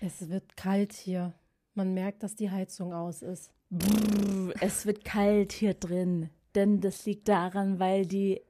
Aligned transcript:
Es 0.00 0.28
wird 0.28 0.56
kalt 0.56 0.92
hier. 0.92 1.34
Man 1.74 1.92
merkt, 1.94 2.22
dass 2.22 2.36
die 2.36 2.50
Heizung 2.50 2.92
aus 2.92 3.22
ist. 3.22 3.52
Brrr, 3.70 4.54
es 4.60 4.86
wird 4.86 5.04
kalt 5.04 5.52
hier 5.52 5.74
drin. 5.74 6.30
Denn 6.54 6.80
das 6.80 7.04
liegt 7.04 7.28
daran, 7.28 7.78
weil 7.78 8.06
die. 8.06 8.40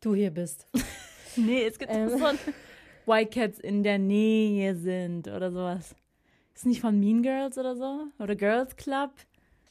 Du 0.00 0.14
hier 0.14 0.30
bist. 0.30 0.66
nee, 1.36 1.64
es 1.64 1.78
gibt 1.78 1.92
ähm. 1.92 2.10
so 2.10 2.24
White 3.06 3.30
Cats 3.30 3.58
in 3.58 3.82
der 3.82 3.98
Nähe 3.98 4.76
sind 4.76 5.28
oder 5.28 5.50
sowas. 5.50 5.94
Ist 6.54 6.66
nicht 6.66 6.80
von 6.80 6.98
Mean 6.98 7.22
Girls 7.22 7.58
oder 7.58 7.76
so? 7.76 8.06
Oder 8.18 8.34
Girls 8.34 8.76
Club? 8.76 9.10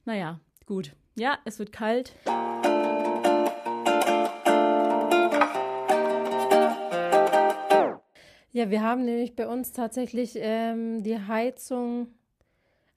Naja, 0.06 0.40
gut. 0.66 0.96
Ja, 1.16 1.40
es 1.46 1.60
wird 1.60 1.72
kalt. 1.72 2.16
Ja, 8.56 8.70
wir 8.70 8.82
haben 8.82 9.04
nämlich 9.04 9.36
bei 9.36 9.50
uns 9.50 9.74
tatsächlich 9.74 10.38
ähm, 10.38 11.04
die 11.04 11.20
Heizung, 11.20 12.08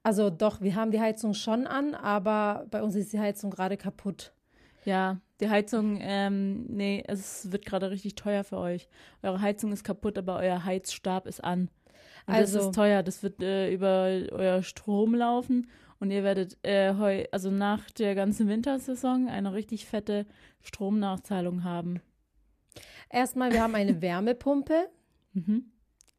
also 0.04 0.30
doch, 0.30 0.60
wir 0.60 0.76
haben 0.76 0.92
die 0.92 1.00
Heizung 1.00 1.34
schon 1.34 1.66
an, 1.66 1.96
aber 1.96 2.64
bei 2.70 2.80
uns 2.80 2.94
ist 2.94 3.12
die 3.12 3.18
Heizung 3.18 3.50
gerade 3.50 3.76
kaputt. 3.76 4.32
Ja, 4.84 5.20
die 5.40 5.50
Heizung, 5.50 5.98
ähm, 6.00 6.66
nee, 6.68 7.02
es 7.08 7.50
wird 7.50 7.66
gerade 7.66 7.90
richtig 7.90 8.14
teuer 8.14 8.44
für 8.44 8.58
euch. 8.58 8.88
Eure 9.20 9.40
Heizung 9.40 9.72
ist 9.72 9.82
kaputt, 9.82 10.16
aber 10.16 10.36
euer 10.36 10.64
Heizstab 10.64 11.26
ist 11.26 11.42
an. 11.42 11.70
Und 12.28 12.34
also, 12.34 12.58
das 12.58 12.66
ist 12.66 12.74
teuer, 12.76 13.02
das 13.02 13.24
wird 13.24 13.42
äh, 13.42 13.74
über 13.74 14.06
euer 14.30 14.62
Strom 14.62 15.12
laufen 15.12 15.68
und 15.98 16.12
ihr 16.12 16.22
werdet 16.22 16.56
äh, 16.62 16.94
heu, 16.94 17.24
also 17.32 17.50
nach 17.50 17.90
der 17.90 18.14
ganzen 18.14 18.46
Wintersaison 18.46 19.26
eine 19.26 19.52
richtig 19.52 19.86
fette 19.86 20.24
Stromnachzahlung 20.62 21.64
haben. 21.64 22.00
Erstmal, 23.10 23.50
wir 23.50 23.60
haben 23.60 23.74
eine 23.74 24.00
Wärmepumpe. 24.00 24.88
Mhm. 25.46 25.72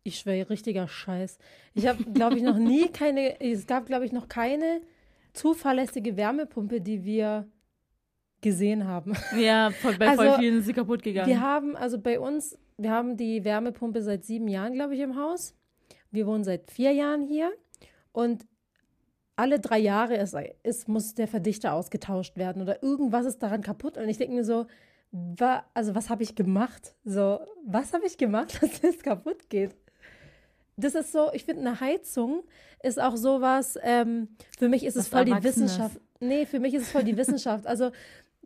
Ich 0.03 0.19
schwöre, 0.19 0.49
richtiger 0.49 0.87
Scheiß. 0.87 1.37
Ich 1.73 1.87
habe, 1.87 2.03
glaube 2.05 2.37
ich, 2.37 2.43
noch 2.43 2.57
nie 2.57 2.87
keine, 2.93 3.39
es 3.41 3.67
gab, 3.67 3.85
glaube 3.85 4.05
ich, 4.05 4.11
noch 4.11 4.27
keine 4.27 4.81
zuverlässige 5.33 6.17
Wärmepumpe, 6.17 6.81
die 6.81 7.03
wir 7.03 7.47
gesehen 8.41 8.87
haben. 8.87 9.13
Ja, 9.37 9.71
bei 9.97 10.07
also, 10.07 10.23
voll 10.23 10.39
vielen 10.39 10.59
ist 10.59 10.65
sie 10.65 10.73
kaputt 10.73 11.03
gegangen. 11.03 11.27
Wir 11.27 11.41
haben, 11.41 11.75
also 11.75 11.99
bei 11.99 12.19
uns, 12.19 12.57
wir 12.77 12.91
haben 12.91 13.17
die 13.17 13.43
Wärmepumpe 13.43 14.01
seit 14.01 14.23
sieben 14.23 14.47
Jahren, 14.47 14.73
glaube 14.73 14.95
ich, 14.95 15.01
im 15.01 15.17
Haus. 15.17 15.53
Wir 16.11 16.25
wohnen 16.25 16.43
seit 16.43 16.71
vier 16.71 16.91
Jahren 16.91 17.21
hier. 17.21 17.51
Und 18.11 18.45
alle 19.35 19.59
drei 19.59 19.79
Jahre 19.79 20.15
ist, 20.15 20.35
ist, 20.63 20.87
muss 20.87 21.13
der 21.13 21.27
Verdichter 21.27 21.73
ausgetauscht 21.73 22.37
werden 22.37 22.61
oder 22.61 22.81
irgendwas 22.83 23.25
ist 23.25 23.39
daran 23.39 23.61
kaputt. 23.61 23.97
Und 23.97 24.09
ich 24.09 24.17
denke 24.17 24.35
mir 24.35 24.43
so, 24.43 24.65
wa, 25.11 25.63
also 25.73 25.95
was 25.95 26.09
habe 26.09 26.23
ich 26.23 26.35
gemacht? 26.35 26.93
So, 27.03 27.39
was 27.65 27.93
habe 27.93 28.05
ich 28.05 28.17
gemacht, 28.17 28.57
dass 28.61 28.81
das 28.81 28.99
kaputt 28.99 29.49
geht? 29.49 29.75
Das 30.77 30.95
ist 30.95 31.11
so, 31.11 31.29
ich 31.33 31.43
finde, 31.43 31.61
eine 31.61 31.79
Heizung 31.81 32.43
ist 32.81 33.01
auch 33.01 33.17
sowas, 33.17 33.77
ähm, 33.83 34.29
für 34.57 34.69
mich 34.69 34.85
ist 34.85 34.95
es 34.95 35.09
voll 35.09 35.25
die 35.25 35.43
Wissenschaft. 35.43 35.99
Nee, 36.21 36.45
für 36.45 36.59
mich 36.59 36.73
ist 36.73 36.83
es 36.83 36.91
voll 36.91 37.03
die 37.03 37.17
Wissenschaft. 37.17 37.67
Also 37.67 37.91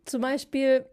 zum 0.05 0.22
Beispiel, 0.22 0.86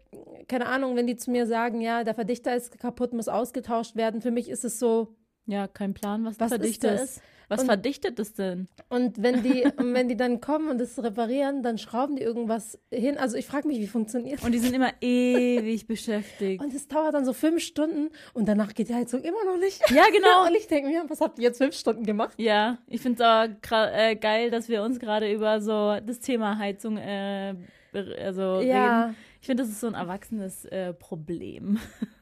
keine 0.47 0.67
Ahnung, 0.67 0.95
wenn 0.95 1.07
die 1.07 1.15
zu 1.15 1.31
mir 1.31 1.47
sagen, 1.47 1.81
ja, 1.81 2.03
der 2.03 2.13
Verdichter 2.13 2.55
ist 2.55 2.77
kaputt, 2.79 3.13
muss 3.13 3.27
ausgetauscht 3.27 3.95
werden, 3.95 4.21
für 4.21 4.31
mich 4.31 4.49
ist 4.49 4.63
es 4.63 4.79
so. 4.79 5.15
Ja, 5.47 5.67
kein 5.67 5.93
Plan, 5.93 6.23
was, 6.23 6.39
was 6.39 6.49
der 6.49 6.59
Verdichter 6.59 6.93
ist. 6.95 7.17
ist. 7.17 7.21
Was 7.51 7.61
und, 7.61 7.67
verdichtet 7.67 8.17
es 8.17 8.33
denn? 8.33 8.69
Und 8.87 9.21
wenn 9.21 9.43
die, 9.43 9.63
und 9.77 9.93
wenn 9.93 10.07
die 10.07 10.15
dann 10.15 10.39
kommen 10.39 10.69
und 10.69 10.79
es 10.79 10.97
reparieren, 11.03 11.63
dann 11.63 11.77
schrauben 11.77 12.15
die 12.15 12.21
irgendwas 12.21 12.79
hin. 12.91 13.17
Also 13.17 13.35
ich 13.35 13.45
frage 13.45 13.67
mich, 13.67 13.77
wie 13.79 13.87
funktioniert 13.87 14.39
das? 14.39 14.45
Und 14.45 14.53
die 14.53 14.59
sind 14.59 14.73
immer 14.73 14.93
ewig 15.01 15.85
beschäftigt. 15.85 16.63
Und 16.63 16.73
es 16.73 16.87
dauert 16.87 17.13
dann 17.13 17.25
so 17.25 17.33
fünf 17.33 17.61
Stunden 17.61 18.09
und 18.33 18.47
danach 18.47 18.73
geht 18.73 18.87
die 18.87 18.95
Heizung 18.95 19.21
immer 19.23 19.43
noch 19.43 19.57
nicht. 19.57 19.81
Ja, 19.91 20.05
genau. 20.13 20.45
und 20.47 20.55
ich 20.55 20.67
denke 20.67 20.89
mir, 20.89 21.03
was 21.09 21.19
habt 21.19 21.39
ihr 21.39 21.43
jetzt 21.43 21.57
fünf 21.57 21.75
Stunden 21.75 22.05
gemacht? 22.05 22.35
Ja, 22.37 22.77
ich 22.87 23.01
finde 23.01 23.21
es 23.21 23.69
auch 23.69 23.71
äh, 23.93 24.15
geil, 24.15 24.49
dass 24.49 24.69
wir 24.69 24.81
uns 24.83 24.97
gerade 24.97 25.29
über 25.29 25.59
so 25.59 25.97
das 25.99 26.19
Thema 26.19 26.57
Heizung 26.57 26.95
äh, 26.95 27.55
also 27.93 28.61
ja. 28.61 29.03
reden. 29.03 29.17
Ich 29.41 29.47
finde, 29.47 29.63
das 29.63 29.71
ist 29.71 29.81
so 29.81 29.87
ein 29.87 29.95
erwachsenes 29.95 30.63
äh, 30.65 30.93
Problem. 30.93 31.79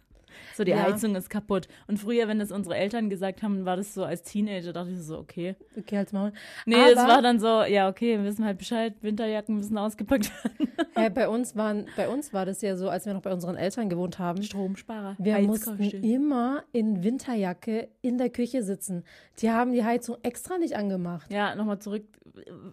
So, 0.59 0.65
die 0.65 0.71
ja. 0.71 0.83
Heizung 0.83 1.15
ist 1.15 1.29
kaputt. 1.29 1.69
Und 1.87 1.99
früher, 1.99 2.27
wenn 2.27 2.37
das 2.37 2.51
unsere 2.51 2.75
Eltern 2.75 3.09
gesagt 3.09 3.43
haben, 3.43 3.63
war 3.63 3.77
das 3.77 3.93
so 3.93 4.03
als 4.03 4.23
Teenager, 4.23 4.73
dachte 4.73 4.91
ich 4.91 4.99
so, 4.99 5.17
okay. 5.17 5.55
Okay, 5.77 5.95
halt's 5.95 6.11
Maul. 6.11 6.33
Nee, 6.65 6.75
es 6.75 6.97
war 6.97 7.21
dann 7.21 7.39
so, 7.39 7.63
ja, 7.63 7.87
okay, 7.87 8.17
wir 8.17 8.25
wissen 8.25 8.43
halt 8.43 8.57
Bescheid, 8.57 8.93
Winterjacken 8.99 9.55
müssen 9.55 9.77
ausgepackt 9.77 10.29
werden. 10.43 10.67
Hey, 10.95 11.09
bei, 11.09 11.29
uns 11.29 11.55
waren, 11.55 11.85
bei 11.95 12.09
uns 12.09 12.33
war 12.33 12.45
das 12.45 12.61
ja 12.61 12.75
so, 12.75 12.89
als 12.89 13.05
wir 13.05 13.13
noch 13.13 13.21
bei 13.21 13.31
unseren 13.31 13.55
Eltern 13.55 13.87
gewohnt 13.87 14.19
haben. 14.19 14.43
Stromsparer. 14.43 15.15
Wir 15.17 15.39
mussten 15.39 15.79
immer 15.79 16.63
in 16.73 17.05
Winterjacke 17.05 17.87
in 18.01 18.17
der 18.17 18.29
Küche 18.29 18.63
sitzen. 18.63 19.05
Die 19.37 19.49
haben 19.49 19.71
die 19.71 19.85
Heizung 19.85 20.17
extra 20.23 20.57
nicht 20.57 20.75
angemacht. 20.75 21.31
Ja, 21.31 21.55
nochmal 21.55 21.79
zurück. 21.79 22.03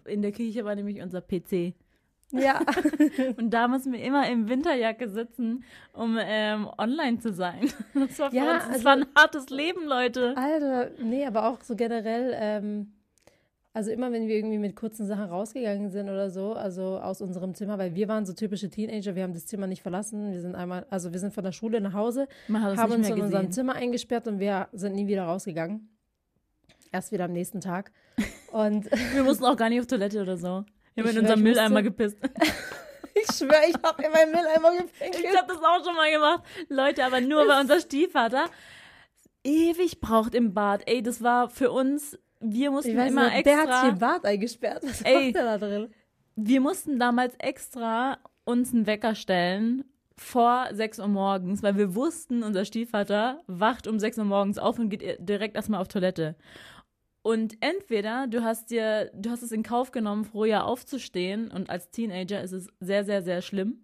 In 0.03 0.21
der 0.21 0.33
Küche 0.33 0.65
war 0.65 0.75
nämlich 0.75 1.01
unser 1.01 1.21
PC. 1.21 1.73
Ja. 2.31 2.61
und 3.37 3.51
da 3.51 3.67
mussten 3.67 3.93
wir 3.93 4.01
immer 4.01 4.29
im 4.29 4.49
Winterjacke 4.49 5.09
sitzen, 5.09 5.63
um 5.93 6.17
ähm, 6.19 6.67
online 6.77 7.19
zu 7.19 7.33
sein. 7.33 7.69
Das 7.93 8.19
war, 8.19 8.33
ja, 8.33 8.55
uns, 8.55 8.63
das 8.63 8.73
also, 8.73 8.85
war 8.85 8.93
ein 8.93 9.05
hartes 9.15 9.49
Leben, 9.49 9.85
Leute. 9.85 10.35
Alter, 10.37 10.91
nee, 11.01 11.25
aber 11.25 11.47
auch 11.47 11.61
so 11.61 11.75
generell, 11.75 12.33
ähm, 12.35 12.91
also 13.73 13.91
immer 13.91 14.11
wenn 14.11 14.27
wir 14.27 14.35
irgendwie 14.35 14.57
mit 14.57 14.75
kurzen 14.75 15.07
Sachen 15.07 15.25
rausgegangen 15.25 15.89
sind 15.89 16.09
oder 16.09 16.29
so, 16.29 16.53
also 16.53 16.99
aus 16.99 17.21
unserem 17.21 17.53
Zimmer, 17.53 17.77
weil 17.77 17.95
wir 17.95 18.07
waren 18.07 18.25
so 18.25 18.33
typische 18.33 18.69
Teenager, 18.69 19.15
wir 19.15 19.23
haben 19.23 19.33
das 19.33 19.45
Zimmer 19.45 19.67
nicht 19.67 19.81
verlassen. 19.81 20.31
Wir 20.31 20.41
sind 20.41 20.55
einmal, 20.55 20.85
also 20.89 21.13
wir 21.13 21.19
sind 21.19 21.33
von 21.33 21.43
der 21.43 21.51
Schule 21.51 21.79
nach 21.81 21.93
Hause, 21.93 22.27
haben 22.49 22.91
uns 22.91 23.09
in 23.09 23.21
unserem 23.21 23.51
Zimmer 23.51 23.75
eingesperrt 23.75 24.27
und 24.27 24.39
wir 24.39 24.67
sind 24.73 24.95
nie 24.95 25.07
wieder 25.07 25.23
rausgegangen. 25.23 25.89
Erst 26.91 27.11
wieder 27.11 27.25
am 27.25 27.33
nächsten 27.33 27.61
Tag. 27.61 27.91
Und 28.51 28.89
wir 29.13 29.23
mussten 29.23 29.43
auch 29.43 29.57
gar 29.57 29.67
nicht 29.69 29.81
auf 29.81 29.87
Toilette 29.87 30.21
oder 30.21 30.37
so. 30.37 30.63
Wir 30.97 31.03
haben 31.03 31.11
in 31.11 31.19
unserem 31.19 31.43
Mülleimer 31.43 31.83
gepisst. 31.83 32.17
ich 33.13 33.35
schwöre, 33.35 33.69
ich 33.69 33.75
habe 33.83 34.03
in 34.03 34.11
meinen 34.11 34.31
Mülleimer 34.31 34.71
gepinkelt. 34.77 35.25
Ich 35.25 35.37
habe 35.37 35.47
das 35.47 35.61
auch 35.61 35.85
schon 35.85 35.95
mal 35.95 36.11
gemacht. 36.11 36.43
Leute, 36.69 37.05
aber 37.05 37.21
nur 37.21 37.47
weil 37.47 37.61
unser 37.61 37.79
Stiefvater 37.79 38.45
ewig 39.43 40.01
braucht 40.01 40.33
im 40.33 40.55
Bad. 40.55 40.81
Ey, 40.87 41.03
das 41.03 41.21
war 41.21 41.51
für 41.51 41.69
uns, 41.71 42.17
wir 42.39 42.71
mussten 42.71 42.97
weiß, 42.97 43.11
immer 43.11 43.27
extra. 43.27 43.43
Der 43.43 43.57
hat 43.57 43.81
sich 43.81 43.89
im 43.91 43.99
Bad 43.99 44.25
eingesperrt. 44.25 44.83
Was 44.83 45.03
ey, 45.03 45.25
macht 45.25 45.35
der 45.35 45.43
da 45.43 45.57
drin? 45.59 45.93
Wir 46.35 46.61
mussten 46.61 46.97
damals 46.97 47.35
extra 47.37 48.17
uns 48.43 48.73
einen 48.73 48.87
Wecker 48.87 49.13
stellen 49.13 49.85
vor 50.15 50.65
6 50.71 50.97
Uhr 50.97 51.09
morgens, 51.09 51.61
weil 51.61 51.77
wir 51.77 51.93
wussten, 51.93 52.41
unser 52.41 52.65
Stiefvater 52.65 53.43
wacht 53.45 53.85
um 53.85 53.99
6 53.99 54.17
Uhr 54.17 54.25
morgens 54.25 54.57
auf 54.57 54.79
und 54.79 54.89
geht 54.89 55.17
direkt 55.19 55.55
erstmal 55.55 55.79
auf 55.79 55.89
Toilette. 55.89 56.35
Und 57.27 57.57
entweder 57.59 58.25
du 58.27 58.41
hast 58.41 58.71
dir, 58.71 59.11
du 59.13 59.29
hast 59.29 59.41
es 59.41 59.51
in 59.51 59.61
Kauf 59.61 59.91
genommen, 59.91 60.23
früher 60.23 60.63
aufzustehen 60.63 61.51
und 61.51 61.69
als 61.69 61.91
Teenager 61.91 62.41
ist 62.41 62.53
es 62.53 62.69
sehr, 62.79 63.03
sehr, 63.03 63.21
sehr 63.21 63.41
schlimm. 63.41 63.83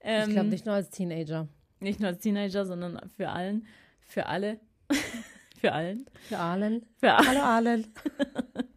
Ähm, 0.00 0.28
ich 0.28 0.34
glaube 0.34 0.48
nicht 0.50 0.64
nur 0.64 0.76
als 0.76 0.90
Teenager. 0.90 1.48
Nicht 1.80 1.98
nur 1.98 2.10
als 2.10 2.20
Teenager, 2.20 2.64
sondern 2.66 3.00
für 3.16 3.30
allen, 3.30 3.66
für 3.98 4.26
alle. 4.26 4.60
für 5.60 5.72
allen. 5.72 6.06
Für 6.28 6.38
allen. 6.38 6.86
Für 6.98 7.16
Hallo 7.16 7.40
allen. 7.40 7.92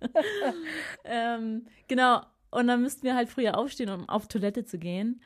ähm, 1.06 1.68
genau. 1.88 2.22
Und 2.50 2.66
dann 2.66 2.82
müssten 2.82 3.04
wir 3.04 3.16
halt 3.16 3.30
früher 3.30 3.56
aufstehen, 3.56 3.92
um 3.92 4.10
auf 4.10 4.28
Toilette 4.28 4.66
zu 4.66 4.80
gehen. 4.80 5.22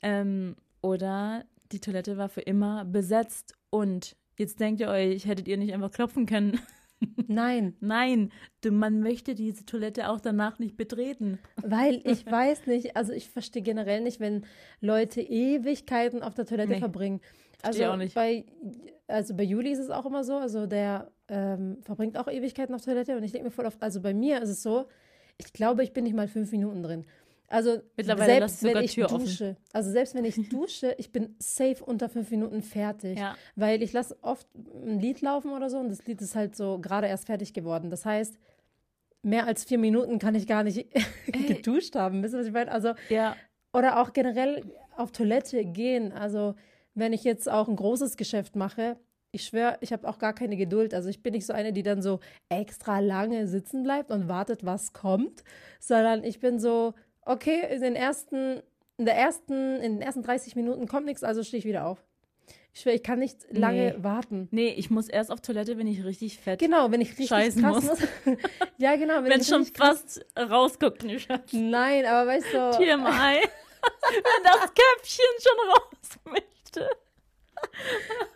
Ähm, 0.00 0.54
oder 0.80 1.44
die 1.72 1.80
Toilette 1.80 2.18
war 2.18 2.28
für 2.28 2.42
immer 2.42 2.84
besetzt. 2.84 3.56
Und 3.70 4.14
jetzt 4.38 4.60
denkt 4.60 4.80
ihr 4.80 4.90
euch, 4.90 5.26
hättet 5.26 5.48
ihr 5.48 5.56
nicht 5.56 5.74
einfach 5.74 5.90
klopfen 5.90 6.24
können? 6.24 6.60
Nein. 7.26 7.76
Nein, 7.80 8.32
man 8.68 9.00
möchte 9.00 9.34
diese 9.34 9.64
Toilette 9.64 10.08
auch 10.08 10.20
danach 10.20 10.58
nicht 10.58 10.76
betreten. 10.76 11.38
Weil 11.56 12.00
ich 12.04 12.26
weiß 12.30 12.66
nicht, 12.66 12.96
also 12.96 13.12
ich 13.12 13.28
verstehe 13.28 13.62
generell 13.62 14.00
nicht, 14.00 14.20
wenn 14.20 14.44
Leute 14.80 15.20
Ewigkeiten 15.20 16.22
auf 16.22 16.34
der 16.34 16.46
Toilette 16.46 16.72
nee, 16.72 16.78
verbringen. 16.78 17.20
Also 17.62 17.84
auch 17.84 17.96
nicht. 17.96 18.14
bei 18.14 18.44
also 19.12 19.34
bei 19.34 19.42
Juli 19.42 19.70
ist 19.70 19.78
es 19.78 19.90
auch 19.90 20.06
immer 20.06 20.24
so, 20.24 20.36
also 20.36 20.66
der 20.66 21.10
ähm, 21.28 21.78
verbringt 21.82 22.16
auch 22.16 22.28
Ewigkeiten 22.28 22.74
auf 22.74 22.82
Toilette 22.82 23.16
und 23.16 23.22
ich 23.22 23.32
denke 23.32 23.46
mir 23.46 23.50
voll 23.50 23.66
oft, 23.66 23.82
also 23.82 24.00
bei 24.00 24.14
mir 24.14 24.40
ist 24.40 24.48
es 24.48 24.62
so, 24.62 24.86
ich 25.38 25.52
glaube, 25.52 25.82
ich 25.82 25.92
bin 25.92 26.04
nicht 26.04 26.14
mal 26.14 26.28
fünf 26.28 26.50
Minuten 26.52 26.82
drin. 26.82 27.04
Also 27.52 27.82
Mittlerweile 27.98 28.48
selbst 28.48 28.62
wenn 28.62 28.76
ich 28.78 28.94
Tür 28.94 29.08
dusche, 29.08 29.50
offen. 29.50 29.56
also 29.74 29.90
selbst 29.90 30.14
wenn 30.14 30.24
ich 30.24 30.36
dusche, 30.48 30.94
ich 30.96 31.12
bin 31.12 31.36
safe 31.38 31.84
unter 31.84 32.08
fünf 32.08 32.30
Minuten 32.30 32.62
fertig, 32.62 33.18
ja. 33.18 33.36
weil 33.56 33.82
ich 33.82 33.92
lasse 33.92 34.16
oft 34.22 34.46
ein 34.54 34.98
Lied 34.98 35.20
laufen 35.20 35.52
oder 35.52 35.68
so 35.68 35.78
und 35.78 35.90
das 35.90 36.06
Lied 36.06 36.22
ist 36.22 36.34
halt 36.34 36.56
so 36.56 36.78
gerade 36.78 37.08
erst 37.08 37.26
fertig 37.26 37.52
geworden. 37.52 37.90
Das 37.90 38.06
heißt, 38.06 38.38
mehr 39.22 39.46
als 39.46 39.64
vier 39.64 39.76
Minuten 39.76 40.18
kann 40.18 40.34
ich 40.34 40.46
gar 40.46 40.64
nicht 40.64 40.86
geduscht 41.26 41.94
haben. 41.94 42.22
Wisst 42.22 42.34
ihr, 42.34 42.40
was 42.40 42.46
ich 42.46 42.54
meine? 42.54 42.72
Also 42.72 42.94
ja. 43.10 43.36
oder 43.74 44.00
auch 44.00 44.14
generell 44.14 44.64
auf 44.96 45.12
Toilette 45.12 45.62
gehen. 45.66 46.10
Also 46.10 46.54
wenn 46.94 47.12
ich 47.12 47.22
jetzt 47.22 47.50
auch 47.50 47.68
ein 47.68 47.76
großes 47.76 48.16
Geschäft 48.16 48.56
mache, 48.56 48.96
ich 49.30 49.44
schwöre, 49.44 49.76
ich 49.82 49.92
habe 49.92 50.08
auch 50.08 50.18
gar 50.18 50.32
keine 50.32 50.56
Geduld. 50.56 50.94
Also 50.94 51.10
ich 51.10 51.22
bin 51.22 51.34
nicht 51.34 51.44
so 51.44 51.52
eine, 51.52 51.74
die 51.74 51.82
dann 51.82 52.00
so 52.00 52.20
extra 52.48 53.00
lange 53.00 53.46
sitzen 53.46 53.82
bleibt 53.82 54.10
und 54.10 54.28
wartet, 54.28 54.64
was 54.64 54.94
kommt, 54.94 55.44
sondern 55.80 56.24
ich 56.24 56.40
bin 56.40 56.58
so 56.58 56.94
okay, 57.24 57.66
in 57.74 57.80
den 57.82 57.96
ersten, 57.96 58.62
in 58.98 59.04
der 59.06 59.16
ersten, 59.16 59.76
in 59.80 59.94
den 59.94 60.02
ersten 60.02 60.22
30 60.22 60.56
Minuten 60.56 60.86
kommt 60.86 61.06
nichts, 61.06 61.22
also 61.24 61.42
stehe 61.42 61.58
ich 61.58 61.64
wieder 61.64 61.86
auf. 61.86 62.02
Ich 62.74 62.80
schwör, 62.80 62.94
ich 62.94 63.02
kann 63.02 63.18
nicht 63.18 63.44
lange 63.50 63.94
Nee. 63.96 64.02
warten. 64.02 64.48
Nee, 64.50 64.68
ich 64.68 64.88
muss 64.90 65.08
erst 65.08 65.30
auf 65.30 65.42
Toilette, 65.42 65.76
wenn 65.76 65.86
ich 65.86 66.04
richtig 66.04 66.38
fett. 66.38 66.58
Genau, 66.58 66.90
wenn 66.90 67.02
ich 67.02 67.10
richtig 67.10 67.28
Scheißen 67.28 67.60
krass 67.62 67.84
muss. 67.84 68.00
muss. 68.24 68.38
ja, 68.78 68.96
genau. 68.96 69.16
Wenn, 69.16 69.24
Wenn 69.24 69.32
ich 69.32 69.42
es 69.42 69.48
schon 69.48 69.66
fast 69.66 70.24
rausguckt, 70.38 71.04
nicht. 71.04 71.28
Nein, 71.52 72.06
aber 72.06 72.30
weißt 72.30 72.46
du. 72.52 72.70
TMI. 72.78 73.42
wenn 73.82 74.44
das 74.44 74.60
Köpfchen 74.72 75.24
schon 75.40 75.68
raus 75.70 76.18
möchte. 76.24 76.88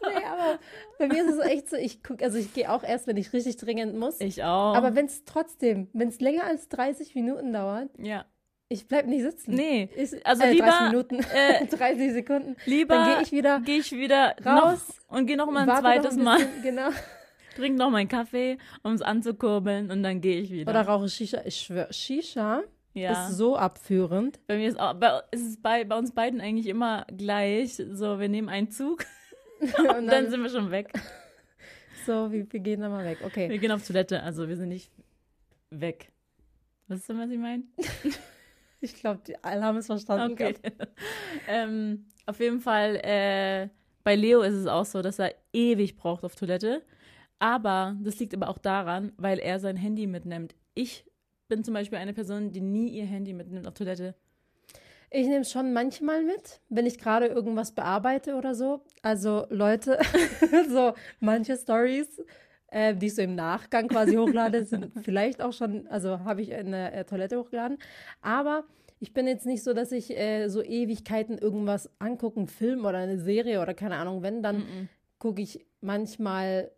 Nee, 0.03 0.25
aber 0.25 0.59
bei 0.99 1.09
mir 1.09 1.25
ist 1.25 1.35
es 1.35 1.41
echt 1.41 1.71
so, 1.71 1.77
ich 1.77 2.03
gucke, 2.03 2.23
also 2.25 2.37
ich 2.39 2.53
gehe 2.53 2.71
auch 2.71 2.83
erst, 2.85 3.07
wenn 3.07 3.17
ich 3.17 3.33
richtig 3.33 3.57
dringend 3.57 3.97
muss. 3.97 4.21
Ich 4.21 4.43
auch. 4.45 4.75
Aber 4.77 4.95
wenn 4.95 5.07
es 5.07 5.25
trotzdem, 5.25 5.89
wenn 5.95 6.09
es 6.09 6.21
länger 6.21 6.45
als 6.45 6.69
30 6.69 7.15
Minuten 7.15 7.53
dauert, 7.53 7.89
ja. 7.99 8.25
Ich 8.69 8.89
bleib 8.89 9.07
nicht 9.07 9.23
sitzen. 9.23 9.55
Nee. 9.55 9.89
Ich, 9.97 10.27
Also 10.27 10.43
äh, 10.43 10.53
lieber, 10.53 10.67
30 10.67 10.87
Minuten, 10.91 11.21
äh, 11.21 11.67
30 11.71 12.13
Sekunden. 12.13 12.57
Lieber 12.65 12.95
Dann 12.95 13.15
gehe 13.15 13.23
ich 13.23 13.33
wieder 13.33 13.61
gehe 13.61 13.79
ich 13.79 13.93
wieder 13.93 14.35
raus, 14.45 14.85
und 15.09 15.27
gehe 15.27 15.37
noch 15.37 15.51
mal 15.51 15.69
ein 15.69 15.81
zweites 15.81 16.17
ein 16.17 16.25
Mal, 16.25 16.39
bisschen, 16.39 16.63
Genau. 16.63 16.89
trink 17.57 17.79
noch 17.79 17.91
meinen 17.91 18.09
Kaffee, 18.09 18.59
um 18.83 18.93
es 18.93 19.03
anzukurbeln 19.03 19.91
und 19.91 20.03
dann 20.03 20.21
gehe 20.21 20.41
ich 20.41 20.51
wieder. 20.51 20.71
Oder 20.71 20.83
rauche 20.83 21.09
Shisha. 21.09 21.43
Ich 21.45 21.57
schwöre, 21.57 21.93
Shisha 21.93 22.63
ja. 22.93 23.29
ist 23.29 23.37
so 23.37 23.57
abführend. 23.57 24.41
Bei 24.47 24.57
mir 24.57 24.69
ist 24.69 24.79
auch, 24.79 24.95
bei, 24.95 25.23
ist 25.31 25.47
es 25.47 25.63
bei, 25.63 25.85
bei 25.85 25.97
uns 25.97 26.13
beiden 26.13 26.41
eigentlich 26.41 26.67
immer 26.67 27.07
gleich. 27.17 27.77
So, 27.93 28.19
wir 28.19 28.29
nehmen 28.29 28.49
einen 28.49 28.71
Zug 28.71 29.05
Und 29.61 29.79
und 29.79 29.87
dann, 29.87 30.07
dann 30.09 30.31
sind 30.31 30.43
wir 30.43 30.51
schon 30.51 30.71
weg. 30.71 30.93
so, 32.05 32.31
wir, 32.31 32.47
wir 32.53 32.61
gehen 32.61 32.81
da 32.81 32.89
mal 32.89 33.05
weg. 33.05 33.19
Okay. 33.25 33.49
Wir 33.49 33.59
gehen 33.59 33.73
auf 33.73 33.87
Toilette, 33.87 34.23
also 34.23 34.49
wir 34.49 34.57
sind 34.57 34.69
nicht 34.69 34.91
weg. 35.71 36.13
Was 36.89 36.99
ist 36.99 37.09
denn, 37.09 37.19
was 37.19 37.31
ich 37.31 37.39
meine? 37.39 37.63
Ich 38.81 38.95
glaube, 38.95 39.21
alle 39.43 39.63
haben 39.63 39.79
es 39.79 39.87
verstanden. 39.87 40.33
Okay. 40.33 40.55
ähm, 41.49 42.07
auf 42.27 42.41
jeden 42.41 42.61
Fall, 42.61 42.97
äh, 42.97 43.69
bei 44.05 44.15
Leo 44.15 44.43
ist 44.43 44.55
es 44.55 44.67
auch 44.67 44.85
so, 44.85 45.03
dass 45.03 45.19
er 45.19 45.35
ewig 45.53 45.97
braucht 45.97 46.25
auf 46.25 46.37
Toilette. 46.37 46.83
Aber 47.39 47.97
das 48.01 48.19
liegt 48.19 48.35
aber 48.35 48.49
auch 48.49 48.59
daran, 48.59 49.13
weil 49.17 49.39
er 49.39 49.59
sein 49.61 49.77
Handy 49.77 50.07
mitnimmt. 50.07 50.55
Ich 50.75 51.05
bin 51.49 51.65
zum 51.65 51.75
Beispiel 51.75 51.99
eine 51.99 52.13
Person, 52.13 52.51
die 52.51 52.61
nie 52.61 52.89
ihr 52.89 53.05
Handy 53.05 53.33
mitnimmt 53.33 53.67
auf 53.67 53.75
Toilette. 53.75 54.15
Ich 55.11 55.27
nehme 55.27 55.41
es 55.41 55.53
schon 55.53 55.73
manchmal 55.73 56.25
mit, 56.25 56.61
wenn 56.69 56.85
ich 56.87 56.99
gerade 56.99 57.27
irgendwas 57.27 57.73
bearbeite 57.73 58.35
oder 58.35 58.55
so. 58.55 58.83
Also 59.03 59.47
Leute, 59.51 59.99
so 60.69 60.95
manche 61.21 61.57
Stories, 61.57 62.21
äh, 62.69 62.95
die 62.95 63.07
ich 63.07 63.15
so 63.15 63.23
im 63.23 63.35
Nachgang 63.35 63.89
quasi 63.89 64.17
hochlade, 64.17 64.65
sind 64.65 64.93
vielleicht 65.05 65.41
auch 65.43 65.53
schon, 65.53 65.87
also 65.89 66.21
habe 66.21 66.43
ich 66.43 66.51
in 66.51 66.73
der 66.73 66.95
äh, 66.95 67.05
Toilette 67.05 67.39
hochgeladen. 67.39 67.79
Aber 68.21 68.65
ich 68.99 69.13
bin 69.13 69.27
jetzt 69.27 69.47
nicht 69.47 69.63
so, 69.63 69.73
dass 69.75 69.93
ich 69.93 70.17
äh, 70.17 70.49
so 70.49 70.63
Ewigkeiten 70.63 71.39
irgendwas 71.39 71.91
angucke, 71.99 72.39
einen 72.39 72.49
Film 72.49 72.85
oder 72.85 72.99
eine 72.99 73.19
Serie 73.19 73.61
oder 73.61 73.75
keine 73.75 73.97
Ahnung, 73.97 74.23
wenn, 74.23 74.43
dann 74.43 74.57
Mhm. 74.59 74.89
gucke 75.19 75.43
ich 75.43 75.65
manchmal 75.81 76.71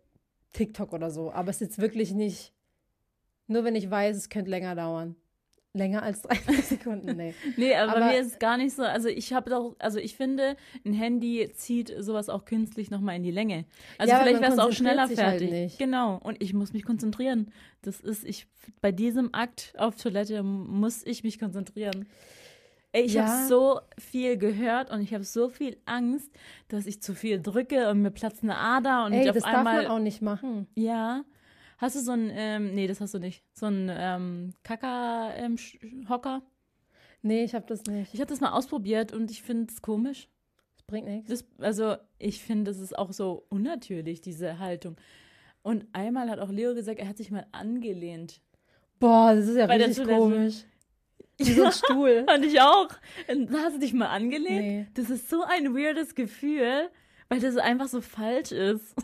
TikTok 0.53 0.93
oder 0.93 1.11
so. 1.11 1.31
Aber 1.31 1.49
es 1.49 1.57
ist 1.57 1.61
jetzt 1.61 1.79
wirklich 1.79 2.13
nicht, 2.13 2.53
nur 3.47 3.63
wenn 3.63 3.75
ich 3.75 3.89
weiß, 3.89 4.15
es 4.15 4.29
könnte 4.29 4.51
länger 4.51 4.75
dauern. 4.75 5.15
Länger 5.73 6.01
als 6.01 6.23
30 6.23 6.65
Sekunden, 6.65 7.15
nee. 7.15 7.33
Nee, 7.55 7.75
aber, 7.75 7.91
Aber- 7.91 7.99
bei 8.01 8.11
mir 8.13 8.19
ist 8.19 8.33
es 8.33 8.39
gar 8.39 8.57
nicht 8.57 8.75
so. 8.75 8.81
Also 8.83 9.07
ich 9.07 9.33
habe 9.33 9.49
doch, 9.51 9.75
also 9.77 9.99
ich 9.99 10.15
finde, 10.15 10.55
ein 10.83 10.93
Handy 10.93 11.51
zieht 11.53 11.93
sowas 11.99 12.27
auch 12.29 12.45
künstlich 12.45 12.89
nochmal 12.89 13.15
in 13.17 13.23
die 13.23 13.29
Länge. 13.31 13.65
Also 13.99 14.11
Ja, 14.13 14.19
vielleicht 14.21 14.41
wärst 14.41 14.57
du 14.57 14.63
auch 14.63 14.71
schneller 14.71 15.03
halt 15.07 15.13
fertig. 15.13 15.51
nicht. 15.51 15.77
Genau. 15.77 16.17
Und 16.23 16.41
ich 16.41 16.53
muss 16.55 16.73
mich 16.73 16.83
konzentrieren. 16.83 17.51
Das 17.83 17.99
ist, 17.99 18.23
ich, 18.25 18.47
bei 18.81 18.91
diesem 18.91 19.31
Akt 19.33 19.73
auf 19.77 19.95
Toilette 19.95 20.41
muss 20.41 21.03
ich 21.05 21.23
mich 21.23 21.37
konzentrieren. 21.37 22.07
Ey, 22.91 23.03
ich 23.03 23.13
Ja. 23.13 23.27
habe 23.27 23.47
so 23.47 23.79
viel 23.99 24.37
gehört 24.37 24.89
und 24.89 25.01
ich 25.01 25.13
habe 25.13 25.23
so 25.23 25.49
viel 25.49 25.77
Angst, 25.85 26.31
dass 26.69 26.87
ich 26.87 26.99
zu 27.03 27.13
viel 27.13 27.39
drücke 27.39 27.91
und 27.91 28.01
mir 28.01 28.09
platzt 28.09 28.41
eine 28.41 28.57
Ader 28.57 29.05
und 29.05 29.13
Ey, 29.13 29.21
ich 29.21 29.29
auf 29.29 29.35
das 29.35 29.43
darf 29.43 29.53
einmal. 29.57 29.83
man 29.83 29.91
auch 29.91 29.99
nicht 29.99 30.23
machen. 30.23 30.65
Ja. 30.73 31.23
Hast 31.79 31.95
du 31.95 32.01
so 32.01 32.11
ein, 32.11 32.29
ähm, 32.33 32.75
nee, 32.75 32.87
das 32.87 32.99
hast 32.99 33.13
du 33.13 33.19
nicht. 33.19 33.41
So 33.53 33.67
ein 33.67 33.89
ähm, 33.89 34.53
Kaka-Hocker? 34.63 36.41
Nee, 37.21 37.45
ich 37.45 37.55
habe 37.55 37.65
das 37.67 37.85
nicht. 37.85 38.13
Ich 38.13 38.19
habe 38.19 38.29
das 38.29 38.41
mal 38.41 38.51
ausprobiert 38.51 39.13
und 39.13 39.31
ich 39.31 39.41
finde 39.41 39.71
es 39.71 39.81
komisch. 39.81 40.27
Das 40.75 40.83
bringt 40.85 41.07
nichts. 41.07 41.29
Das, 41.29 41.45
also, 41.57 41.95
ich 42.17 42.43
finde, 42.43 42.71
das 42.71 42.79
ist 42.79 42.97
auch 42.97 43.13
so 43.13 43.45
unnatürlich, 43.47 44.19
diese 44.19 44.59
Haltung. 44.59 44.97
Und 45.61 45.85
einmal 45.93 46.29
hat 46.29 46.39
auch 46.39 46.51
Leo 46.51 46.75
gesagt, 46.75 46.99
er 46.99 47.07
hat 47.07 47.17
sich 47.17 47.31
mal 47.31 47.45
angelehnt. 47.53 48.41
Boah, 48.99 49.33
das 49.33 49.47
ist 49.47 49.55
ja 49.55 49.65
Bei 49.65 49.77
richtig 49.77 50.05
komisch. 50.05 50.65
Wie 51.37 51.53
so 51.53 51.63
ein 51.63 51.71
Stuhl. 51.71 52.25
Fand 52.25 52.43
ich 52.43 52.59
auch. 52.59 52.89
Und 53.29 53.51
Hast 53.51 53.77
du 53.77 53.79
dich 53.79 53.93
mal 53.93 54.07
angelehnt? 54.07 54.47
Nee, 54.47 54.87
Das 54.95 55.09
ist 55.09 55.29
so 55.29 55.43
ein 55.43 55.73
weirdes 55.73 56.13
Gefühl, 56.13 56.89
weil 57.29 57.39
das 57.39 57.55
einfach 57.55 57.87
so 57.87 58.01
falsch 58.01 58.51
ist. 58.51 58.95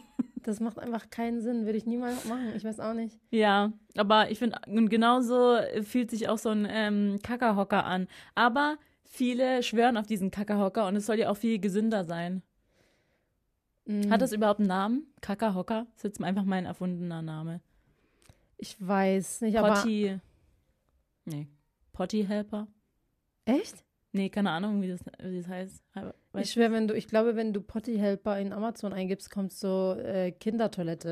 Das 0.46 0.60
macht 0.60 0.80
einfach 0.80 1.10
keinen 1.10 1.42
Sinn. 1.42 1.66
Würde 1.66 1.78
ich 1.78 1.86
niemals 1.86 2.26
machen. 2.26 2.54
Ich 2.56 2.64
weiß 2.64 2.80
auch 2.80 2.94
nicht. 2.94 3.18
Ja, 3.32 3.74
aber 3.98 4.30
ich 4.30 4.40
finde, 4.40 4.60
und 4.68 4.90
genauso 4.90 5.58
fühlt 5.84 6.12
sich 6.12 6.30
auch 6.30 6.38
so 6.38 6.50
ein 6.50 6.68
ähm, 6.70 7.20
Kackerhocker 7.24 7.86
an. 7.86 8.08
Aber 8.36 8.78
viele 9.04 9.64
schwören 9.64 9.98
auf 9.98 10.08
diesen 10.08 10.32
Kackerhocker 10.32 10.88
und 10.88 10.96
es 10.96 11.06
soll 11.06 11.18
ja 11.20 11.30
auch 11.30 11.38
viel 11.38 11.60
gesünder 11.60 12.04
sein. 12.04 12.44
Mm, 13.86 14.12
Hat 14.12 14.22
das 14.22 14.34
überhaupt 14.34 14.60
einen 14.60 14.68
Namen? 14.68 15.08
Kackerhocker? 15.22 15.88
Das 15.96 15.98
ist 15.98 16.04
jetzt 16.04 16.24
einfach 16.24 16.44
mein 16.44 16.66
erfundener 16.66 17.22
Name. 17.22 17.62
Ich 18.58 18.76
weiß 18.80 19.42
nicht, 19.42 19.58
aber. 19.58 19.74
Potty. 19.74 20.20
Nee. 21.26 21.48
Potty 21.94 22.26
Helper? 22.26 22.68
Echt? 23.46 23.85
Nee, 24.16 24.30
keine 24.30 24.52
Ahnung, 24.52 24.82
wie 24.82 24.88
das, 24.88 25.02
wie 25.22 25.38
das 25.40 25.48
heißt. 25.50 25.84
Aber, 25.94 26.14
Ich 26.30 26.34
weißt, 26.34 26.54
schwöre, 26.54 26.72
wenn 26.72 26.88
du, 26.88 26.96
ich 26.96 27.10
glaube, 27.10 27.36
wenn 27.36 27.52
du 27.52 27.60
Potty 27.60 27.98
Helper 27.98 28.40
in 28.40 28.54
Amazon 28.54 28.94
eingibst, 28.94 29.30
kommt 29.30 29.52
so 29.52 29.94
äh, 29.94 30.32
Kindertoilette. 30.32 31.12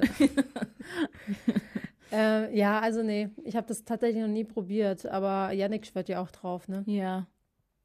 äh, 2.13 2.57
ja, 2.57 2.79
also 2.79 3.03
nee, 3.03 3.29
ich 3.43 3.57
habe 3.57 3.67
das 3.67 3.83
tatsächlich 3.83 4.21
noch 4.21 4.29
nie 4.29 4.45
probiert, 4.45 5.05
aber 5.05 5.51
Yannick 5.51 5.85
schwört 5.85 6.07
ja 6.07 6.21
auch 6.21 6.31
drauf, 6.31 6.69
ne? 6.69 6.83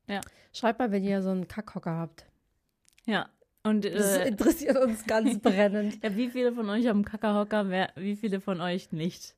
ja. 0.06 0.20
Schreibt 0.52 0.78
mal, 0.78 0.92
wenn 0.92 1.02
ihr 1.02 1.20
so 1.20 1.30
einen 1.30 1.48
Kackhocker 1.48 1.96
habt. 1.96 2.24
Ja. 3.04 3.28
Und 3.64 3.84
Das 3.84 4.18
äh, 4.18 4.28
interessiert 4.28 4.78
uns 4.78 5.04
ganz 5.04 5.38
brennend. 5.42 6.02
ja, 6.02 6.14
wie 6.16 6.30
viele 6.30 6.52
von 6.52 6.70
euch 6.70 6.86
haben 6.86 7.04
Kackerhocker, 7.04 7.68
wer, 7.70 7.90
wie 7.96 8.14
viele 8.16 8.40
von 8.40 8.60
euch 8.60 8.92
nicht? 8.92 9.34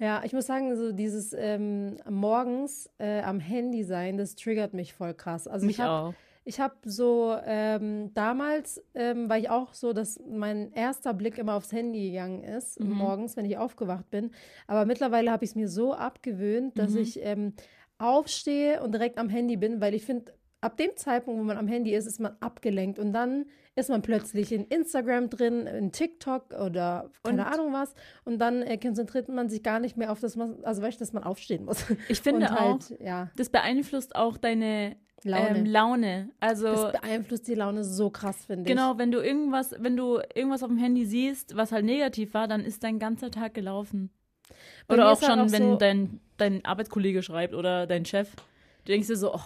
Ja, 0.00 0.22
ich 0.24 0.32
muss 0.32 0.46
sagen, 0.46 0.74
so 0.76 0.92
dieses 0.92 1.32
ähm, 1.32 1.96
morgens 2.08 2.88
äh, 2.98 3.20
am 3.22 3.40
Handy 3.40 3.82
sein, 3.82 4.16
das 4.16 4.36
triggert 4.36 4.72
mich 4.72 4.92
voll 4.94 5.12
krass. 5.14 5.48
Also 5.48 5.66
Mich 5.66 5.74
ich 5.76 5.80
habe 5.80 5.90
auch. 5.90 6.14
ich 6.44 6.60
hab 6.60 6.76
so 6.84 7.36
ähm, 7.44 8.14
damals 8.14 8.80
ähm, 8.94 9.28
war 9.28 9.38
ich 9.38 9.50
auch 9.50 9.74
so, 9.74 9.92
dass 9.92 10.20
mein 10.26 10.72
erster 10.72 11.12
Blick 11.14 11.36
immer 11.36 11.54
aufs 11.54 11.72
Handy 11.72 12.10
gegangen 12.10 12.44
ist 12.44 12.78
Mhm. 12.80 12.90
morgens, 12.90 13.36
wenn 13.36 13.44
ich 13.44 13.58
aufgewacht 13.58 14.08
bin. 14.10 14.30
Aber 14.68 14.86
mittlerweile 14.86 15.32
habe 15.32 15.44
ich 15.44 15.50
es 15.50 15.56
mir 15.56 15.68
so 15.68 15.92
abgewöhnt, 15.94 16.78
dass 16.78 16.94
Mhm. 16.94 16.98
ich 17.00 17.18
ähm, 17.22 17.54
aufstehe 17.98 18.80
und 18.82 18.92
direkt 18.92 19.18
am 19.18 19.28
Handy 19.28 19.56
bin, 19.56 19.80
weil 19.80 19.94
ich 19.94 20.04
finde, 20.06 20.32
ab 20.60 20.76
dem 20.76 20.90
Zeitpunkt, 20.96 21.38
wo 21.40 21.44
man 21.44 21.56
am 21.56 21.68
Handy 21.68 21.94
ist, 21.94 22.06
ist 22.06 22.18
man 22.20 22.36
abgelenkt 22.40 22.98
und 22.98 23.12
dann 23.12 23.46
ist 23.76 23.88
man 23.90 24.02
plötzlich 24.02 24.50
in 24.52 24.64
Instagram 24.64 25.30
drin, 25.30 25.66
in 25.68 25.92
TikTok 25.92 26.50
oder 26.52 27.10
keine 27.22 27.42
Und- 27.46 27.52
Ahnung 27.52 27.72
was 27.72 27.94
und 28.24 28.38
dann 28.38 28.62
äh, 28.62 28.76
konzentriert 28.78 29.28
man 29.28 29.48
sich 29.48 29.62
gar 29.62 29.78
nicht 29.78 29.96
mehr 29.96 30.10
auf 30.10 30.18
das, 30.20 30.34
man, 30.36 30.64
also 30.64 30.82
weißt 30.82 30.98
du, 30.98 31.02
dass 31.04 31.12
man 31.12 31.22
aufstehen 31.22 31.64
muss. 31.64 31.84
Ich 32.08 32.20
finde 32.20 32.46
und 32.48 32.52
auch, 32.52 32.60
halt, 32.60 32.96
ja, 33.00 33.30
das 33.36 33.50
beeinflusst 33.50 34.16
auch 34.16 34.36
deine 34.36 34.96
Laune. 35.22 35.58
Ähm, 35.58 35.66
Laune. 35.66 36.30
Also 36.40 36.66
das 36.72 36.92
beeinflusst 36.92 37.46
die 37.48 37.54
Laune 37.54 37.84
so 37.84 38.10
krass, 38.10 38.44
finde 38.46 38.62
ich. 38.62 38.68
genau, 38.68 38.98
wenn 38.98 39.10
du 39.12 39.20
irgendwas, 39.20 39.74
wenn 39.78 39.96
du 39.96 40.20
irgendwas 40.34 40.62
auf 40.64 40.68
dem 40.68 40.78
Handy 40.78 41.06
siehst, 41.06 41.56
was 41.56 41.70
halt 41.72 41.84
negativ 41.84 42.34
war, 42.34 42.48
dann 42.48 42.64
ist 42.64 42.82
dein 42.84 42.98
ganzer 42.98 43.30
Tag 43.30 43.54
gelaufen. 43.54 44.10
Bei 44.88 44.94
Oder 44.94 45.06
auch 45.12 45.20
halt 45.20 45.30
schon, 45.30 45.40
auch 45.40 45.52
wenn 45.52 45.62
so- 45.72 45.76
dein, 45.76 46.20
dein 46.36 46.64
Arbeitskollege 46.64 47.22
schreibt 47.22 47.54
oder 47.54 47.86
dein 47.86 48.04
Chef. 48.04 48.34
Du 48.84 48.92
denkst 48.92 49.08
dir 49.08 49.16
so, 49.16 49.34
oh, 49.34 49.40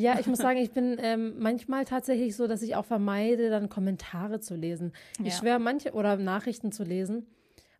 Ja, 0.00 0.16
ich 0.20 0.28
muss 0.28 0.38
sagen, 0.38 0.58
ich 0.60 0.70
bin 0.70 0.96
ähm, 1.00 1.34
manchmal 1.40 1.84
tatsächlich 1.84 2.36
so, 2.36 2.46
dass 2.46 2.62
ich 2.62 2.76
auch 2.76 2.84
vermeide, 2.84 3.50
dann 3.50 3.68
Kommentare 3.68 4.38
zu 4.38 4.54
lesen. 4.54 4.92
Ich 5.24 5.32
Ja. 5.32 5.38
schwöre, 5.40 5.58
manche 5.58 5.92
oder 5.92 6.16
Nachrichten 6.16 6.70
zu 6.70 6.84
lesen, 6.84 7.26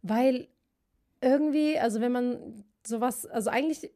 weil 0.03 0.49
irgendwie, 1.21 1.79
also 1.79 2.01
wenn 2.01 2.11
man 2.11 2.65
sowas, 2.85 3.25
also 3.25 3.51
eigentlich 3.51 3.93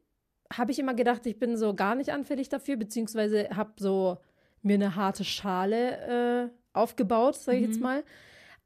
habe 0.53 0.71
ich 0.71 0.79
immer 0.79 0.93
gedacht, 0.93 1.25
ich 1.25 1.37
bin 1.37 1.57
so 1.57 1.73
gar 1.73 1.95
nicht 1.95 2.11
anfällig 2.13 2.47
dafür, 2.47 2.77
beziehungsweise 2.77 3.49
habe 3.49 3.73
so 3.77 4.17
mir 4.61 4.75
eine 4.75 4.95
harte 4.95 5.25
Schale 5.25 6.45
äh, 6.45 6.49
aufgebaut, 6.71 7.35
sage 7.35 7.57
ich 7.57 7.63
jetzt 7.65 7.77
Mhm. 7.79 7.83
mal. 7.83 8.03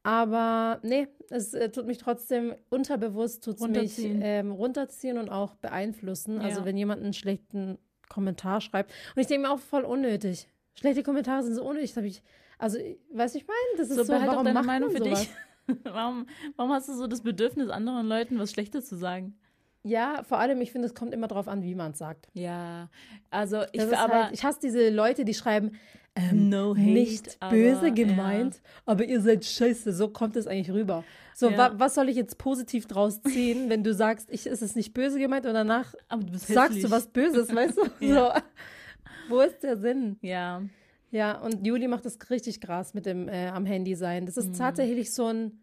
Aber 0.04 0.78
nee, 0.84 1.08
es 1.30 1.52
äh, 1.54 1.70
tut 1.70 1.86
mich 1.86 1.98
trotzdem 1.98 2.54
unterbewusst, 2.70 3.42
tut 3.42 3.56
es 3.56 3.60
mich 3.62 3.64
Runterziehen. 3.64 4.20
ähm, 4.22 4.52
runterziehen 4.52 5.18
und 5.18 5.30
auch 5.30 5.56
beeinflussen. 5.56 6.38
Also 6.38 6.60
Ja. 6.60 6.66
wenn 6.66 6.76
jemand 6.76 7.02
einen 7.02 7.12
schlechten 7.12 7.78
Kommentar 8.08 8.60
schreibt. 8.60 8.92
Und 9.14 9.20
ich 9.20 9.26
denke 9.26 9.46
mir 9.46 9.54
auch 9.54 9.60
voll 9.60 9.84
unnötig. 9.84 10.48
Schlechte 10.74 11.02
Kommentare 11.02 11.42
sind 11.42 11.54
so 11.54 11.64
unnötig. 11.64 11.96
Hab 11.96 12.04
ich, 12.04 12.22
also, 12.58 12.78
weiß 13.12 13.34
ich 13.34 13.46
meine, 13.46 13.78
das 13.78 13.90
ist 13.90 13.96
so, 13.96 14.04
so, 14.04 14.12
warum 14.12 14.44
deine 14.44 14.54
macht 14.54 14.66
Meinung 14.66 14.90
für 14.90 14.98
sowas? 14.98 15.20
dich. 15.20 15.76
warum, 15.84 16.26
warum 16.56 16.72
hast 16.72 16.88
du 16.88 16.94
so 16.94 17.06
das 17.06 17.22
Bedürfnis, 17.22 17.68
anderen 17.68 18.06
Leuten 18.06 18.38
was 18.38 18.50
Schlechtes 18.50 18.88
zu 18.88 18.96
sagen? 18.96 19.38
Ja, 19.84 20.22
vor 20.24 20.38
allem, 20.38 20.60
ich 20.60 20.72
finde, 20.72 20.86
es 20.86 20.94
kommt 20.94 21.14
immer 21.14 21.28
drauf 21.28 21.48
an, 21.48 21.62
wie 21.62 21.74
man 21.74 21.92
es 21.92 21.98
sagt. 21.98 22.28
Ja, 22.34 22.88
also 23.30 23.62
ich, 23.72 23.80
aber 23.96 24.24
halt, 24.24 24.34
ich 24.34 24.44
hasse 24.44 24.58
diese 24.60 24.90
Leute, 24.90 25.24
die 25.24 25.34
schreiben, 25.34 25.78
ähm, 26.18 26.48
No 26.48 26.70
hate, 26.74 26.80
nicht 26.80 27.36
aber, 27.40 27.52
böse 27.52 27.86
ja. 27.88 27.94
gemeint, 27.94 28.60
aber 28.86 29.04
ihr 29.04 29.20
seid 29.20 29.44
scheiße. 29.44 29.92
So 29.92 30.08
kommt 30.08 30.36
es 30.36 30.46
eigentlich 30.46 30.70
rüber. 30.70 31.04
So, 31.34 31.50
Ja. 31.50 31.56
wa 31.58 31.72
was 31.78 31.94
soll 31.94 32.08
ich 32.08 32.16
jetzt 32.16 32.38
positiv 32.38 32.86
draus 32.86 33.20
ziehen, 33.22 33.68
wenn 33.70 33.84
du 33.84 33.94
sagst, 33.94 34.28
ich, 34.30 34.46
ist 34.46 34.60
es 34.62 34.74
nicht 34.74 34.92
böse 34.94 35.18
gemeint 35.18 35.46
und 35.46 35.54
danach 35.54 35.94
Aber 36.08 36.24
du 36.24 36.36
sagst 36.36 36.50
hässlich. 36.70 36.82
du 36.84 36.90
was 36.90 37.06
Böses, 37.06 37.54
weißt 37.54 37.76
du? 37.78 37.82
Ja. 38.06 38.34
So. 38.34 39.34
Wo 39.34 39.40
ist 39.40 39.62
der 39.62 39.76
Sinn? 39.76 40.16
Ja. 40.22 40.62
Ja, 41.10 41.38
und 41.40 41.66
Juli 41.66 41.86
macht 41.88 42.04
das 42.04 42.18
richtig 42.30 42.60
krass 42.60 42.92
mit 42.94 43.06
dem 43.06 43.28
äh, 43.28 43.48
am 43.48 43.64
Handy 43.66 43.94
sein. 43.94 44.26
Das 44.26 44.36
Mhm. 44.36 44.42
ist 44.52 44.58
tatsächlich 44.58 45.12
so 45.12 45.26
ein, 45.26 45.60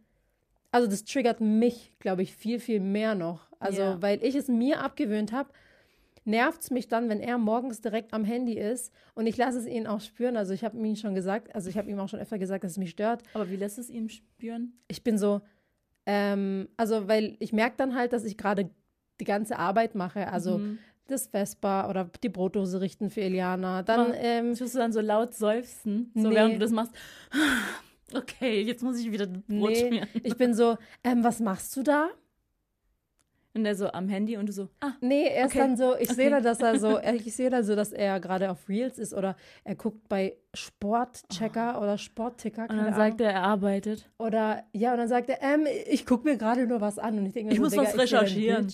also 0.72 0.88
das 0.88 1.04
triggert 1.04 1.42
mich, 1.42 1.94
glaube 2.00 2.22
ich, 2.24 2.36
viel, 2.36 2.60
viel 2.60 2.80
mehr 2.80 3.14
noch. 3.16 3.48
Also, 3.60 3.82
Ja. 3.82 4.02
weil 4.02 4.24
ich 4.24 4.36
es 4.36 4.48
mir 4.48 4.82
abgewöhnt 4.82 5.32
habe, 5.32 5.50
nervt 6.26 6.62
es 6.64 6.72
mich 6.72 6.88
dann, 6.88 7.08
wenn 7.10 7.20
er 7.22 7.38
morgens 7.38 7.82
direkt 7.82 8.14
am 8.14 8.24
Handy 8.26 8.54
ist 8.58 8.92
und 9.14 9.28
ich 9.28 9.38
lasse 9.38 9.60
es 9.60 9.66
ihn 9.68 9.88
auch 9.88 10.02
spüren. 10.02 10.36
Also 10.38 10.54
ich 10.54 10.64
habe 10.64 10.78
ihm 10.78 10.96
schon 10.96 11.16
gesagt, 11.16 11.54
also 11.56 11.70
ich 11.70 11.78
habe 11.78 11.90
ihm 11.90 12.00
auch 12.00 12.10
schon 12.10 12.20
öfter 12.20 12.38
gesagt, 12.40 12.64
dass 12.64 12.72
es 12.74 12.78
mich 12.78 12.90
stört. 12.92 13.22
Aber 13.34 13.50
wie 13.50 13.56
lässt 13.56 13.78
es 13.78 13.90
ihm 13.90 14.10
spüren? 14.10 14.74
Ich 14.88 15.04
bin 15.04 15.18
so, 15.18 15.42
ähm, 16.06 16.68
also 16.78 17.08
weil 17.08 17.36
ich 17.40 17.54
merke 17.54 17.78
dann 17.78 17.96
halt, 17.96 18.12
dass 18.14 18.26
ich 18.26 18.38
gerade 18.38 18.70
die 19.20 19.26
ganze 19.26 19.58
Arbeit 19.58 19.96
mache. 19.96 20.28
Also 20.32 20.58
Mhm. 20.60 20.80
das 21.08 21.28
Vespa 21.28 21.88
oder 21.90 22.10
die 22.24 22.30
Brotdose 22.30 22.82
richten 22.82 23.10
für 23.12 23.22
Eliana. 23.22 23.84
Dann, 23.84 24.12
ähm, 24.16 24.56
Tust 24.56 24.74
du 24.74 24.80
dann 24.80 24.92
so 24.92 25.02
laut 25.02 25.36
seufzen, 25.36 26.12
so 26.16 26.30
Nee. 26.30 26.36
während 26.36 26.56
du 26.56 26.60
das 26.60 26.72
machst? 26.72 26.94
Okay, 28.14 28.62
jetzt 28.62 28.84
muss 28.84 29.00
ich 29.00 29.12
wieder 29.12 29.26
Brot 29.26 29.44
nee, 29.48 29.88
schmieren. 29.88 30.08
ich 30.24 30.38
bin 30.38 30.54
so, 30.54 30.78
ähm, 31.04 31.24
was 31.24 31.40
machst 31.40 31.76
du 31.76 31.82
da? 31.82 32.10
Und 33.56 33.64
der 33.64 33.76
so 33.76 33.88
am 33.92 34.10
Handy 34.10 34.36
und 34.36 34.48
du 34.48 34.52
so, 34.54 34.68
ah, 34.82 34.92
Nee, 35.00 35.28
er 35.28 35.46
ist 35.46 35.52
Okay. 35.52 35.60
dann 35.60 35.78
so, 35.78 35.96
ich 35.96 36.10
sehe 36.10 36.28
Okay. 36.28 36.30
da, 36.30 36.42
dass 36.42 36.62
er 36.62 36.78
so, 36.78 37.00
ich 37.26 37.34
sehe 37.34 37.50
da 37.50 37.64
so, 37.64 37.76
dass 37.76 37.94
er 37.94 38.20
gerade 38.20 38.52
auf 38.52 38.68
Reels 38.68 39.00
ist 39.00 39.14
oder 39.14 39.38
er 39.64 39.76
guckt 39.76 40.10
bei 40.10 40.36
Sportchecker 40.54 41.82
oder 41.82 41.98
Sportticker, 41.98 42.64
und 42.64 42.70
dann 42.70 42.80
Ahnung. 42.80 42.94
sagt 42.96 43.22
er, 43.22 43.32
er 43.32 43.44
arbeitet. 43.44 44.10
Oder 44.18 44.64
ja, 44.74 44.92
und 44.92 44.98
dann 44.98 45.08
sagt 45.08 45.30
er, 45.30 45.42
ähm, 45.42 45.68
ich 45.88 46.06
gucke 46.06 46.28
mir 46.28 46.38
gerade 46.38 46.68
nur 46.68 46.82
was 46.82 47.00
an 47.00 47.18
und 47.18 47.26
ich 47.26 47.34
denke 47.34 47.52
Ich 47.52 47.58
so, 47.58 47.64
muss 47.64 47.72
Digga, 47.72 47.84
was 47.84 47.90
ich 47.96 48.10
sehe 48.10 48.20
recherchieren. 48.20 48.68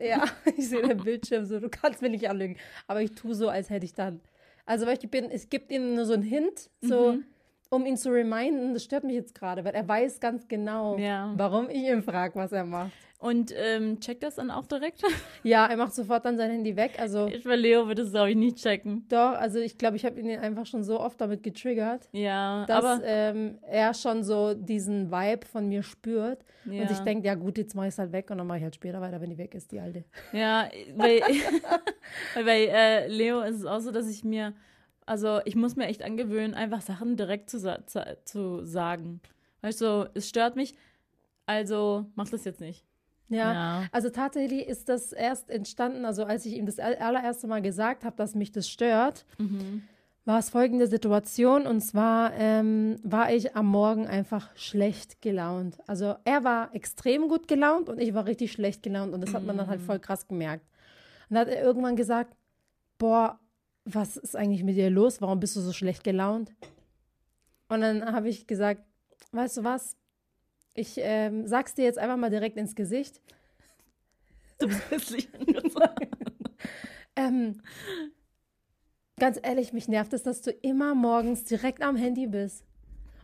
Ja, 0.00 0.24
ich 0.56 0.68
sehe 0.68 0.82
den 0.82 0.98
Bildschirm 0.98 1.44
so, 1.44 1.60
du 1.60 1.68
kannst 1.68 2.02
mir 2.02 2.10
nicht 2.10 2.28
anlügen. 2.28 2.56
Aber 2.86 3.02
ich 3.02 3.12
tue 3.12 3.34
so, 3.34 3.48
als 3.48 3.70
hätte 3.70 3.84
ich 3.86 3.94
dann. 3.94 4.20
Also, 4.66 4.86
weil 4.86 4.98
ich 5.00 5.10
bin, 5.10 5.30
es 5.30 5.48
gibt 5.50 5.70
ihm 5.70 5.94
nur 5.94 6.06
so 6.06 6.14
einen 6.14 6.22
Hint, 6.22 6.70
so, 6.80 7.12
Mhm. 7.12 7.24
Um 7.70 7.86
ihn 7.86 7.96
zu 7.96 8.10
reminden, 8.10 8.72
das 8.74 8.84
stört 8.84 9.04
mich 9.04 9.14
jetzt 9.14 9.34
gerade, 9.34 9.64
weil 9.64 9.74
er 9.74 9.86
weiß 9.88 10.20
ganz 10.20 10.46
genau, 10.48 10.96
Ja. 10.98 11.32
warum 11.36 11.68
ich 11.70 11.82
ihn 11.84 12.02
frage, 12.02 12.34
was 12.36 12.52
er 12.52 12.64
macht. 12.64 12.92
Und 13.18 13.54
ähm, 13.56 14.00
checkt 14.00 14.22
das 14.22 14.34
dann 14.34 14.50
auch 14.50 14.66
direkt? 14.66 15.02
Ja, 15.42 15.66
er 15.66 15.76
macht 15.78 15.94
sofort 15.94 16.24
dann 16.26 16.36
sein 16.36 16.50
Handy 16.50 16.76
weg. 16.76 16.92
Also, 16.98 17.26
Ich 17.28 17.44
bei 17.44 17.56
Leo 17.56 17.86
würde 17.86 18.02
es, 18.02 18.10
glaube 18.12 18.30
ich, 18.30 18.36
nicht 18.36 18.56
checken. 18.58 19.06
doch, 19.08 19.32
also 19.32 19.58
ich 19.60 19.78
glaube, 19.78 19.96
ich 19.96 20.04
habe 20.04 20.20
ihn 20.20 20.38
einfach 20.38 20.66
schon 20.66 20.82
so 20.84 21.00
oft 21.00 21.18
damit 21.20 21.42
getriggert, 21.42 22.08
Ja, 22.12 22.66
dass 22.66 22.84
aber 22.84 23.00
ähm, 23.04 23.58
er 23.62 23.94
schon 23.94 24.24
so 24.24 24.52
diesen 24.54 25.10
Vibe 25.10 25.46
von 25.46 25.68
mir 25.68 25.82
spürt 25.82 26.44
ja. 26.66 26.82
und 26.82 26.88
sich 26.88 26.98
denkt, 27.00 27.24
ja 27.24 27.34
gut, 27.34 27.56
jetzt 27.56 27.74
mache 27.74 27.86
ich 27.86 27.94
es 27.94 27.98
halt 27.98 28.12
weg 28.12 28.30
und 28.30 28.38
dann 28.38 28.46
mache 28.46 28.58
ich 28.58 28.64
halt 28.64 28.74
später 28.74 29.00
weiter, 29.00 29.20
wenn 29.20 29.30
die 29.30 29.38
weg 29.38 29.54
ist, 29.54 29.72
die 29.72 29.80
alte. 29.80 30.04
Ja, 30.32 30.68
bei, 30.96 31.20
weil 32.34 32.44
bei 32.44 32.64
äh, 32.66 33.06
Leo 33.08 33.40
ist 33.40 33.56
es 33.56 33.64
auch 33.66 33.80
so, 33.80 33.90
dass 33.90 34.08
ich 34.08 34.22
mir, 34.24 34.52
also 35.06 35.40
ich 35.44 35.54
muss 35.56 35.76
mir 35.76 35.86
echt 35.86 36.02
angewöhnen, 36.02 36.54
einfach 36.54 36.80
Sachen 36.80 37.16
direkt 37.16 37.50
zu, 37.50 37.58
sa 37.58 37.78
zu, 38.24 38.64
sagen. 38.64 39.20
Weißt 39.62 39.80
du, 39.80 40.10
es 40.14 40.28
stört 40.28 40.56
mich, 40.56 40.74
also 41.46 42.06
mach 42.14 42.28
das 42.28 42.44
jetzt 42.44 42.60
nicht. 42.60 42.84
Ja. 43.28 43.52
Ja. 43.52 43.82
Also 43.92 44.10
tatsächlich 44.10 44.66
ist 44.66 44.88
das 44.88 45.12
erst 45.12 45.50
entstanden, 45.50 46.04
also 46.04 46.24
als 46.24 46.44
ich 46.46 46.54
ihm 46.56 46.66
das 46.66 46.78
all- 46.78 46.96
allererste 46.96 47.46
Mal 47.46 47.62
gesagt 47.62 48.04
habe, 48.04 48.16
dass 48.16 48.34
mich 48.34 48.52
das 48.52 48.68
stört, 48.68 49.24
Mhm. 49.38 49.82
war 50.26 50.38
es 50.38 50.50
folgende 50.50 50.86
Situation 50.86 51.66
und 51.66 51.80
zwar 51.80 52.32
ähm, 52.34 52.96
war 53.02 53.32
ich 53.32 53.56
am 53.56 53.66
Morgen 53.66 54.06
einfach 54.06 54.54
schlecht 54.56 55.20
gelaunt. 55.22 55.78
Also 55.86 56.14
er 56.24 56.44
war 56.44 56.74
extrem 56.74 57.28
gut 57.28 57.48
gelaunt 57.48 57.88
und 57.88 57.98
ich 57.98 58.14
war 58.14 58.26
richtig 58.26 58.52
schlecht 58.52 58.82
gelaunt 58.82 59.12
und 59.14 59.20
das 59.22 59.34
hat 59.34 59.44
man 59.44 59.56
dann 59.56 59.66
halt 59.68 59.80
voll 59.82 59.98
krass 59.98 60.28
gemerkt. 60.28 60.64
Und 61.28 61.36
dann 61.36 61.46
hat 61.46 61.48
er 61.54 61.62
irgendwann 61.62 61.96
gesagt, 61.96 62.34
boah, 62.98 63.38
was 63.84 64.16
ist 64.16 64.36
eigentlich 64.36 64.64
mit 64.64 64.76
dir 64.76 64.90
los? 64.90 65.20
Warum 65.20 65.40
bist 65.40 65.56
du 65.56 65.60
so 65.60 65.72
schlecht 65.72 66.04
gelaunt? 66.04 66.52
Und 67.68 67.80
dann 67.80 68.12
habe 68.12 68.28
ich 68.28 68.46
gesagt, 68.46 68.82
weißt 69.32 69.58
du 69.58 69.64
was? 69.64 69.96
Ich 70.74 70.94
ähm, 70.98 71.46
sag's 71.46 71.74
dir 71.74 71.84
jetzt 71.84 71.98
einfach 71.98 72.16
mal 72.16 72.30
direkt 72.30 72.56
ins 72.56 72.74
Gesicht. 72.74 73.20
Du 74.58 74.68
bist 74.68 74.90
hässlich. 74.90 75.28
Ähm, 77.16 77.60
ganz 79.18 79.38
ehrlich, 79.42 79.72
mich 79.72 79.88
nervt 79.88 80.12
es, 80.12 80.22
dass 80.22 80.42
du 80.42 80.50
immer 80.50 80.94
morgens 80.94 81.44
direkt 81.44 81.82
am 81.82 81.96
Handy 81.96 82.26
bist. 82.26 82.64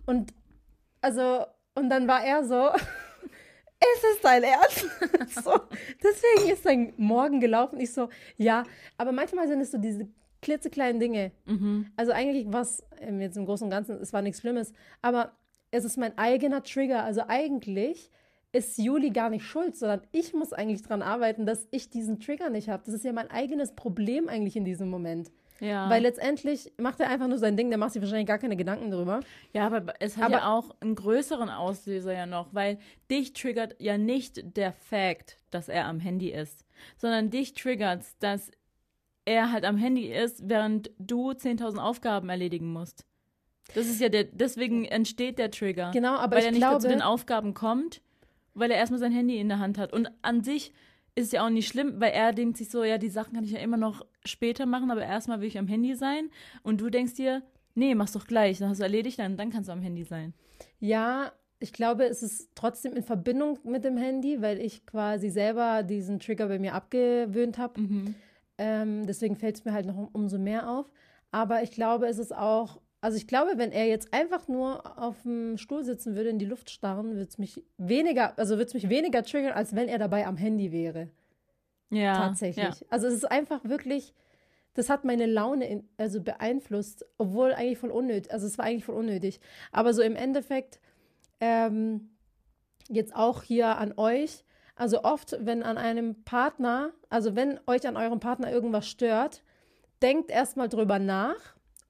Und 0.06 0.32
also, 1.00 1.46
und 1.74 1.90
dann 1.90 2.06
war 2.06 2.24
er 2.24 2.44
so, 2.44 2.68
ist 2.74 4.04
es 4.14 4.20
dein 4.22 4.42
Ernst? 4.42 4.86
so, 5.44 5.60
deswegen 6.02 6.52
ist 6.52 6.66
dein 6.66 6.92
Morgen 6.96 7.40
gelaufen. 7.40 7.80
Ich 7.80 7.92
so, 7.92 8.08
ja, 8.36 8.64
aber 8.96 9.12
manchmal 9.12 9.48
sind 9.48 9.60
es 9.60 9.70
so 9.70 9.78
diese 9.78 10.08
klitzekleinen 10.42 11.00
Dinge. 11.00 11.32
mhm. 11.46 11.86
Also 11.96 12.12
eigentlich 12.12 12.46
was, 12.48 12.82
ähm, 13.00 13.20
jetzt 13.20 13.36
im 13.36 13.46
Großen 13.46 13.64
und 13.64 13.70
Ganzen, 13.70 13.96
es 14.00 14.12
war 14.12 14.22
nichts 14.22 14.40
Schlimmes, 14.40 14.72
aber 15.02 15.32
es 15.70 15.84
ist 15.84 15.96
mein 15.96 16.16
eigener 16.18 16.62
Trigger. 16.62 17.04
Also 17.04 17.22
eigentlich 17.28 18.10
ist 18.52 18.78
Juli 18.78 19.10
gar 19.10 19.30
nicht 19.30 19.44
schuld, 19.44 19.76
sondern 19.76 20.00
ich 20.10 20.34
muss 20.34 20.52
eigentlich 20.52 20.82
dran 20.82 21.02
arbeiten, 21.02 21.46
dass 21.46 21.68
ich 21.70 21.88
diesen 21.90 22.18
Trigger 22.18 22.50
nicht 22.50 22.68
habe. 22.68 22.82
Das 22.84 22.94
ist 22.94 23.04
ja 23.04 23.12
mein 23.12 23.30
eigenes 23.30 23.72
Problem 23.76 24.28
eigentlich 24.28 24.56
in 24.56 24.64
diesem 24.64 24.88
Moment. 24.90 25.30
Ja. 25.60 25.88
Weil 25.90 26.02
letztendlich 26.02 26.72
macht 26.78 27.00
er 27.00 27.10
einfach 27.10 27.28
nur 27.28 27.36
sein 27.38 27.54
Ding, 27.56 27.68
der 27.68 27.78
macht 27.78 27.92
sich 27.92 28.00
wahrscheinlich 28.00 28.26
gar 28.26 28.38
keine 28.38 28.56
Gedanken 28.56 28.90
darüber. 28.90 29.20
ja, 29.52 29.66
aber 29.66 29.94
es 30.00 30.16
hat 30.16 30.24
Aber- 30.24 30.38
ja 30.38 30.52
auch 30.52 30.74
einen 30.80 30.94
größeren 30.94 31.50
Auslöser 31.50 32.14
ja 32.14 32.24
noch, 32.26 32.48
weil 32.54 32.78
dich 33.10 33.34
triggert 33.34 33.76
ja 33.78 33.98
nicht 33.98 34.56
der 34.56 34.72
Fakt, 34.72 35.36
dass 35.50 35.68
er 35.68 35.84
am 35.84 36.00
Handy 36.00 36.30
ist, 36.30 36.64
sondern 36.96 37.28
dich 37.30 37.52
triggert, 37.52 38.04
dass 38.20 38.50
er 39.30 39.52
halt 39.52 39.64
am 39.64 39.76
Handy 39.76 40.12
ist, 40.12 40.48
während 40.48 40.90
du 40.98 41.30
10.000 41.30 41.78
Aufgaben 41.78 42.28
erledigen 42.28 42.72
musst. 42.72 43.06
Das 43.74 43.86
ist 43.86 44.00
ja 44.00 44.08
der, 44.08 44.24
deswegen 44.24 44.84
entsteht 44.84 45.38
der 45.38 45.50
Trigger. 45.50 45.92
Genau, 45.92 46.16
aber 46.16 46.36
weil 46.36 46.44
er 46.44 46.50
nicht 46.50 46.60
glaube, 46.60 46.80
zu 46.80 46.88
den 46.88 47.02
Aufgaben 47.02 47.54
kommt, 47.54 48.02
weil 48.54 48.70
er 48.70 48.78
erstmal 48.78 48.98
sein 48.98 49.12
Handy 49.12 49.38
in 49.38 49.48
der 49.48 49.60
Hand 49.60 49.78
hat. 49.78 49.92
Und 49.92 50.10
an 50.22 50.42
sich 50.42 50.72
ist 51.14 51.26
es 51.26 51.32
ja 51.32 51.44
auch 51.44 51.50
nicht 51.50 51.68
schlimm, 51.68 52.00
weil 52.00 52.10
er 52.10 52.32
denkt 52.32 52.56
sich 52.56 52.70
so, 52.70 52.82
ja, 52.82 52.98
die 52.98 53.08
Sachen 53.08 53.34
kann 53.34 53.44
ich 53.44 53.52
ja 53.52 53.60
immer 53.60 53.76
noch 53.76 54.04
später 54.24 54.66
machen, 54.66 54.90
aber 54.90 55.02
erstmal 55.02 55.40
will 55.40 55.46
ich 55.46 55.58
am 55.58 55.68
Handy 55.68 55.94
sein. 55.94 56.30
Und 56.62 56.80
du 56.80 56.90
denkst 56.90 57.14
dir, 57.14 57.42
nee, 57.74 57.94
mach's 57.94 58.12
doch 58.12 58.26
gleich, 58.26 58.58
dann 58.58 58.70
hast 58.70 58.80
du 58.80 58.84
erledigt, 58.84 59.20
dann, 59.20 59.36
dann 59.36 59.50
kannst 59.50 59.68
du 59.68 59.72
am 59.72 59.82
Handy 59.82 60.04
sein. 60.04 60.34
ja, 60.80 61.32
ich 61.62 61.74
glaube, 61.74 62.04
es 62.04 62.22
ist 62.22 62.48
trotzdem 62.54 62.94
in 62.94 63.02
Verbindung 63.02 63.58
mit 63.64 63.84
dem 63.84 63.98
Handy, 63.98 64.40
weil 64.40 64.58
ich 64.58 64.86
quasi 64.86 65.28
selber 65.28 65.82
diesen 65.82 66.18
Trigger 66.18 66.48
bei 66.48 66.58
mir 66.58 66.72
abgewöhnt 66.72 67.58
habe. 67.58 67.82
Mhm. 67.82 68.14
Ähm, 68.62 69.06
deswegen 69.06 69.36
fällt 69.36 69.56
es 69.56 69.64
mir 69.64 69.72
halt 69.72 69.86
noch 69.86 69.96
um, 69.96 70.08
umso 70.12 70.36
mehr 70.36 70.68
auf. 70.68 70.92
Aber 71.30 71.62
ich 71.62 71.70
glaube, 71.70 72.06
es 72.08 72.18
ist 72.18 72.36
auch, 72.36 72.78
also 73.00 73.16
ich 73.16 73.26
glaube, 73.26 73.52
wenn 73.56 73.72
er 73.72 73.86
jetzt 73.86 74.12
einfach 74.12 74.48
nur 74.48 74.98
auf 74.98 75.22
dem 75.22 75.56
Stuhl 75.56 75.82
sitzen 75.82 76.14
würde, 76.14 76.28
in 76.28 76.38
die 76.38 76.44
Luft 76.44 76.68
starren, 76.68 77.14
würde 77.14 77.22
es 77.22 77.38
mich 77.38 77.64
weniger, 77.78 78.38
also 78.38 78.56
würde 78.56 78.66
es 78.66 78.74
mich 78.74 78.90
weniger 78.90 79.22
triggern, 79.22 79.52
als 79.52 79.74
wenn 79.74 79.88
er 79.88 79.98
dabei 79.98 80.26
am 80.26 80.36
Handy 80.36 80.72
wäre. 80.72 81.08
Ja. 81.88 82.14
tatsächlich. 82.14 82.80
Ja. 82.80 82.86
Also 82.90 83.06
es 83.06 83.14
ist 83.14 83.24
einfach 83.24 83.64
wirklich, 83.64 84.12
das 84.74 84.90
hat 84.90 85.04
meine 85.04 85.24
Laune 85.24 85.66
in, 85.66 85.88
also 85.96 86.22
beeinflusst, 86.22 87.06
obwohl 87.16 87.54
eigentlich 87.54 87.78
voll 87.78 87.90
unnötig, 87.90 88.30
also 88.30 88.46
es 88.46 88.58
war 88.58 88.66
eigentlich 88.66 88.84
voll 88.84 88.94
unnötig. 88.94 89.40
Aber 89.72 89.94
so 89.94 90.02
im 90.02 90.16
Endeffekt, 90.16 90.80
ähm, 91.40 92.10
jetzt 92.88 93.16
auch 93.16 93.42
hier 93.42 93.78
an 93.78 93.94
euch, 93.96 94.44
also 94.76 95.02
oft, 95.04 95.36
wenn 95.40 95.62
an 95.62 95.78
einem 95.78 96.22
Partner, 96.24 96.92
also 97.08 97.36
wenn 97.36 97.60
euch 97.66 97.86
an 97.86 97.96
eurem 97.96 98.20
Partner 98.20 98.50
irgendwas 98.50 98.86
stört, 98.88 99.42
denkt 100.02 100.30
erstmal 100.30 100.68
drüber 100.68 100.98
nach, 100.98 101.36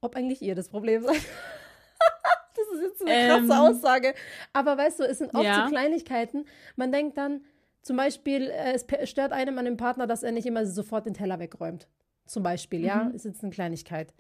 ob 0.01 0.17
eigentlich 0.17 0.43
ihr 0.43 0.55
das 0.55 0.69
Problem 0.69 1.03
seid. 1.03 1.15
das 2.57 2.67
ist 2.75 2.83
jetzt 2.83 3.03
eine 3.07 3.27
krasse 3.27 3.45
Ähm. 3.45 3.51
Aussage. 3.77 4.15
Aber 4.53 4.77
weißt 4.77 5.01
du, 5.01 5.05
es 5.05 5.19
sind 5.19 5.35
oft 5.35 5.45
Ja. 5.45 5.65
so 5.65 5.71
Kleinigkeiten. 5.71 6.45
Man 6.77 6.91
denkt 6.93 7.17
dann, 7.19 7.45
zum 7.83 7.97
Beispiel, 7.97 8.51
äh, 8.51 8.73
es 8.75 8.85
stört 9.09 9.33
einem 9.33 9.57
an 9.59 9.65
dem 9.65 9.77
Partner, 9.77 10.07
dass 10.07 10.23
er 10.23 10.33
nicht 10.33 10.47
immer 10.47 10.67
sofort 10.67 11.07
den 11.07 11.15
Teller 11.15 11.39
wegräumt. 11.39 11.89
Zum 12.27 12.43
Beispiel, 12.43 12.85
ja, 12.85 13.05
Mhm. 13.05 13.15
ist 13.15 13.25
jetzt 13.25 13.43
eine 13.43 13.53
Kleinigkeit. 13.53 14.13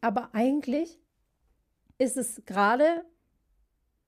Aber 0.00 0.30
eigentlich 0.32 0.98
ist 1.98 2.16
es 2.16 2.42
gerade 2.44 3.04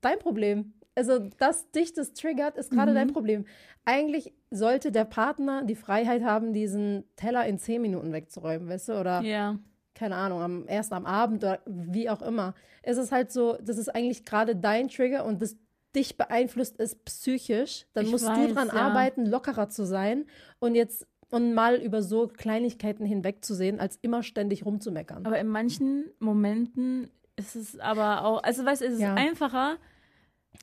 dein 0.00 0.18
Problem. 0.18 0.74
Also, 0.96 1.18
dass 1.38 1.70
dich 1.70 1.92
das 1.92 2.14
triggert, 2.14 2.56
ist 2.56 2.70
gerade 2.72 2.90
Mhm. 2.92 2.96
dein 2.96 3.12
Problem. 3.12 3.44
Eigentlich 3.84 4.32
sollte 4.50 4.90
der 4.90 5.04
Partner 5.04 5.62
die 5.62 5.76
Freiheit 5.76 6.24
haben, 6.24 6.52
diesen 6.52 7.04
Teller 7.16 7.46
in 7.46 7.58
zehn 7.58 7.82
Minuten 7.82 8.12
wegzuräumen, 8.12 8.68
weißt 8.68 8.88
du? 8.88 8.98
Oder 9.00 9.20
Ja. 9.22 9.58
keine 9.94 10.16
Ahnung, 10.16 10.40
am, 10.42 10.64
erst 10.68 10.92
am 10.92 11.06
Abend 11.06 11.44
oder 11.44 11.60
wie 11.66 12.08
auch 12.10 12.22
immer. 12.22 12.54
Es 12.82 12.96
ist 12.96 13.12
halt 13.12 13.30
so, 13.30 13.56
das 13.62 13.78
ist 13.78 13.94
eigentlich 13.94 14.24
gerade 14.24 14.56
dein 14.56 14.88
Trigger 14.88 15.24
und 15.24 15.40
das 15.42 15.56
dich 15.94 16.16
beeinflusst 16.16 16.78
es 16.80 16.94
psychisch. 16.94 17.86
Dann 17.94 18.04
Ich 18.06 18.10
musst 18.10 18.26
weiß, 18.26 18.48
du 18.48 18.54
dran 18.54 18.68
ja. 18.68 18.74
arbeiten, 18.74 19.24
lockerer 19.26 19.68
zu 19.68 19.84
sein. 19.86 20.24
Und 20.58 20.74
jetzt 20.74 21.06
und 21.30 21.54
mal 21.54 21.76
über 21.76 22.02
so 22.02 22.28
Kleinigkeiten 22.28 23.04
hinwegzusehen, 23.04 23.80
als 23.80 23.96
immer 24.02 24.22
ständig 24.22 24.64
rumzumeckern. 24.64 25.26
Aber 25.26 25.38
in 25.38 25.48
manchen 25.48 26.04
Momenten 26.20 27.10
ist 27.36 27.56
es 27.56 27.78
aber 27.80 28.24
auch, 28.24 28.42
also 28.42 28.64
weißt 28.64 28.82
du, 28.82 28.86
es 28.86 28.94
ist 28.94 29.00
Ja. 29.00 29.14
einfacher. 29.14 29.76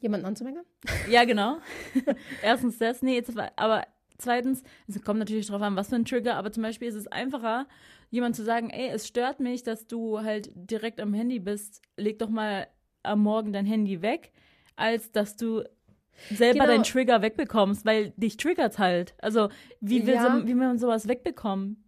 Jemanden 0.02 0.26
anzumeckern? 0.26 0.66
Ja, 1.10 1.24
genau. 1.26 1.58
Erstens 2.44 2.78
das, 2.78 3.02
nee, 3.02 3.16
jetzt, 3.16 3.32
aber 3.56 3.88
zweitens, 4.18 4.64
es 4.88 5.02
kommt 5.02 5.20
natürlich 5.20 5.48
drauf 5.48 5.62
an, 5.62 5.76
was 5.76 5.90
für 5.90 5.96
ein 5.96 6.06
Trigger, 6.06 6.36
aber 6.36 6.52
zum 6.52 6.64
Beispiel 6.64 6.88
ist 6.88 6.96
es 6.96 7.08
einfacher, 7.08 7.68
jemand 8.10 8.36
zu 8.36 8.44
sagen, 8.44 8.70
ey, 8.70 8.90
es 8.90 9.08
stört 9.08 9.40
mich, 9.40 9.64
dass 9.64 9.88
du 9.88 10.22
halt 10.22 10.52
direkt 10.56 11.00
am 11.02 11.14
Handy 11.14 11.40
bist, 11.40 11.82
leg 11.98 12.20
doch 12.20 12.30
mal 12.30 12.68
am 13.04 13.22
Morgen 13.22 13.54
dein 13.54 13.66
Handy 13.66 14.02
weg, 14.02 14.32
als 14.76 15.12
dass 15.12 15.36
du 15.36 15.64
selber 16.30 16.60
Genau. 16.60 16.68
deinen 16.74 16.84
Trigger 16.84 17.22
wegbekommst, 17.22 17.86
weil 17.86 18.12
dich 18.18 18.38
triggert 18.38 18.78
halt. 18.80 19.14
Also, 19.20 19.50
wie 19.82 20.06
will, 20.06 20.16
Ja. 20.16 20.22
so, 20.40 20.44
wie 20.44 20.50
will 20.50 20.56
man 20.68 20.78
sowas 20.78 21.08
wegbekommen? 21.08 21.84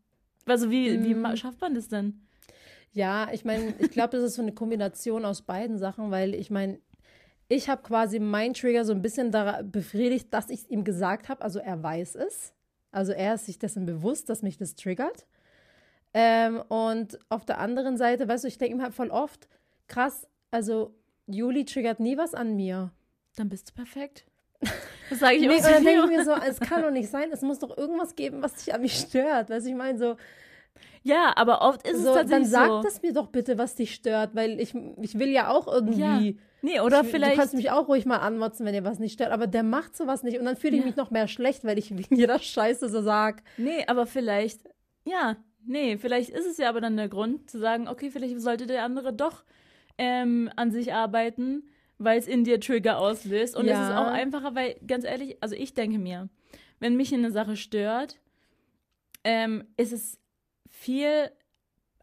Also, 0.46 0.70
wie, 0.72 1.04
wie 1.04 1.14
Mm. 1.16 1.36
schafft 1.38 1.62
man 1.62 1.74
das 1.74 1.88
denn? 1.88 2.22
Ja, 2.92 3.30
ich 3.34 3.44
meine, 3.44 3.76
ich 3.80 3.92
glaube, 3.92 4.12
das 4.16 4.24
ist 4.24 4.36
so 4.36 4.42
eine 4.42 4.54
Kombination 4.54 5.26
aus 5.26 5.42
beiden 5.42 5.78
Sachen, 5.78 6.12
weil 6.12 6.34
ich 6.34 6.50
meine, 6.50 6.80
ich 7.48 7.70
habe 7.70 7.84
quasi 7.84 8.20
meinen 8.20 8.54
Trigger 8.54 8.86
so 8.86 8.94
ein 8.94 9.02
bisschen 9.02 9.32
befriedigt, 9.72 10.34
dass 10.34 10.50
ich 10.50 10.62
es 10.62 10.70
ihm 10.70 10.84
gesagt 10.84 11.30
habe. 11.30 11.42
Also 11.42 11.60
er 11.60 11.82
weiß 11.82 12.16
es. 12.16 12.54
Also 12.92 13.12
er 13.12 13.36
ist 13.36 13.46
sich 13.46 13.60
dessen 13.60 13.86
bewusst, 13.86 14.30
dass 14.30 14.42
mich 14.42 14.58
das 14.58 14.76
triggert. 14.76 15.26
Ähm, 16.14 16.62
und 16.70 17.20
auf 17.30 17.46
der 17.46 17.60
anderen 17.60 17.98
Seite, 17.98 18.28
weißt 18.28 18.46
du, 18.46 18.48
ich 18.48 18.58
denke 18.58 18.78
mir 18.78 18.84
halt 18.84 18.94
voll 18.94 19.10
oft, 19.10 19.50
krass, 19.88 20.28
also 20.50 20.96
Juli 21.28 21.66
triggert 21.66 22.00
nie 22.00 22.18
was 22.18 22.34
an 22.34 22.56
mir. 22.56 22.92
Dann 23.36 23.50
bist 23.50 23.70
du 23.70 23.74
perfekt. 23.74 24.26
Das 25.10 25.20
sage 25.20 25.36
ich 25.36 25.42
Nee, 25.48 25.56
und 25.56 25.62
zu 25.64 25.70
dann 25.70 25.84
denke 25.84 26.06
ich 26.06 26.18
mir 26.18 26.24
so, 26.24 26.34
es 26.34 26.60
kann 26.60 26.82
doch 26.82 26.92
nicht 26.92 27.10
sein, 27.10 27.32
es 27.34 27.42
muss 27.42 27.60
doch 27.60 27.78
irgendwas 27.78 28.16
geben, 28.16 28.42
was 28.42 28.54
dich 28.56 28.74
an 28.74 28.82
mich 28.82 28.98
stört. 28.98 29.50
Weißt 29.50 29.66
du, 29.66 29.72
ich 29.72 29.76
meine 29.76 30.00
so, 30.00 30.16
Ja, 31.08 31.34
aber 31.36 31.62
oft 31.62 31.88
ist 31.88 31.94
so 31.94 31.98
es 32.00 32.04
dann 32.06 32.14
tatsächlich 32.16 32.50
sag 32.50 32.68
so. 32.68 32.82
das 32.82 33.02
mir 33.04 33.14
doch 33.14 33.28
bitte, 33.28 33.60
was 33.60 33.76
dich 33.76 33.94
stört, 33.94 34.34
weil 34.34 34.60
ich, 34.60 34.74
ich 35.02 35.20
will 35.20 35.30
ja 35.30 35.50
auch 35.50 35.68
irgendwie. 35.68 36.30
Ja. 36.32 36.34
Nee, 36.64 36.80
oder 36.80 37.02
ich, 37.02 37.08
vielleicht. 37.12 37.36
Du 37.36 37.40
kannst 37.40 37.54
mich 37.54 37.70
auch 37.70 37.88
ruhig 37.88 38.08
mal 38.08 38.18
anmotzen, 38.18 38.66
wenn 38.66 38.74
dir 38.74 38.84
was 38.84 38.98
nicht 38.98 39.14
stört, 39.14 39.32
aber 39.32 39.46
der 39.46 39.62
macht 39.62 39.96
sowas 39.96 40.24
nicht. 40.24 40.40
Und 40.40 40.46
dann 40.46 40.56
fühle 40.58 40.74
ich 40.74 40.80
Ja. 40.80 40.86
mich 40.88 40.96
noch 40.96 41.12
mehr 41.12 41.28
schlecht, 41.28 41.64
weil 41.64 41.78
ich 41.78 41.96
wegen 41.96 42.16
jeder 42.16 42.40
Scheiße 42.40 42.90
so 42.90 43.04
sag. 43.04 43.44
Nee, 43.56 43.84
aber 43.86 44.08
vielleicht, 44.08 44.62
ja, 45.06 45.38
nee, 45.64 45.98
vielleicht 46.00 46.32
ist 46.32 46.48
es 46.48 46.58
ja 46.58 46.70
aber 46.70 46.82
dann 46.82 46.98
der 46.98 47.08
Grund 47.08 47.52
zu 47.52 47.60
sagen, 47.60 47.88
okay, 47.88 48.10
vielleicht 48.10 48.42
sollte 48.42 48.66
der 48.66 48.84
andere 48.84 49.14
doch 49.14 49.44
ähm, 50.00 50.50
an 50.56 50.72
sich 50.72 50.92
arbeiten, 50.92 51.70
weil 52.00 52.18
es 52.18 52.26
in 52.28 52.44
dir 52.46 52.60
Trigger 52.60 52.98
auslöst. 52.98 53.56
Und 53.56 53.66
es 53.68 53.78
Ja. 53.78 53.84
ist 53.90 53.96
auch 53.96 54.08
einfacher, 54.08 54.56
weil, 54.56 54.76
ganz 54.88 55.06
ehrlich, 55.06 55.38
also 55.42 55.54
ich 55.54 55.76
denke 55.76 56.00
mir, 56.00 56.30
wenn 56.80 56.96
mich 56.98 57.14
eine 57.14 57.30
Sache 57.30 57.58
stört, 57.58 58.20
ähm, 59.24 59.66
ist 59.78 59.94
es 59.94 60.20
viel 60.70 61.32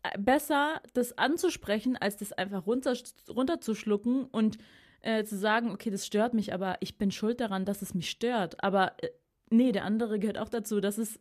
äh, 0.03 0.19
besser, 0.19 0.81
das 0.95 1.17
anzusprechen, 1.19 1.97
als 1.97 2.17
das 2.17 2.33
einfach 2.33 2.67
runter, 2.67 2.95
runterzuschlucken 3.29 4.25
und 4.25 4.59
äh, 5.03 5.25
zu 5.25 5.37
sagen, 5.37 5.71
okay, 5.71 5.91
das 5.91 6.07
stört 6.07 6.35
mich, 6.35 6.53
aber 6.53 6.77
ich 6.81 6.99
bin 6.99 7.11
schuld 7.11 7.41
daran, 7.41 7.65
dass 7.65 7.83
es 7.83 7.95
mich 7.95 8.11
stört. 8.11 8.63
Aber 8.63 8.93
äh, 9.03 9.09
nee, 9.51 9.73
der 9.73 9.85
andere 9.85 10.19
gehört 10.19 10.39
auch 10.39 10.49
dazu, 10.49 10.81
dass 10.81 10.99
es, 10.99 11.19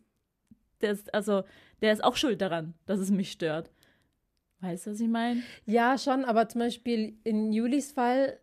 der 0.80 0.92
ist, 0.92 1.12
also, 1.14 1.42
der 1.80 1.92
ist 1.92 2.02
auch 2.02 2.16
schuld 2.16 2.40
daran, 2.40 2.74
dass 2.86 2.98
es 2.98 3.10
mich 3.10 3.32
stört. 3.32 3.70
Weißt 4.60 4.86
du, 4.86 4.92
was 4.92 5.00
ich 5.00 5.08
meine? 5.08 5.42
Ja, 5.66 5.98
schon, 5.98 6.24
aber 6.24 6.48
zum 6.48 6.60
Beispiel 6.60 7.18
in 7.24 7.52
Julis 7.52 7.90
Fall, 7.90 8.38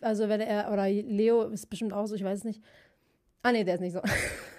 also 0.00 0.28
wenn 0.30 0.40
er, 0.40 0.72
oder 0.72 0.88
Leo 0.88 1.48
ist 1.48 1.66
bestimmt 1.68 1.92
auch 1.92 2.06
so, 2.06 2.14
ich 2.14 2.24
weiß 2.24 2.38
es 2.38 2.44
nicht. 2.44 2.62
Ah, 3.42 3.52
nee, 3.52 3.64
der 3.64 3.74
ist 3.74 3.80
nicht 3.80 3.92
so. 3.92 4.00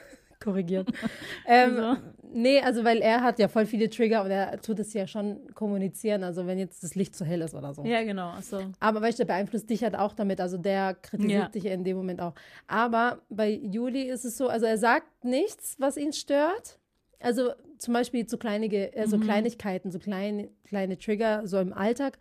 Korrigiert. 0.43 0.87
ähm, 1.45 1.77
Also. 1.77 2.01
Nee, 2.33 2.61
also 2.61 2.85
weil 2.85 2.99
er 2.99 3.21
hat 3.23 3.39
ja 3.39 3.49
voll 3.49 3.65
viele 3.65 3.89
Trigger 3.89 4.23
und 4.23 4.31
er 4.31 4.61
tut 4.61 4.79
es 4.79 4.93
ja 4.93 5.05
schon 5.05 5.53
kommunizieren, 5.53 6.23
also 6.23 6.47
wenn 6.47 6.57
jetzt 6.59 6.81
das 6.81 6.95
Licht 6.95 7.13
zu 7.13 7.25
hell 7.25 7.41
ist 7.41 7.53
oder 7.53 7.73
so. 7.73 7.83
Ja, 7.85 8.03
genau. 8.03 8.29
Achso. 8.29 8.71
Aber 8.79 9.01
weißt 9.01 9.19
du, 9.19 9.25
der 9.25 9.33
beeinflusst 9.33 9.69
dich 9.69 9.83
halt 9.83 9.95
auch 9.97 10.13
damit. 10.13 10.39
Also 10.39 10.57
der 10.57 10.93
kritisiert 10.93 11.33
Ja. 11.41 11.49
dich 11.49 11.63
ja 11.65 11.71
in 11.73 11.83
dem 11.83 11.97
Moment 11.97 12.21
auch. 12.21 12.33
Aber 12.67 13.19
bei 13.29 13.49
Juli 13.51 14.03
ist 14.03 14.23
es 14.23 14.37
so, 14.37 14.47
also 14.47 14.65
er 14.65 14.77
sagt 14.77 15.25
nichts, 15.25 15.75
was 15.77 15.97
ihn 15.97 16.13
stört. 16.13 16.79
Also 17.19 17.51
zum 17.77 17.93
Beispiel 17.93 18.27
so, 18.29 18.37
kleinige, 18.37 18.95
äh, 18.95 19.07
so 19.07 19.17
Mhm. 19.17 19.21
Kleinigkeiten, 19.21 19.91
so 19.91 19.99
kleine, 19.99 20.49
kleine 20.63 20.97
Trigger, 20.97 21.45
so 21.45 21.59
im 21.59 21.73
Alltag, 21.73 22.17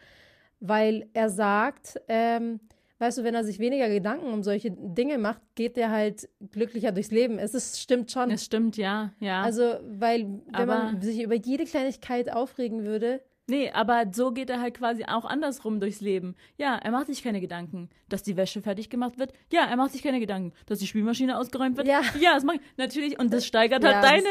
weil 0.58 1.08
er 1.12 1.30
sagt, 1.30 2.00
ähm, 2.08 2.58
weißt 3.00 3.18
du, 3.18 3.24
wenn 3.24 3.34
er 3.34 3.44
sich 3.44 3.58
weniger 3.58 3.88
Gedanken 3.88 4.32
um 4.32 4.42
solche 4.42 4.70
Dinge 4.70 5.18
macht, 5.18 5.40
geht 5.54 5.76
er 5.78 5.90
halt 5.90 6.28
glücklicher 6.52 6.92
durchs 6.92 7.10
Leben. 7.10 7.38
Es 7.38 7.54
ist, 7.54 7.80
stimmt 7.80 8.10
schon. 8.10 8.28
Das 8.28 8.44
stimmt, 8.44 8.76
ja, 8.76 9.12
ja. 9.20 9.42
Also, 9.42 9.62
weil 9.88 10.26
wenn 10.52 10.66
man 10.68 10.94
Aber- 10.94 11.00
sich 11.02 11.22
über 11.22 11.34
jede 11.34 11.64
Kleinigkeit 11.64 12.32
aufregen 12.32 12.84
würde, 12.84 13.20
Nee, 13.50 13.70
aber 13.72 14.06
so 14.12 14.30
geht 14.32 14.48
er 14.48 14.60
halt 14.60 14.74
quasi 14.74 15.04
auch 15.04 15.24
andersrum 15.24 15.80
durchs 15.80 16.00
Leben. 16.00 16.36
Ja, 16.56 16.76
er 16.76 16.90
macht 16.90 17.08
sich 17.08 17.22
keine 17.22 17.40
Gedanken, 17.40 17.90
dass 18.08 18.22
die 18.22 18.36
Wäsche 18.36 18.62
fertig 18.62 18.88
gemacht 18.90 19.18
wird. 19.18 19.32
Ja, 19.52 19.66
er 19.68 19.76
macht 19.76 19.92
sich 19.92 20.02
keine 20.02 20.20
Gedanken, 20.20 20.52
dass 20.66 20.78
die 20.78 20.86
Spülmaschine 20.86 21.36
ausgeräumt 21.38 21.76
wird. 21.76 21.86
Ja. 21.88 22.00
ja 22.20 22.34
das 22.34 22.44
mache 22.44 22.56
ich 22.56 22.62
natürlich. 22.78 23.18
Und 23.18 23.32
das 23.32 23.44
steigert 23.44 23.82
Ja, 23.82 24.00
halt 24.00 24.24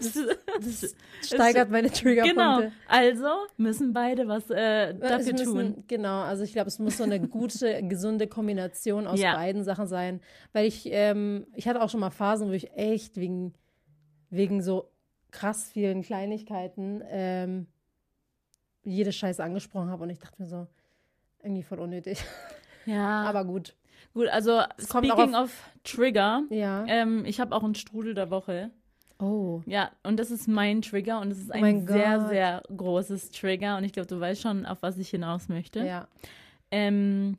das- 0.00 0.12
deine. 0.12 0.36
das 0.60 0.94
steigert 1.22 1.70
meine 1.70 1.90
Triggerpunkte. 1.90 2.34
genau. 2.34 2.72
Also 2.88 3.28
müssen 3.56 3.92
beide 3.92 4.28
was 4.28 4.50
äh, 4.50 4.90
Es 4.92 4.98
dafür 5.00 5.32
müssen, 5.32 5.44
tun. 5.74 5.84
Genau, 5.86 6.22
also 6.22 6.42
ich 6.42 6.52
glaube, 6.52 6.68
es 6.68 6.78
muss 6.78 6.96
so 6.96 7.04
eine 7.04 7.20
gute, 7.20 7.82
gesunde 7.88 8.26
Kombination 8.26 9.06
aus 9.06 9.20
Ja. 9.20 9.34
beiden 9.36 9.62
Sachen 9.64 9.86
sein. 9.86 10.20
Weil 10.52 10.66
ich, 10.66 10.88
ähm, 10.90 11.46
ich 11.54 11.68
hatte 11.68 11.80
auch 11.82 11.90
schon 11.90 12.00
mal 12.00 12.10
Phasen, 12.10 12.48
wo 12.48 12.52
ich 12.52 12.72
echt 12.72 13.16
wegen, 13.16 13.54
wegen 14.30 14.62
so 14.62 14.90
krass 15.30 15.70
vielen 15.70 16.02
Kleinigkeiten 16.02 17.02
ähm, 17.08 17.66
jede 18.86 19.12
Scheiße 19.12 19.42
angesprochen 19.42 19.90
habe 19.90 20.02
und 20.04 20.10
ich 20.10 20.18
dachte 20.18 20.40
mir 20.40 20.48
so, 20.48 20.66
irgendwie 21.42 21.62
voll 21.62 21.80
unnötig. 21.80 22.24
Ja, 22.88 23.24
Aber 23.24 23.44
gut. 23.44 23.74
gut. 24.14 24.28
Also 24.28 24.60
kommt 24.88 25.10
auch 25.10 25.16
speaking 25.18 25.34
of 25.34 25.50
Trigger, 25.82 26.42
Ja. 26.50 26.84
ähm, 26.86 27.24
ich 27.24 27.40
habe 27.40 27.52
auch 27.56 27.64
einen 27.64 27.74
Strudel 27.74 28.14
der 28.14 28.30
Woche. 28.30 28.70
Oh. 29.18 29.60
Ja, 29.66 29.90
und 30.04 30.20
das 30.20 30.30
ist 30.30 30.46
mein 30.46 30.82
Trigger 30.82 31.20
und 31.20 31.32
es 31.32 31.38
ist 31.40 31.50
Oh 31.50 31.54
ein 31.54 31.84
sehr, 31.88 32.18
Gott. 32.18 32.28
sehr 32.28 32.62
großes 32.76 33.30
Trigger 33.32 33.76
und 33.76 33.82
ich 33.82 33.92
glaube, 33.92 34.06
du 34.06 34.20
weißt 34.20 34.40
schon, 34.40 34.66
auf 34.66 34.82
was 34.82 34.98
ich 34.98 35.08
hinaus 35.10 35.48
möchte. 35.48 35.84
Ja. 35.84 36.06
Ähm, 36.70 37.38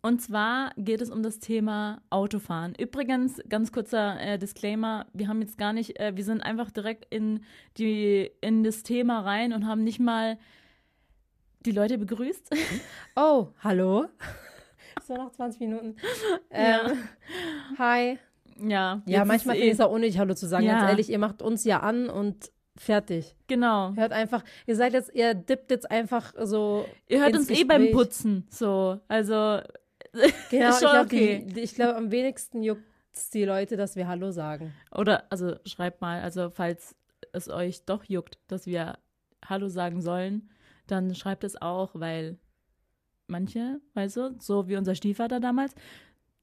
und 0.00 0.20
zwar 0.20 0.70
geht 0.76 1.00
es 1.00 1.10
um 1.10 1.24
das 1.24 1.40
Thema 1.40 2.00
Autofahren. 2.10 2.74
Übrigens, 2.78 3.40
ganz 3.48 3.72
kurzer 3.72 4.20
äh, 4.20 4.38
Disclaimer, 4.38 5.06
wir 5.12 5.26
haben 5.26 5.40
jetzt 5.40 5.58
gar 5.58 5.72
nicht, 5.72 5.98
äh, 5.98 6.14
wir 6.14 6.22
sind 6.24 6.40
einfach 6.40 6.70
direkt 6.70 7.12
in, 7.12 7.40
die, 7.78 8.30
in 8.42 8.62
das 8.62 8.84
Thema 8.84 9.20
rein 9.22 9.52
und 9.52 9.66
haben 9.66 9.82
nicht 9.82 9.98
mal 9.98 10.38
die 11.64 11.72
Leute 11.72 11.98
begrüßt. 11.98 12.50
Oh, 13.16 13.48
hallo. 13.62 14.06
So 15.06 15.16
noch 15.16 15.32
20 15.32 15.60
Minuten. 15.60 15.96
Ähm, 16.50 16.98
Hi. 17.78 18.18
ja, 18.58 19.02
Ja, 19.06 19.24
manchmal 19.24 19.56
ist 19.56 19.64
ich 19.64 19.70
es 19.72 19.80
auch 19.80 19.90
unnötig, 19.90 20.18
Hallo 20.18 20.34
zu 20.34 20.46
sagen. 20.46 20.64
Ja. 20.64 20.78
Ganz 20.78 20.90
ehrlich, 20.90 21.10
ihr 21.10 21.18
macht 21.18 21.42
uns 21.42 21.64
ja 21.64 21.80
an 21.80 22.08
und 22.08 22.50
fertig. 22.76 23.36
Genau. 23.48 23.92
Hört 23.96 24.12
einfach, 24.12 24.42
ihr 24.66 24.76
seid 24.76 24.94
jetzt, 24.94 25.12
ihr 25.14 25.34
dippt 25.34 25.70
jetzt 25.72 25.90
einfach 25.90 26.32
so. 26.40 26.86
Ihr 27.08 27.20
hört 27.20 27.34
uns 27.34 27.50
eh 27.50 27.64
beim 27.64 27.82
Gespräch. 27.82 27.92
Putzen. 27.92 28.46
So, 28.50 29.00
also. 29.08 29.60
Genau, 30.50 30.68
ist 30.68 30.76
ich 30.76 30.88
schon 30.88 30.90
glaube, 30.92 31.06
okay. 31.06 31.46
die, 31.48 31.60
ich 31.60 31.74
glaub, 31.74 31.96
am 31.96 32.12
wenigsten 32.12 32.62
juckt 32.62 32.84
es 33.12 33.30
die 33.30 33.44
Leute, 33.44 33.76
dass 33.76 33.96
wir 33.96 34.06
Hallo 34.06 34.30
sagen. 34.30 34.72
Oder, 34.94 35.24
also 35.28 35.56
schreibt 35.66 36.00
mal, 36.00 36.22
also 36.22 36.50
falls 36.50 36.94
es 37.32 37.48
euch 37.48 37.84
doch 37.84 38.04
juckt, 38.04 38.38
dass 38.46 38.66
wir 38.66 38.96
Hallo 39.44 39.68
sagen 39.68 40.00
sollen, 40.00 40.48
dann 40.86 41.14
schreibt 41.14 41.44
es 41.44 41.60
auch, 41.60 41.90
weil 41.94 42.38
manche, 43.26 43.80
weißt 43.94 44.16
du, 44.16 44.36
so 44.38 44.68
wie 44.68 44.76
unser 44.76 44.94
Stiefvater 44.94 45.40
damals, 45.40 45.74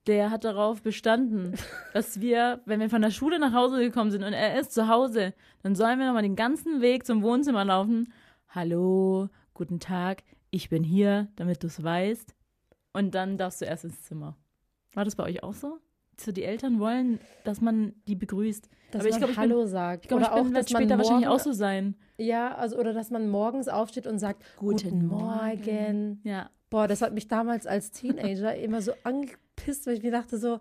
der 0.07 0.31
hat 0.31 0.43
darauf 0.43 0.81
bestanden, 0.81 1.53
dass 1.93 2.19
wir, 2.21 2.61
wenn 2.65 2.79
wir 2.79 2.89
von 2.89 3.01
der 3.01 3.11
Schule 3.11 3.39
nach 3.39 3.53
Hause 3.53 3.79
gekommen 3.79 4.11
sind 4.11 4.23
und 4.23 4.33
er 4.33 4.59
ist 4.59 4.71
zu 4.73 4.87
Hause, 4.87 5.33
dann 5.61 5.75
sollen 5.75 5.99
wir 5.99 6.07
nochmal 6.07 6.23
den 6.23 6.35
ganzen 6.35 6.81
Weg 6.81 7.05
zum 7.05 7.21
Wohnzimmer 7.21 7.65
laufen. 7.65 8.11
Hallo, 8.49 9.29
guten 9.53 9.79
Tag, 9.79 10.23
ich 10.49 10.69
bin 10.69 10.83
hier, 10.83 11.27
damit 11.35 11.61
du 11.63 11.67
es 11.67 11.83
weißt. 11.83 12.35
Und 12.93 13.15
dann 13.15 13.37
darfst 13.37 13.61
du 13.61 13.65
erst 13.65 13.85
ins 13.85 14.01
Zimmer. 14.03 14.35
War 14.93 15.05
das 15.05 15.15
bei 15.15 15.23
euch 15.23 15.43
auch 15.43 15.53
so? 15.53 15.77
So, 16.19 16.31
die 16.33 16.43
Eltern 16.43 16.79
wollen, 16.79 17.19
dass 17.45 17.61
man 17.61 17.93
die 18.07 18.15
begrüßt. 18.15 18.69
Dass 18.91 18.99
Aber 18.99 19.05
ich 19.07 19.11
man 19.13 19.19
glaube, 19.19 19.31
ich 19.31 19.39
bin- 19.39 19.49
Hallo 19.51 19.65
sagt. 19.65 20.03
Ich 20.03 20.09
glaube, 20.09 20.23
ich 20.23 20.29
auch, 20.29 20.43
bin, 20.43 20.53
dass 20.53 20.69
wird 20.69 20.77
später 20.81 20.97
wahrscheinlich 20.97 21.27
auch 21.29 21.39
so 21.39 21.53
sein. 21.53 21.95
Ja, 22.21 22.55
also, 22.55 22.77
oder 22.77 22.93
dass 22.93 23.09
man 23.09 23.29
morgens 23.29 23.67
aufsteht 23.67 24.07
und 24.07 24.19
sagt, 24.19 24.43
Guten, 24.57 25.07
Morgen. 25.07 26.21
Ja. 26.23 26.49
Boah, 26.69 26.87
das 26.87 27.01
hat 27.01 27.13
mich 27.13 27.27
damals 27.27 27.67
als 27.67 27.91
Teenager 27.91 28.55
immer 28.55 28.81
so 28.81 28.93
angepisst, 29.03 29.87
weil 29.87 29.95
ich 29.95 30.03
mir 30.03 30.11
dachte 30.11 30.37
so, 30.37 30.59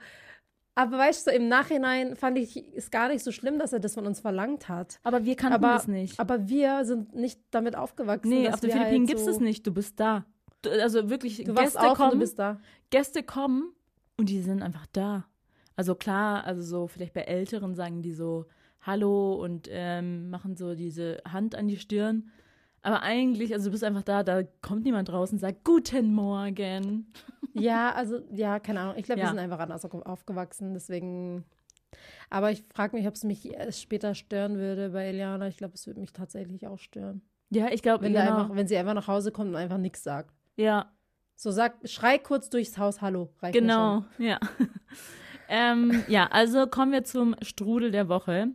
aber 0.75 0.99
weißt 0.99 1.27
du, 1.27 1.31
im 1.33 1.49
Nachhinein 1.49 2.17
fand 2.17 2.39
ich 2.39 2.57
es 2.75 2.91
gar 2.91 3.09
nicht 3.09 3.23
so 3.23 3.33
schlimm, 3.33 3.59
dass 3.59 3.73
er 3.73 3.81
das 3.81 3.95
von 3.95 4.07
uns 4.07 4.21
verlangt 4.21 4.69
hat. 4.69 4.99
Aber 5.03 5.25
wir 5.25 5.37
kannten 5.37 5.63
Aber, 5.63 5.75
das 5.75 5.89
nicht. 5.89 6.19
aber 6.19 6.49
wir 6.49 6.85
sind 6.85 7.15
nicht 7.15 7.41
damit 7.51 7.77
aufgewachsen. 7.77 8.29
nee, 8.29 8.49
auf 8.49 8.61
den 8.61 8.71
Philippinen 8.71 9.01
halt 9.01 9.09
gibt's 9.09 9.25
so, 9.25 9.31
das 9.33 9.41
nicht. 9.41 9.67
Du 9.67 9.73
bist 9.73 10.01
da. 10.01 10.25
Du, 10.63 10.71
also 10.71 11.11
wirklich, 11.11 11.45
Du 11.45 11.55
Gäste 11.55 11.81
auf 11.81 11.99
kommen, 11.99 12.13
du 12.13 12.19
bist 12.21 12.39
da. 12.39 12.61
Gäste 12.91 13.23
kommen 13.23 13.73
und 14.17 14.29
die 14.29 14.41
sind 14.41 14.63
einfach 14.63 14.87
da. 14.93 15.27
Also 15.77 15.95
klar, 15.95 16.45
also 16.45 16.63
so 16.63 16.87
vielleicht 16.87 17.15
bei 17.15 17.23
Älteren 17.23 17.75
sagen 17.75 18.03
die 18.03 18.13
so 18.13 18.47
Hallo 18.83 19.35
und 19.35 19.69
ähm, 19.71 20.31
machen 20.31 20.57
so 20.57 20.75
diese 20.75 21.19
Hand 21.31 21.55
an 21.55 21.69
die 21.69 21.77
Stirn. 21.79 22.31
Aber 22.83 23.03
eigentlich, 23.03 23.53
also 23.53 23.67
du 23.67 23.73
bist 23.73 23.85
einfach 23.85 24.03
da, 24.03 24.23
da 24.23 24.43
kommt 24.63 24.85
niemand 24.85 25.09
draußen 25.11 25.37
und 25.37 25.41
sagt 25.41 25.65
Guten 25.65 26.13
Morgen. 26.15 27.13
Ja, 27.53 27.93
also, 27.95 28.21
ja, 28.33 28.61
keine 28.61 28.79
Ahnung. 28.79 28.95
Ich 28.97 29.05
glaube, 29.07 29.21
Ja. 29.21 29.27
wir 29.27 29.31
sind 29.31 29.41
einfach 29.41 29.59
anders 29.59 29.85
aufgewachsen, 29.85 30.73
deswegen. 30.73 31.45
Aber 32.31 32.53
ich 32.53 32.63
frage 32.73 32.97
mich, 32.97 33.09
ob 33.09 33.15
es 33.15 33.25
mich 33.25 33.51
später 33.71 34.15
stören 34.15 34.57
würde 34.57 34.91
bei 34.91 35.07
Eliana. 35.07 35.49
Ich 35.49 35.57
glaube, 35.57 35.75
es 35.75 35.85
würde 35.89 35.99
mich 35.99 36.13
tatsächlich 36.13 36.69
auch 36.69 36.79
stören. 36.79 37.23
Ja, 37.51 37.67
ich 37.73 37.83
glaube, 37.83 38.05
Wenn, 38.05 38.13
genau. 38.13 38.37
einfach, 38.43 38.55
wenn 38.55 38.69
sie 38.69 38.77
einfach 38.77 38.95
nach 38.95 39.09
Hause 39.09 39.33
kommt 39.33 39.49
und 39.49 39.57
einfach 39.57 39.79
nichts 39.79 40.05
sagt. 40.05 40.33
ja, 40.57 40.93
So 41.35 41.51
sag, 41.51 41.75
schrei 41.89 42.19
kurz 42.19 42.51
durchs 42.51 42.79
Haus 42.79 43.01
Hallo. 43.03 43.31
Reicht 43.43 43.55
genau, 43.59 44.05
ja. 44.19 44.39
ähm, 45.49 46.05
ja, 46.07 46.29
also 46.31 46.69
kommen 46.69 46.93
wir 46.93 47.03
zum 47.03 47.35
Strudel 47.43 47.91
der 47.91 48.09
Woche. 48.09 48.49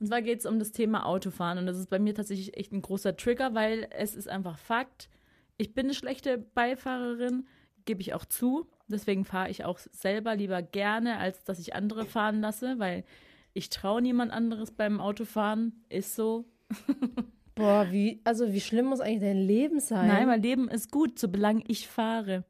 Und 0.00 0.06
zwar 0.06 0.22
geht 0.22 0.40
es 0.40 0.46
um 0.46 0.58
das 0.58 0.72
Thema 0.72 1.06
Autofahren. 1.06 1.58
Und 1.58 1.66
das 1.66 1.78
ist 1.78 1.90
bei 1.90 1.98
mir 1.98 2.14
tatsächlich 2.14 2.56
echt 2.56 2.72
ein 2.72 2.82
großer 2.82 3.16
Trigger, 3.16 3.54
weil 3.54 3.88
es 3.90 4.14
ist 4.14 4.28
einfach 4.28 4.58
Fakt. 4.58 5.08
Ich 5.56 5.72
bin 5.74 5.86
eine 5.86 5.94
schlechte 5.94 6.38
Beifahrerin, 6.38 7.46
gebe 7.84 8.00
ich 8.00 8.14
auch 8.14 8.24
zu. 8.24 8.68
Deswegen 8.88 9.24
fahre 9.24 9.50
ich 9.50 9.64
auch 9.64 9.78
selber 9.78 10.36
lieber 10.36 10.62
gerne, 10.62 11.18
als 11.18 11.44
dass 11.44 11.58
ich 11.58 11.74
andere 11.74 12.04
fahren 12.04 12.40
lasse, 12.40 12.78
weil 12.78 13.04
ich 13.52 13.70
traue 13.70 14.02
niemand 14.02 14.32
anderes 14.32 14.72
beim 14.72 15.00
Autofahren. 15.00 15.84
Ist 15.88 16.16
so. 16.16 16.44
Boah, 17.54 17.86
wie, 17.90 18.20
also 18.24 18.52
wie 18.52 18.60
schlimm 18.60 18.86
muss 18.86 19.00
eigentlich 19.00 19.20
dein 19.20 19.38
Leben 19.38 19.78
sein? 19.78 20.08
Nein, 20.08 20.26
mein 20.26 20.42
Leben 20.42 20.68
ist 20.68 20.90
gut, 20.90 21.18
solange 21.18 21.62
ich 21.68 21.86
fahre. 21.86 22.44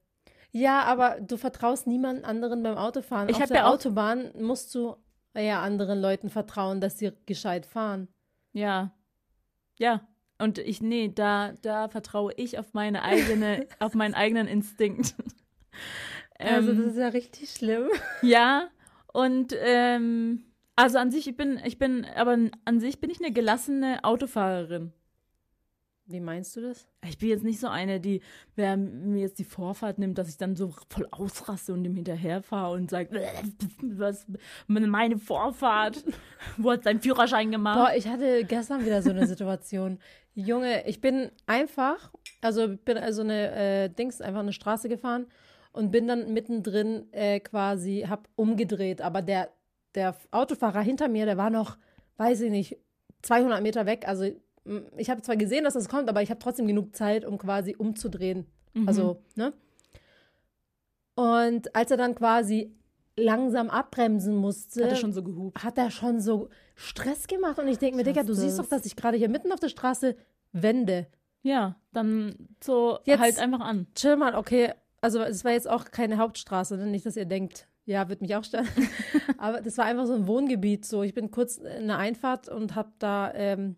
Ja, 0.51 0.83
aber 0.83 1.21
du 1.21 1.37
vertraust 1.37 1.87
niemand 1.87 2.25
anderen 2.25 2.63
beim 2.63 2.77
Autofahren. 2.77 3.29
Ich 3.29 3.37
Auf 3.37 3.49
der 3.49 3.57
ja 3.57 3.67
Autobahn 3.67 4.31
musst 4.39 4.75
du 4.75 4.97
ja 5.43 5.63
anderen 5.63 6.01
Leuten 6.01 6.31
vertrauen, 6.31 6.81
dass 6.81 6.99
sie 6.99 7.13
gescheit 7.27 7.67
fahren. 7.67 8.09
Ja. 8.53 8.93
Ja. 9.79 10.07
Und 10.39 10.59
ich, 10.59 10.81
nee, 10.81 11.11
da, 11.15 11.53
da 11.63 11.89
vertraue 11.89 12.33
ich 12.37 12.59
auf 12.59 12.75
meine 12.75 13.03
eigene, 13.03 13.67
auf 13.79 13.95
meinen 13.95 14.15
eigenen 14.15 14.47
Instinkt. 14.47 15.15
Also 16.37 16.73
Ähm, 16.73 16.79
das 16.79 16.87
ist 16.87 16.99
ja 16.99 17.09
richtig 17.09 17.51
schlimm. 17.51 17.89
ja. 18.23 18.69
Und 19.13 19.55
ähm, 19.61 20.45
also 20.75 20.99
an 20.99 21.13
sich, 21.13 21.29
ich 21.29 21.37
bin, 21.37 21.61
ich 21.65 21.79
bin, 21.79 22.05
aber 22.17 22.37
an 22.65 22.81
sich 22.81 23.01
bin 23.01 23.11
ich 23.11 23.21
eine 23.21 23.33
gelassene 23.33 24.03
Autofahrerin. 24.03 24.93
Wie 26.07 26.21
meinst 26.21 26.55
du 26.55 26.61
das? 26.61 26.87
Ich 27.09 27.17
bin 27.17 27.31
jetzt 27.31 27.45
nicht 27.45 27.59
so 27.59 27.69
eine, 27.69 27.99
die, 27.99 28.21
wer 28.57 28.77
mir 28.77 29.23
jetzt 29.23 29.39
die 29.39 29.45
Vorfahrt 29.45 29.99
nimmt, 29.99 30.19
dass 30.19 30.29
ich 30.29 30.37
dann 30.37 30.55
so 30.55 30.75
voll 30.91 31.09
ausraste 31.11 31.73
und 31.73 31.83
dem 31.83 31.95
hinterherfahre 31.95 32.75
und 32.75 32.91
sage, 32.91 33.23
was, 33.81 34.27
meine 34.67 35.17
Vorfahrt, 35.19 36.05
wo 36.59 36.73
hat 36.73 36.85
dein 36.85 37.01
Führerschein 37.01 37.51
gemacht? 37.51 37.79
Boah, 37.79 37.97
ich 37.97 38.07
hatte 38.07 38.45
gestern 38.45 38.85
wieder 38.85 39.01
so 39.01 39.11
eine 39.11 39.27
Situation. 39.27 39.99
Junge, 40.35 40.87
ich 40.87 41.01
bin 41.01 41.31
einfach, 41.47 42.13
also 42.43 42.77
bin 42.77 42.99
also 42.99 43.23
eine 43.23 43.53
äh, 43.53 43.89
Dings, 43.89 44.21
einfach 44.21 44.41
eine 44.41 44.53
Straße 44.53 44.91
gefahren 44.91 45.27
und 45.73 45.91
bin 45.91 46.07
dann 46.07 46.35
mittendrin 46.35 47.11
äh, 47.13 47.41
quasi, 47.41 48.05
hab 48.07 48.29
umgedreht. 48.37 49.01
Aber 49.01 49.23
der, 49.23 49.49
der 49.95 50.17
Autofahrer 50.33 50.83
hinter 50.83 51.09
mir, 51.09 51.25
der 51.25 51.39
war 51.39 51.49
noch, 51.49 51.79
weiß 52.19 52.43
ich 52.43 52.51
nicht, 52.51 52.79
200 53.23 53.63
Meter 53.63 53.87
weg. 53.87 54.07
Also 54.07 54.31
ich 54.97 55.11
habe 55.11 55.23
zwar 55.23 55.37
gesehen, 55.37 55.65
dass 55.65 55.75
das 55.75 55.89
kommt, 55.89 56.09
aber 56.09 56.23
ich 56.23 56.31
habe 56.31 56.41
trotzdem 56.41 56.67
genug 56.67 56.95
Zeit, 56.97 57.25
um 57.25 57.39
quasi 57.39 57.75
umzudrehen. 57.77 58.47
Mhm. 58.73 58.89
Also, 58.89 59.23
ne? 59.35 59.53
Und 61.15 61.75
als 61.75 61.91
er 61.91 61.97
dann 61.97 62.15
quasi 62.15 62.75
langsam 63.17 63.71
abbremsen 63.71 64.35
musste, 64.35 64.83
Hat 64.85 64.91
er 64.91 64.97
schon 64.97 65.13
so 65.13 65.23
gehupt. 65.23 65.63
hat 65.63 65.79
er 65.79 65.91
schon 65.91 66.21
so 66.21 66.49
Stress 66.75 67.29
gemacht. 67.29 67.59
Und 67.59 67.69
ich 67.69 67.79
denke 67.79 67.97
mir, 67.97 68.03
Digga, 68.03 68.23
du 68.25 68.33
hasse 68.33 68.41
siehst 68.41 68.59
das. 68.59 68.69
doch, 68.69 68.77
dass 68.77 68.87
ich 68.87 68.97
gerade 68.97 69.17
hier 69.17 69.29
mitten 69.29 69.53
auf 69.53 69.61
der 69.61 69.69
Straße 69.69 70.17
wende. 70.53 71.07
Ja, 71.43 71.77
dann 71.93 72.35
so 72.63 72.99
Jetzt- 73.05 73.21
halt 73.21 73.39
einfach 73.39 73.61
an. 73.61 73.87
Chill 73.95 74.17
mal, 74.17 74.35
okay. 74.35 74.73
Also 75.01 75.21
es 75.23 75.45
war 75.45 75.53
jetzt 75.53 75.69
auch 75.69 75.85
keine 75.91 76.17
Hauptstraße, 76.19 76.77
ne? 76.79 76.87
nicht, 76.87 77.05
dass 77.07 77.17
ihr 77.17 77.27
denkt, 77.27 77.69
ja, 77.85 78.09
wird 78.09 78.23
mich 78.23 78.35
auch 78.35 78.43
stören. 78.45 78.67
Aber 79.39 79.61
das 79.61 79.77
war 79.77 79.85
einfach 79.85 80.07
so 80.07 80.15
ein 80.15 80.27
Wohngebiet. 80.27 80.87
So, 80.87 81.03
ich 81.03 81.13
bin 81.15 81.31
kurz 81.31 81.59
in 81.59 81.87
der 81.89 81.99
Einfahrt 81.99 82.49
und 82.49 82.75
habe 82.75 82.91
da 82.99 83.31
ähm, 83.35 83.77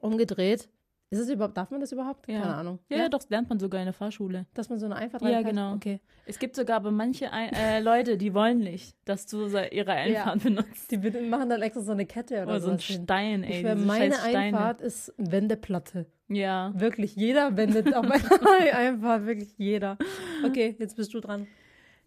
umgedreht. 0.00 0.68
Ist 1.10 1.20
es 1.20 1.28
überhaupt, 1.30 1.56
darf 1.56 1.70
man 1.70 1.80
das 1.80 1.92
überhaupt? 1.92 2.26
Ja. 2.28 2.40
Keine 2.40 2.54
Ahnung. 2.56 2.78
Ja, 2.88 2.96
ja, 2.96 3.08
doch, 3.08 3.20
das 3.20 3.30
lernt 3.30 3.48
man 3.48 3.60
sogar 3.60 3.78
in 3.80 3.84
der 3.86 3.92
Fahrschule. 3.92 4.46
Dass 4.54 4.68
man 4.68 4.80
so 4.80 4.86
eine 4.86 4.96
Einfahrt 4.96 5.22
Ja, 5.22 5.28
reinfährt? 5.28 5.54
genau. 5.54 5.74
Okay. 5.74 6.00
Es 6.26 6.40
gibt 6.40 6.56
sogar 6.56 6.76
aber 6.76 6.90
manche 6.90 7.30
Ein 7.30 7.52
äh, 7.52 7.78
Leute, 7.80 8.16
die 8.16 8.34
wollen 8.34 8.58
nicht, 8.58 8.96
dass 9.04 9.26
du 9.26 9.46
so 9.46 9.58
ihre 9.58 9.92
Einfahrt 9.92 10.42
benutzt. 10.42 10.90
Die 10.90 10.96
machen 10.98 11.50
dann 11.50 11.62
extra 11.62 11.82
so 11.82 11.92
eine 11.92 12.06
Kette 12.06 12.36
oder 12.42 12.44
Oder 12.48 12.60
so 12.60 12.70
ein 12.70 12.78
sowas 12.78 12.84
hin. 12.86 13.02
Stein, 13.04 13.44
ey. 13.44 13.50
Ich 13.50 13.56
diese 13.62 13.76
meine. 13.76 14.20
Einfahrt 14.22 14.80
ist 14.80 15.14
Wendeplatte. 15.16 16.06
Ja. 16.28 16.72
Wirklich, 16.74 17.14
jeder 17.14 17.56
wendet 17.56 17.94
auf 17.94 18.06
meiner 18.08 18.74
Einfahrt, 18.76 19.26
wirklich 19.26 19.56
jeder. 19.56 19.98
Okay, 20.44 20.74
jetzt 20.80 20.96
bist 20.96 21.14
du 21.14 21.20
dran. 21.20 21.46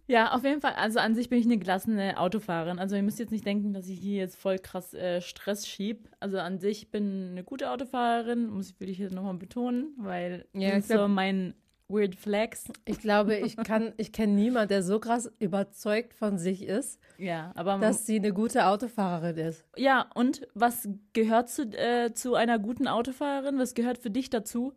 Ja, 0.08 0.32
auf 0.34 0.44
jeden 0.44 0.62
Fall. 0.62 0.74
Also 0.74 1.00
an 1.00 1.16
sich 1.16 1.30
bin 1.30 1.40
ich 1.40 1.46
eine 1.46 1.58
gelassene 1.58 2.18
Autofahrerin. 2.18 2.80
Also 2.80 2.96
ihr 2.96 3.04
müsst 3.04 3.20
jetzt 3.20 3.32
nicht 3.32 3.46
denken, 3.46 3.74
dass 3.74 3.88
ich 3.90 4.00
hier 4.00 4.18
jetzt 4.18 4.38
voll 4.38 4.58
krass 4.58 4.94
äh, 4.94 5.22
Stress 5.22 5.68
schieb. 5.68 6.10
Also 6.20 6.40
an 6.40 6.60
sich 6.60 6.92
bin 6.92 7.30
eine 7.32 7.44
gute 7.44 7.70
Autofahrerin, 7.72 8.50
muss 8.50 8.70
ich 8.70 8.80
will 8.80 8.90
ich 8.90 8.98
jetzt 9.00 9.14
nochmal 9.14 9.34
betonen, 9.36 9.94
weil 9.98 10.46
Ja, 10.54 10.72
das 10.76 10.90
ist 10.90 10.94
so 10.98 11.08
mein 11.08 11.54
Weird 11.90 12.16
Flex. 12.16 12.66
Ich 12.86 13.00
glaube, 13.00 13.38
ich 13.38 13.56
kann, 13.56 13.94
ich 13.98 14.12
kenne 14.12 14.34
niemanden, 14.34 14.70
der 14.70 14.84
so 14.84 15.00
krass 15.00 15.32
überzeugt 15.40 16.14
von 16.14 16.38
sich 16.38 16.64
ist, 16.64 17.00
Ja, 17.18 17.52
aber 17.56 17.78
dass 17.78 18.06
sie 18.06 18.18
eine 18.18 18.34
gute 18.34 18.66
Autofahrerin 18.66 19.38
ist. 19.38 19.64
Ja, 19.78 20.10
und 20.14 20.48
was 20.54 20.90
gehört 21.14 21.50
zu, 21.50 21.64
äh, 21.64 22.14
zu 22.14 22.36
einer 22.36 22.60
guten 22.60 22.88
Autofahrerin? 22.90 23.58
Was 23.58 23.74
gehört 23.74 23.98
für 24.00 24.10
dich 24.10 24.30
dazu? 24.30 24.74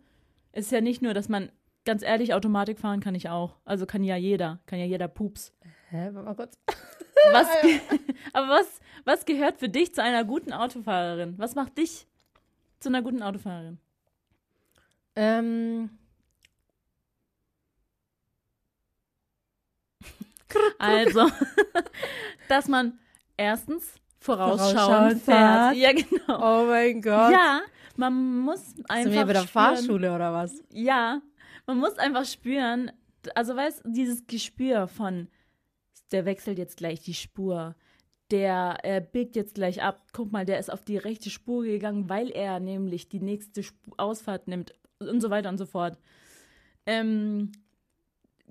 Ist 0.53 0.71
ja 0.71 0.81
nicht 0.81 1.03
nur, 1.03 1.14
dass 1.14 1.29
man, 1.29 1.51
ganz 1.90 2.05
ehrlich, 2.05 2.35
Automatik 2.35 2.79
fahren 2.79 3.00
kann 3.00 3.16
ich 3.16 3.29
auch. 3.29 3.57
Also 3.64 3.85
kann 3.85 4.05
ja 4.05 4.14
jeder, 4.14 4.61
kann 4.66 4.79
ja 4.79 4.85
jeder 4.85 5.09
Pups. 5.09 5.53
Hä, 5.88 6.11
warte 6.12 6.29
mal 6.29 6.35
kurz. 6.37 6.57
Was, 7.33 7.48
aber 8.33 8.48
was, 8.48 8.81
was 9.05 9.26
gehört 9.26 9.59
für 9.59 9.68
dich 9.68 9.92
zu 9.94 10.03
einer 10.03 10.24
guten 10.24 10.53
Autofahrerin? 10.55 11.35
Was 11.37 11.55
macht 11.57 11.76
dich 11.76 12.07
zu 12.79 12.88
einer 12.88 13.03
guten 13.03 13.22
Autofahrerin? 13.22 13.79
Ähm, 15.16 15.90
Also, 20.79 21.29
dass 22.48 22.68
man 22.68 22.98
erstens 23.37 23.94
vorausschauend 24.20 24.72
Vorausschauend 24.79 25.22
fährt. 25.22 25.74
fährt. 25.74 25.76
Ja, 25.76 25.92
genau. 25.92 26.62
oh 26.62 26.66
mein 26.66 27.03
Gott. 27.03 27.33
Ja, 27.33 27.61
man 27.96 28.38
muss 28.40 28.64
Sind 28.70 28.88
einfach 28.90 29.12
wir 29.12 29.26
bei 29.26 29.33
der 29.35 29.42
spüren- 29.42 29.48
Fahrschule 29.76 30.14
oder 30.14 30.33
was? 30.33 30.62
Ja, 30.70 31.20
man 31.66 31.79
muss 31.79 31.99
einfach 31.99 32.25
spüren, 32.25 32.90
also 33.35 33.57
weißt 33.57 33.85
du, 33.85 33.90
dieses 33.90 34.27
Gespür 34.27 34.88
von, 34.88 35.29
der 36.12 36.25
wechselt 36.25 36.59
jetzt 36.59 36.77
gleich 36.77 37.01
die 37.01 37.14
Spur, 37.14 37.75
der 38.31 38.79
äh, 38.83 39.01
biegt 39.01 39.37
jetzt 39.37 39.55
gleich 39.55 39.83
ab, 39.83 40.07
guck 40.12 40.33
mal, 40.33 40.44
der 40.44 40.59
ist 40.59 40.73
auf 40.73 40.85
die 40.85 40.96
rechte 40.96 41.31
Spur 41.31 41.64
gegangen, 41.64 42.09
weil 42.09 42.31
er 42.31 42.61
nämlich 42.61 43.09
die 43.09 43.20
nächste 43.20 43.61
Sp 43.66 43.77
Ausfahrt 43.96 44.49
nimmt 44.49 44.73
und 44.99 45.20
so 45.20 45.31
weiter 45.31 45.49
und 45.49 45.59
so 45.59 45.66
fort. 45.66 45.99
Ähm, 46.87 47.53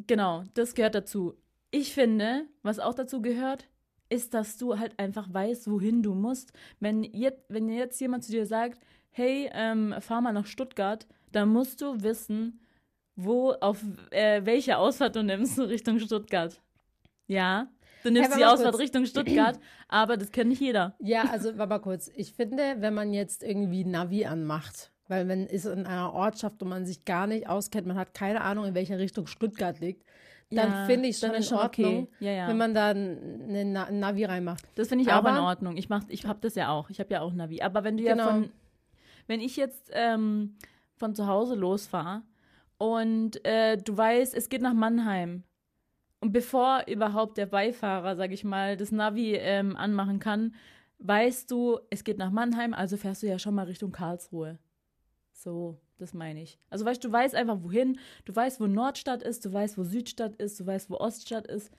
genau, 0.07 0.43
das 0.53 0.75
gehört 0.75 0.95
dazu. 0.95 1.35
Ich 1.71 1.93
finde, 1.93 2.45
was 2.63 2.79
auch 2.79 2.93
dazu 2.93 3.21
gehört, 3.21 3.67
ist, 4.09 4.33
dass 4.33 4.57
du 4.57 4.79
halt 4.79 4.97
einfach 4.97 5.31
weißt, 5.31 5.69
wohin 5.69 6.01
du 6.01 6.15
musst. 6.15 6.51
Wenn 6.79 7.03
jetzt, 7.03 7.43
wenn 7.47 7.69
jetzt 7.69 7.99
jemand 8.01 8.23
zu 8.23 8.31
dir 8.31 8.45
sagt, 8.45 8.79
hey, 9.11 9.49
ähm, 9.53 9.95
fahr 9.99 10.21
mal 10.21 10.33
nach 10.33 10.47
Stuttgart, 10.47 11.07
dann 11.31 11.49
musst 11.49 11.81
du 11.81 12.01
wissen, 12.01 12.59
wo, 13.23 13.51
auf 13.53 13.83
äh, 14.11 14.41
welche 14.45 14.77
Ausfahrt 14.77 15.15
du 15.15 15.23
nimmst 15.23 15.59
Richtung 15.59 15.99
Stuttgart. 15.99 16.59
Ja, 17.27 17.67
du 18.03 18.11
nimmst 18.11 18.31
aber 18.31 18.39
die 18.39 18.45
Ausfahrt 18.45 18.71
kurz. 18.71 18.81
Richtung 18.81 19.05
Stuttgart, 19.05 19.59
aber 19.87 20.17
das 20.17 20.31
kennt 20.31 20.49
nicht 20.49 20.61
jeder. 20.61 20.95
Ja, 20.99 21.23
also 21.31 21.57
warte 21.57 21.69
mal 21.69 21.79
kurz. 21.79 22.09
Ich 22.15 22.33
finde, 22.33 22.77
wenn 22.79 22.93
man 22.93 23.13
jetzt 23.13 23.43
irgendwie 23.43 23.85
Navi 23.85 24.25
anmacht, 24.25 24.91
weil 25.07 25.25
man 25.25 25.45
ist 25.47 25.65
in 25.65 25.85
einer 25.85 26.13
Ortschaft, 26.13 26.55
wo 26.59 26.65
man 26.65 26.85
sich 26.85 27.05
gar 27.05 27.27
nicht 27.27 27.47
auskennt, 27.47 27.87
man 27.87 27.97
hat 27.97 28.13
keine 28.13 28.41
Ahnung, 28.41 28.65
in 28.65 28.73
welcher 28.75 28.97
Richtung 28.99 29.27
Stuttgart 29.27 29.79
liegt, 29.79 30.03
dann 30.51 30.71
Ja, 30.71 30.85
finde 30.87 31.07
ich 31.09 31.15
es 31.15 31.21
schon 31.21 31.33
in 31.35 31.43
schon 31.43 31.59
Ordnung, 31.59 32.03
okay. 32.03 32.07
Ja, 32.25 32.31
ja. 32.31 32.47
wenn 32.47 32.57
man 32.57 32.73
da 32.73 32.87
eine 32.89 33.65
Na 33.65 33.91
Navi 33.91 34.25
reinmacht. 34.25 34.63
Das 34.75 34.87
finde 34.87 35.03
ich 35.03 35.09
auch 35.11 35.17
Aber- 35.17 35.29
in 35.31 35.37
Ordnung. 35.37 35.77
Ich 35.77 35.89
mach, 35.89 36.03
ich 36.07 36.25
habe 36.25 36.39
das 36.41 36.55
ja 36.55 36.69
auch. 36.71 36.89
Ich 36.89 36.99
habe 36.99 37.11
ja 37.13 37.21
auch 37.21 37.33
Navi. 37.33 37.61
Aber 37.61 37.83
wenn 37.83 37.97
du 37.97 38.03
ja 38.03 38.13
Genau. 38.13 38.27
von, 38.29 38.49
wenn 39.27 39.41
ich 39.41 39.55
jetzt 39.57 39.91
ähm, 39.93 40.55
von 40.95 41.13
zu 41.13 41.27
Hause 41.27 41.53
losfahre 41.53 42.23
und 42.79 43.45
äh, 43.45 43.77
du 43.77 43.95
weißt, 43.95 44.33
es 44.33 44.49
geht 44.49 44.63
nach 44.63 44.73
Mannheim 44.73 45.43
und 46.21 46.31
bevor 46.31 46.85
überhaupt 46.87 47.37
der 47.37 47.45
Beifahrer, 47.45 48.15
sag 48.15 48.31
ich 48.31 48.43
mal, 48.43 48.75
das 48.75 48.91
Navi 48.91 49.35
ähm, 49.35 49.75
anmachen 49.75 50.19
kann, 50.19 50.55
weißt 50.99 51.51
du, 51.51 51.79
es 51.89 52.03
geht 52.03 52.17
nach 52.17 52.31
Mannheim, 52.31 52.73
also 52.73 52.97
fährst 52.97 53.21
du 53.21 53.27
ja 53.27 53.37
schon 53.37 53.53
mal 53.53 53.65
Richtung 53.65 53.91
Karlsruhe. 53.91 54.57
So, 55.33 55.79
das 55.97 56.13
meine 56.13 56.41
ich. 56.41 56.57
Also 56.69 56.85
weißt 56.85 57.03
du, 57.03 57.11
weißt 57.11 57.35
einfach 57.35 57.59
wohin, 57.61 57.99
du 58.25 58.35
weißt, 58.35 58.59
wo 58.59 58.67
Nordstadt 58.67 59.23
ist, 59.23 59.45
du 59.45 59.53
weißt, 59.53 59.77
wo 59.77 59.83
Südstadt 59.83 60.35
ist, 60.37 60.59
du 60.59 60.65
weißt, 60.65 60.89
wo 60.89 60.95
Oststadt 60.95 61.47
ist. 61.47 61.71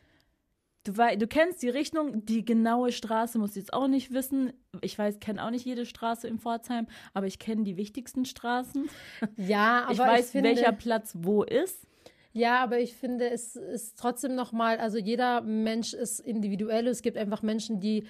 Du, 0.84 0.96
wei- 0.96 1.16
du 1.16 1.26
kennst 1.26 1.62
die 1.62 1.68
Richtung, 1.68 2.24
die 2.24 2.44
genaue 2.44 2.92
Straße 2.92 3.38
musst 3.38 3.56
du 3.56 3.60
jetzt 3.60 3.72
auch 3.72 3.88
nicht 3.88 4.12
wissen. 4.12 4.52
Ich 4.80 4.98
weiß, 4.98 5.20
kenne 5.20 5.44
auch 5.44 5.50
nicht 5.50 5.64
jede 5.64 5.86
Straße 5.86 6.26
in 6.28 6.38
Pforzheim, 6.38 6.86
aber 7.14 7.26
ich 7.26 7.38
kenne 7.38 7.64
die 7.64 7.76
wichtigsten 7.76 8.24
Straßen. 8.24 8.88
Ja, 9.36 9.82
aber 9.84 9.92
ich 9.92 9.98
weiß, 9.98 10.30
finde, 10.30 10.50
welcher 10.50 10.72
Platz 10.72 11.12
wo 11.18 11.42
ist. 11.42 11.86
Ja, 12.32 12.62
aber 12.62 12.78
ich 12.78 12.94
finde, 12.94 13.28
es 13.28 13.56
ist 13.56 13.98
trotzdem 13.98 14.36
nochmal, 14.36 14.78
also 14.78 14.98
jeder 14.98 15.40
Mensch 15.40 15.94
ist 15.94 16.20
individuell. 16.20 16.86
Es 16.86 17.02
gibt 17.02 17.16
einfach 17.16 17.42
Menschen, 17.42 17.80
die 17.80 18.04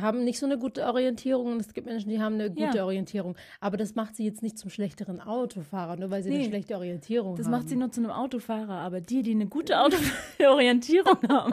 haben 0.00 0.24
nicht 0.24 0.38
so 0.38 0.46
eine 0.46 0.58
gute 0.58 0.86
Orientierung 0.86 1.52
und 1.52 1.60
es 1.60 1.74
gibt 1.74 1.86
Menschen, 1.86 2.08
die 2.08 2.18
haben 2.18 2.36
eine 2.36 2.48
gute 2.48 2.78
Ja. 2.78 2.84
Orientierung. 2.86 3.36
Aber 3.60 3.76
das 3.76 3.94
macht 3.94 4.16
sie 4.16 4.24
jetzt 4.24 4.42
nicht 4.42 4.56
zum 4.56 4.70
schlechteren 4.70 5.20
Autofahrer, 5.20 5.96
nur 5.96 6.08
weil 6.10 6.22
sie 6.22 6.30
eine 6.30 6.38
Nee. 6.38 6.46
schlechte 6.48 6.74
Orientierung 6.74 7.36
Das 7.36 7.44
haben. 7.44 7.50
macht 7.52 7.68
sie 7.68 7.76
nur 7.76 7.92
zu 7.92 8.00
einem 8.00 8.12
Autofahrer, 8.12 8.72
aber 8.78 9.02
die, 9.02 9.22
die 9.22 9.32
eine 9.32 9.46
gute 9.46 9.78
Autoorientierung 9.78 11.18
haben, 11.28 11.52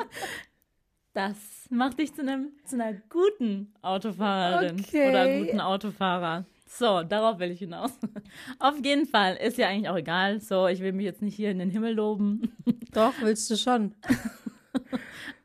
das 1.13 1.37
macht 1.69 1.99
dich 1.99 2.13
zu, 2.13 2.21
einem, 2.21 2.51
zu 2.65 2.75
einer 2.75 2.93
guten 3.09 3.73
Autofahrerin 3.81 4.79
Okay. 4.79 5.09
oder 5.09 5.27
guten 5.39 5.59
Autofahrer. 5.59 6.45
So, 6.67 7.03
darauf 7.03 7.37
will 7.39 7.51
ich 7.51 7.59
hinaus. 7.59 7.91
Auf 8.59 8.83
jeden 8.83 9.05
Fall, 9.05 9.35
ist 9.35 9.57
ja 9.59 9.67
eigentlich 9.67 9.89
auch 9.89 9.95
egal. 9.97 10.39
So, 10.41 10.67
ich 10.67 10.79
will 10.79 10.91
mich 10.91 11.05
jetzt 11.05 11.21
nicht 11.21 11.35
hier 11.35 11.51
in 11.51 11.59
den 11.59 11.69
Himmel 11.69 11.93
loben. 11.93 12.51
Doch, 12.93 13.13
willst 13.21 13.49
du 13.51 13.55
schon. 13.57 13.93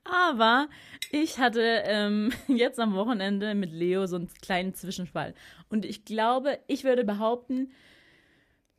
Aber 0.04 0.68
ich 1.12 1.38
hatte 1.38 1.82
ähm, 1.84 2.32
jetzt 2.48 2.80
am 2.80 2.94
Wochenende 2.94 3.54
mit 3.54 3.72
Leo 3.72 4.06
so 4.06 4.16
einen 4.16 4.30
kleinen 4.40 4.74
Zwischenfall. 4.74 5.34
Und 5.68 5.84
ich 5.84 6.06
glaube, 6.06 6.58
ich 6.66 6.84
würde 6.84 7.04
behaupten, 7.04 7.72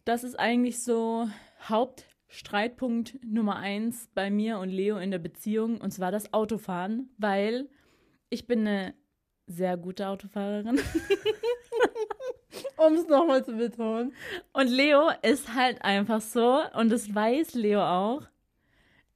das 0.05 0.23
ist 0.23 0.39
eigentlich 0.39 0.83
so 0.83 1.29
Hauptstreitpunkt 2.29 3.17
Nummer 3.25 3.55
eins 3.55 4.07
bei 4.13 4.29
mir 4.29 4.59
und 4.59 4.69
Leo 4.69 4.99
in 4.99 5.09
der 5.09 5.17
Beziehung. 5.17 5.81
Und 5.81 5.91
zwar 5.91 6.11
das 6.11 6.31
Autofahren, 6.31 7.09
weil 7.17 7.67
ich 8.29 8.45
bin 8.45 8.67
eine 8.67 8.93
sehr 9.47 9.77
gute 9.77 10.07
Autofahrerin. 10.07 10.79
Um 12.77 12.93
es 12.93 13.07
nochmal 13.07 13.43
zu 13.43 13.53
betonen. 13.53 14.13
Und 14.53 14.67
Leo 14.67 15.09
ist 15.23 15.55
halt 15.55 15.81
einfach 15.81 16.21
so, 16.21 16.59
und 16.77 16.89
das 16.89 17.13
weiß 17.13 17.55
Leo 17.55 17.81
auch, 17.81 18.21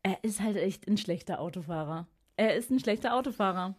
er 0.02 0.22
ist 0.24 0.42
halt 0.42 0.58
echt 0.58 0.88
ein 0.88 0.98
schlechter 0.98 1.40
Autofahrer. 1.40 2.08
Er 2.36 2.56
ist 2.56 2.72
ein 2.72 2.80
schlechter 2.80 3.16
Autofahrer. 3.16 3.76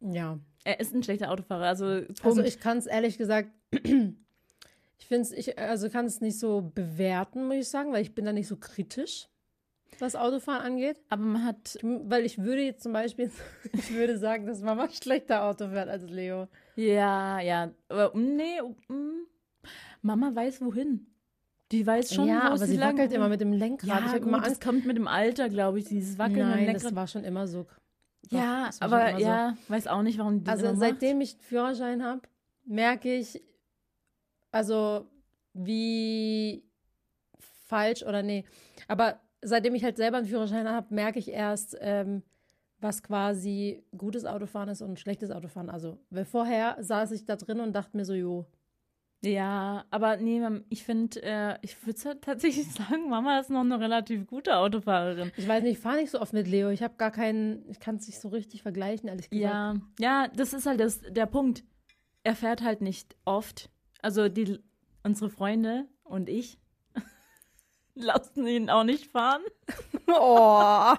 Ja. 0.00 0.38
Er 0.64 0.80
ist 0.80 0.92
ein 0.94 1.02
schlechter 1.02 1.30
Autofahrer. 1.30 1.66
Also, 1.66 1.84
Punkt. 1.84 2.24
Also 2.24 2.42
ich 2.42 2.58
kann 2.60 2.78
es 2.78 2.86
ehrlich 2.86 3.16
gesagt, 3.16 3.50
ich 5.02 5.08
finde 5.08 5.22
es, 5.22 5.32
ich 5.32 5.58
also 5.58 5.90
kann 5.90 6.06
es 6.06 6.20
nicht 6.20 6.38
so 6.38 6.70
bewerten, 6.74 7.46
muss 7.46 7.56
ich 7.56 7.68
sagen, 7.68 7.92
weil 7.92 8.02
ich 8.02 8.14
bin 8.14 8.24
da 8.24 8.32
nicht 8.32 8.46
so 8.46 8.56
kritisch, 8.56 9.28
was 9.98 10.14
Autofahren 10.14 10.62
angeht. 10.62 11.00
aber 11.08 11.22
man 11.22 11.44
hat, 11.44 11.76
Weil 11.82 12.24
ich 12.24 12.38
würde 12.38 12.62
jetzt 12.62 12.84
zum 12.84 12.92
Beispiel, 12.92 13.30
ich 13.72 13.92
würde 13.92 14.16
sagen, 14.16 14.46
dass 14.46 14.62
Mama 14.62 14.88
schlechter 14.90 15.42
Auto 15.42 15.68
fährt 15.70 15.88
als 15.88 16.04
Leo. 16.04 16.46
ja, 16.76 17.40
ja, 17.40 17.72
aber 17.88 18.16
mm, 18.16 18.36
nee, 18.36 18.62
mm, 18.62 19.26
Mama 20.02 20.32
weiß 20.32 20.60
wohin. 20.60 21.08
Die 21.72 21.84
weiß 21.84 22.14
schon, 22.14 22.28
ja, 22.28 22.42
wo 22.42 22.46
aber 22.48 22.58
sie 22.58 22.74
sie 22.74 22.80
wackelt 22.80 23.12
immer 23.12 23.28
mit 23.28 23.40
dem 23.40 23.52
Lenkrad. 23.52 23.88
Ja, 23.88 24.06
ich 24.06 24.12
gut, 24.12 24.28
immer 24.28 24.40
das 24.40 24.60
kommt 24.60 24.86
mit 24.86 24.96
dem 24.96 25.08
Alter, 25.08 25.48
glaube 25.48 25.80
ich, 25.80 25.86
dieses 25.86 26.16
Wackeln 26.16 26.48
Nein, 26.48 26.66
Lenkrad. 26.66 26.84
das 26.84 26.94
war 26.94 27.08
schon 27.08 27.24
immer 27.24 27.48
so. 27.48 27.66
Doch, 28.30 28.38
ja, 28.38 28.70
aber 28.78 29.08
immer 29.10 29.18
so. 29.18 29.24
ja, 29.24 29.56
weiß 29.66 29.88
auch 29.88 30.02
nicht, 30.02 30.18
warum 30.18 30.44
die 30.44 30.50
Also 30.50 30.76
seitdem 30.76 31.20
ich 31.20 31.32
einen 31.32 31.40
Führerschein 31.40 32.04
habe, 32.04 32.20
merke 32.64 33.12
ich, 33.12 33.42
also 34.52 35.08
wie 35.54 36.64
falsch 37.66 38.02
oder 38.02 38.22
nee, 38.22 38.44
aber 38.86 39.20
seitdem 39.42 39.74
ich 39.74 39.84
halt 39.84 39.96
selber 39.96 40.18
einen 40.18 40.26
Führerschein 40.26 40.68
habe, 40.68 40.94
merke 40.94 41.18
ich 41.18 41.28
erst, 41.28 41.76
ähm, 41.80 42.22
was 42.82 43.02
quasi 43.02 43.84
gutes 43.96 44.24
Autofahren 44.24 44.68
ist 44.68 44.82
und 44.82 44.98
schlechtes 44.98 45.30
Autofahren. 45.30 45.70
Also, 45.70 45.98
weil 46.10 46.24
vorher 46.24 46.76
saß 46.80 47.12
ich 47.12 47.24
da 47.24 47.36
drin 47.36 47.60
und 47.60 47.72
dachte 47.72 47.96
mir 47.96 48.04
so, 48.04 48.14
jo. 48.14 48.46
Ja, 49.24 49.84
aber 49.90 50.16
nee, 50.16 50.42
ich 50.68 50.82
finde, 50.82 51.22
äh, 51.22 51.56
ich 51.62 51.86
würde 51.86 52.18
tatsächlich 52.20 52.70
sagen, 52.72 53.08
Mama 53.08 53.38
ist 53.38 53.50
noch 53.50 53.60
eine 53.60 53.78
relativ 53.78 54.26
gute 54.26 54.56
Autofahrerin. 54.56 55.30
ich 55.36 55.46
weiß 55.46 55.62
nicht, 55.62 55.74
ich 55.74 55.78
fahre 55.78 55.98
nicht 55.98 56.10
so 56.10 56.20
oft 56.20 56.32
mit 56.32 56.48
Leo. 56.48 56.70
Ich 56.70 56.82
habe 56.82 56.94
gar 56.96 57.12
keinen, 57.12 57.68
ich 57.70 57.78
kann 57.78 57.96
es 57.96 58.06
nicht 58.08 58.20
so 58.20 58.28
richtig 58.28 58.62
vergleichen, 58.62 59.08
ehrlich 59.08 59.30
gesagt. 59.30 59.44
Ja, 59.44 59.76
ja, 60.00 60.28
das 60.28 60.52
ist 60.52 60.66
halt 60.66 60.80
das, 60.80 61.00
der 61.00 61.26
Punkt. 61.26 61.62
Er 62.24 62.34
fährt 62.34 62.62
halt 62.62 62.80
nicht 62.80 63.16
oft. 63.24 63.70
Also 64.02 64.28
die, 64.28 64.58
unsere 65.04 65.30
Freunde 65.30 65.86
und 66.04 66.28
ich 66.28 66.58
lassen 67.94 68.46
ihn 68.46 68.68
auch 68.70 68.84
nicht 68.84 69.06
fahren. 69.10 69.42
Oh. 70.08 70.94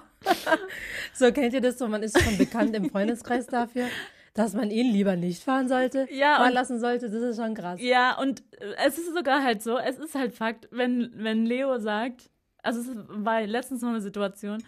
so 1.12 1.30
kennt 1.32 1.52
ihr 1.54 1.60
das 1.60 1.78
so? 1.78 1.86
Man 1.88 2.02
ist 2.02 2.20
schon 2.20 2.38
bekannt 2.38 2.74
im 2.74 2.90
Freundeskreis 2.90 3.46
dafür, 3.46 3.86
dass 4.32 4.54
man 4.54 4.70
ihn 4.70 4.90
lieber 4.92 5.14
nicht 5.16 5.42
fahren 5.44 5.68
sollte, 5.68 6.08
Ja, 6.10 6.36
fahren 6.36 6.48
und- 6.48 6.54
lassen 6.54 6.80
sollte. 6.80 7.10
Das 7.10 7.22
ist 7.22 7.36
schon 7.36 7.54
krass. 7.54 7.80
Ja, 7.80 8.18
und 8.18 8.42
äh, 8.60 8.74
es 8.86 8.98
ist 8.98 9.14
sogar 9.14 9.42
halt 9.42 9.62
so, 9.62 9.78
es 9.78 9.98
ist 9.98 10.14
halt 10.14 10.32
Fakt, 10.34 10.68
wenn, 10.72 11.12
wenn 11.14 11.46
Leo 11.46 11.78
sagt, 11.78 12.30
also 12.62 12.80
es 12.80 12.88
war 13.08 13.42
letztens 13.46 13.82
noch 13.82 13.90
eine 13.90 14.00
Situation, 14.00 14.62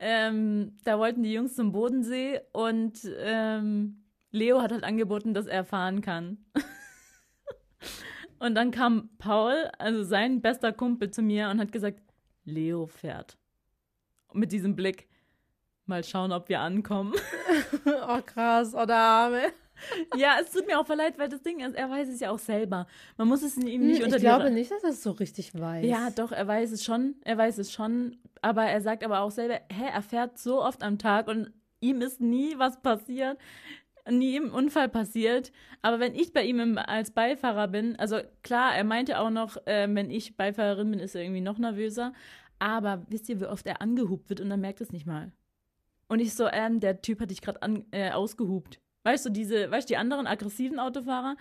ähm, 0.00 0.76
da 0.84 0.98
wollten 0.98 1.22
die 1.22 1.32
Jungs 1.32 1.54
zum 1.54 1.70
Bodensee 1.72 2.40
und 2.52 2.98
ähm, 3.18 4.02
Leo 4.32 4.60
hat 4.62 4.72
halt 4.72 4.82
angeboten, 4.84 5.34
dass 5.34 5.46
er 5.46 5.64
fahren 5.64 6.00
kann. 6.00 6.38
und 8.44 8.54
dann 8.54 8.70
kam 8.70 9.08
Paul, 9.18 9.70
also 9.78 10.02
sein 10.02 10.40
bester 10.40 10.72
Kumpel, 10.72 11.10
zu 11.10 11.22
mir 11.22 11.48
und 11.48 11.58
hat 11.60 11.72
gesagt, 11.72 12.00
Leo 12.44 12.86
fährt. 12.86 13.38
Mit 14.32 14.52
diesem 14.52 14.76
Blick, 14.76 15.08
mal 15.86 16.04
schauen, 16.04 16.32
ob 16.32 16.48
wir 16.48 16.60
ankommen. 16.60 17.14
Oh, 17.86 18.20
krass, 18.24 18.74
oh, 18.74 18.84
der 18.84 18.96
Arme. 18.96 19.42
ja, 20.16 20.36
es 20.40 20.50
tut 20.50 20.66
mir 20.66 20.78
auch 20.78 20.88
leid, 20.88 21.18
weil 21.18 21.28
das 21.28 21.42
Ding 21.42 21.60
ist, 21.60 21.74
er 21.74 21.90
weiß 21.90 22.08
es 22.08 22.20
ja 22.20 22.30
auch 22.30 22.38
selber. 22.38 22.86
Man 23.16 23.28
muss 23.28 23.42
es 23.42 23.56
ihm 23.56 23.86
nicht 23.86 23.98
Hm, 23.98 24.04
unter 24.04 24.16
ich 24.16 24.22
glaube 24.22 24.50
nicht, 24.50 24.70
dass 24.70 24.82
er 24.82 24.90
es 24.90 25.02
so 25.02 25.12
richtig 25.12 25.58
weiß. 25.58 25.84
Ja, 25.86 26.10
doch, 26.10 26.32
er 26.32 26.46
weiß 26.46 26.72
es 26.72 26.84
schon. 26.84 27.16
Er 27.24 27.38
weiß 27.38 27.58
es 27.58 27.72
schon. 27.72 28.16
Aber 28.42 28.64
er 28.64 28.80
sagt 28.80 29.04
aber 29.04 29.20
auch 29.20 29.30
selber, 29.30 29.60
hä, 29.70 29.86
er 29.92 30.02
fährt 30.02 30.38
so 30.38 30.62
oft 30.62 30.82
am 30.82 30.98
Tag 30.98 31.28
und 31.28 31.52
ihm 31.80 32.00
ist 32.00 32.20
nie 32.20 32.58
was 32.58 32.80
passiert, 32.80 33.38
nie 34.10 34.36
im 34.36 34.52
Unfall 34.52 34.88
passiert. 34.88 35.52
Aber 35.82 36.00
wenn 36.00 36.14
ich 36.14 36.32
bei 36.32 36.44
ihm 36.44 36.60
im, 36.60 36.78
als 36.78 37.10
Beifahrer 37.10 37.68
bin, 37.68 37.96
also 37.96 38.20
klar, 38.42 38.74
er 38.74 38.84
meinte 38.84 39.18
auch 39.18 39.30
noch, 39.30 39.56
äh, 39.66 39.88
wenn 39.90 40.10
ich 40.10 40.36
Beifahrerin 40.36 40.90
bin, 40.90 41.00
ist 41.00 41.14
er 41.14 41.22
irgendwie 41.22 41.40
noch 41.40 41.58
nervöser. 41.58 42.12
Aber 42.58 43.04
wisst 43.08 43.28
ihr, 43.28 43.40
wie 43.40 43.46
oft 43.46 43.66
er 43.66 43.80
angehupt 43.80 44.28
wird 44.28 44.40
und 44.40 44.50
er 44.50 44.56
merkt 44.56 44.80
es 44.80 44.92
nicht 44.92 45.06
mal. 45.06 45.32
Und 46.08 46.20
ich 46.20 46.34
so, 46.34 46.46
ähm, 46.46 46.80
der 46.80 47.00
Typ 47.00 47.20
hat 47.20 47.30
dich 47.30 47.40
gerade 47.40 47.84
äh, 47.90 48.10
ausgehupt. 48.10 48.80
Weißt 49.04 49.26
du, 49.26 49.30
diese, 49.30 49.70
weißt 49.70 49.88
du, 49.88 49.92
die 49.92 49.98
anderen 49.98 50.26
aggressiven 50.26 50.78
Autofahrer, 50.78 51.36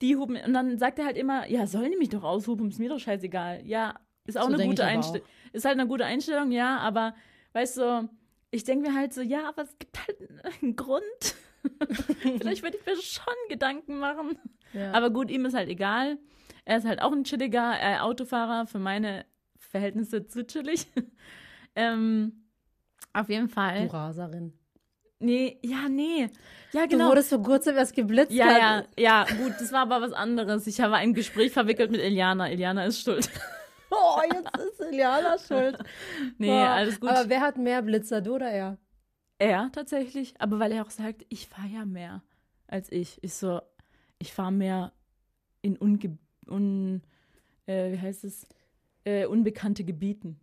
die 0.00 0.16
hupen, 0.16 0.36
und 0.36 0.52
dann 0.52 0.78
sagt 0.78 0.98
er 0.98 1.04
halt 1.04 1.16
immer, 1.16 1.48
ja, 1.48 1.66
sollen 1.66 1.92
die 1.92 1.96
mich 1.96 2.08
doch 2.08 2.24
aushupen, 2.24 2.68
ist 2.68 2.78
mir 2.78 2.88
doch 2.88 2.98
scheißegal. 2.98 3.64
Ja, 3.66 4.00
ist 4.24 4.38
auch 4.38 4.48
So 4.48 4.54
eine 4.54 4.64
gute 4.64 4.84
Einstellung. 4.84 5.26
Ist 5.52 5.64
halt 5.64 5.78
eine 5.78 5.88
gute 5.88 6.04
Einstellung, 6.04 6.50
ja, 6.50 6.78
aber 6.78 7.14
weißt 7.52 7.76
du, 7.78 8.08
ich 8.50 8.64
denke 8.64 8.88
mir 8.88 8.96
halt 8.96 9.12
so, 9.12 9.20
ja, 9.20 9.48
aber 9.48 9.62
es 9.62 9.78
gibt 9.78 9.98
halt 10.06 10.16
einen 10.60 10.76
Grund. 10.76 11.34
Vielleicht 12.38 12.62
würde 12.62 12.76
ich 12.78 12.86
mir 12.86 12.96
schon 13.00 13.34
Gedanken 13.48 13.98
machen. 13.98 14.38
Ja. 14.72 14.92
Aber 14.92 15.10
gut, 15.10 15.30
ihm 15.30 15.44
ist 15.44 15.54
halt 15.54 15.68
egal. 15.68 16.18
Er 16.64 16.78
ist 16.78 16.86
halt 16.86 17.02
auch 17.02 17.12
ein 17.12 17.24
chilliger 17.24 17.74
äh, 17.80 17.98
Autofahrer, 17.98 18.66
für 18.66 18.78
meine 18.78 19.24
Verhältnisse 19.58 20.26
zu 20.26 20.46
chillig. 20.46 20.86
ähm, 21.74 22.46
auf 23.12 23.28
jeden 23.28 23.48
du 23.48 23.52
Fall. 23.52 23.86
Raserin. 23.86 24.52
Nee, 25.18 25.58
ja, 25.62 25.88
nee. 25.88 26.28
Ja, 26.72 26.82
Du 26.82 26.88
genau. 26.88 27.08
wurdest 27.08 27.28
vor 27.28 27.42
kurzem 27.42 27.76
erst 27.76 27.94
geblitzt. 27.94 28.32
Ja, 28.32 28.58
ja, 28.58 28.84
ja, 28.98 29.24
gut, 29.24 29.52
das 29.60 29.70
war 29.72 29.82
aber 29.82 30.00
was 30.00 30.12
anderes. 30.12 30.66
Ich 30.66 30.80
habe 30.80 30.96
ein 30.96 31.14
Gespräch 31.14 31.52
verwickelt 31.52 31.92
mit 31.92 32.00
Iliana. 32.00 32.50
Iliana 32.50 32.84
ist 32.84 33.02
schuld. 33.02 33.28
Oh, 33.94 34.18
jetzt 34.24 34.48
ist 34.58 34.80
Iliana 34.80 35.36
schuld. 35.36 35.76
Nee, 36.38 36.46
Boah. 36.48 36.68
alles 36.70 36.98
gut. 36.98 37.10
Aber 37.10 37.28
wer 37.28 37.42
hat 37.42 37.58
mehr 37.58 37.82
Blitzer, 37.82 38.22
du 38.22 38.36
oder 38.36 38.48
er? 38.50 38.78
Er 39.42 39.70
tatsächlich, 39.72 40.34
aber 40.38 40.58
weil 40.58 40.72
er 40.72 40.84
auch 40.84 40.90
sagt, 40.90 41.26
ich 41.28 41.48
fahre 41.48 41.68
ja 41.68 41.84
mehr 41.84 42.22
als 42.68 42.90
ich. 42.90 43.18
Ich 43.22 43.34
so, 43.34 43.60
ich 44.18 44.32
fahre 44.32 44.52
mehr 44.52 44.92
in 45.60 45.76
unge 45.76 46.18
un, 46.48 47.02
äh, 47.66 47.92
wie 47.92 47.98
heißt 48.00 48.24
es, 48.24 48.46
äh, 49.04 49.26
unbekannte 49.26 49.84
Gebieten. 49.84 50.40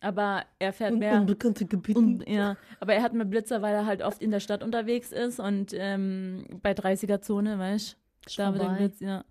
Aber 0.00 0.44
er 0.58 0.72
fährt 0.72 0.92
Un 0.94 0.98
mehr. 0.98 1.20
unbekannte 1.20 1.64
Gebiete. 1.64 1.98
Und, 1.98 2.28
ja, 2.28 2.56
aber 2.80 2.94
er 2.94 3.02
hat 3.02 3.12
mehr 3.14 3.24
Blitzer, 3.24 3.62
weil 3.62 3.74
er 3.74 3.86
halt 3.86 4.02
oft 4.02 4.20
in 4.20 4.32
der 4.32 4.40
Stadt 4.40 4.62
unterwegs 4.62 5.12
ist 5.12 5.38
und 5.38 5.72
ähm, 5.74 6.44
bei 6.60 6.72
30er-Zone, 6.72 7.58
weißt 7.58 7.96
du, 8.26 8.30
da 8.36 8.52
vorbei. 8.52 8.76
Blitz, 8.78 9.00
ja. 9.00 9.24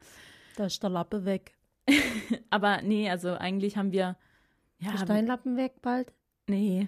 Da 0.56 0.66
ist 0.68 0.82
der 0.82 0.90
Lappe 0.92 1.26
weg. 1.26 1.58
Aber 2.50 2.82
nee, 2.84 3.10
also 3.10 3.34
eigentlich 3.34 3.76
haben 3.76 3.92
wir. 3.92 4.16
Ja, 4.80 4.98
Steinlappen 4.98 5.58
weg 5.58 5.82
bald? 5.82 6.14
nee. 6.48 6.88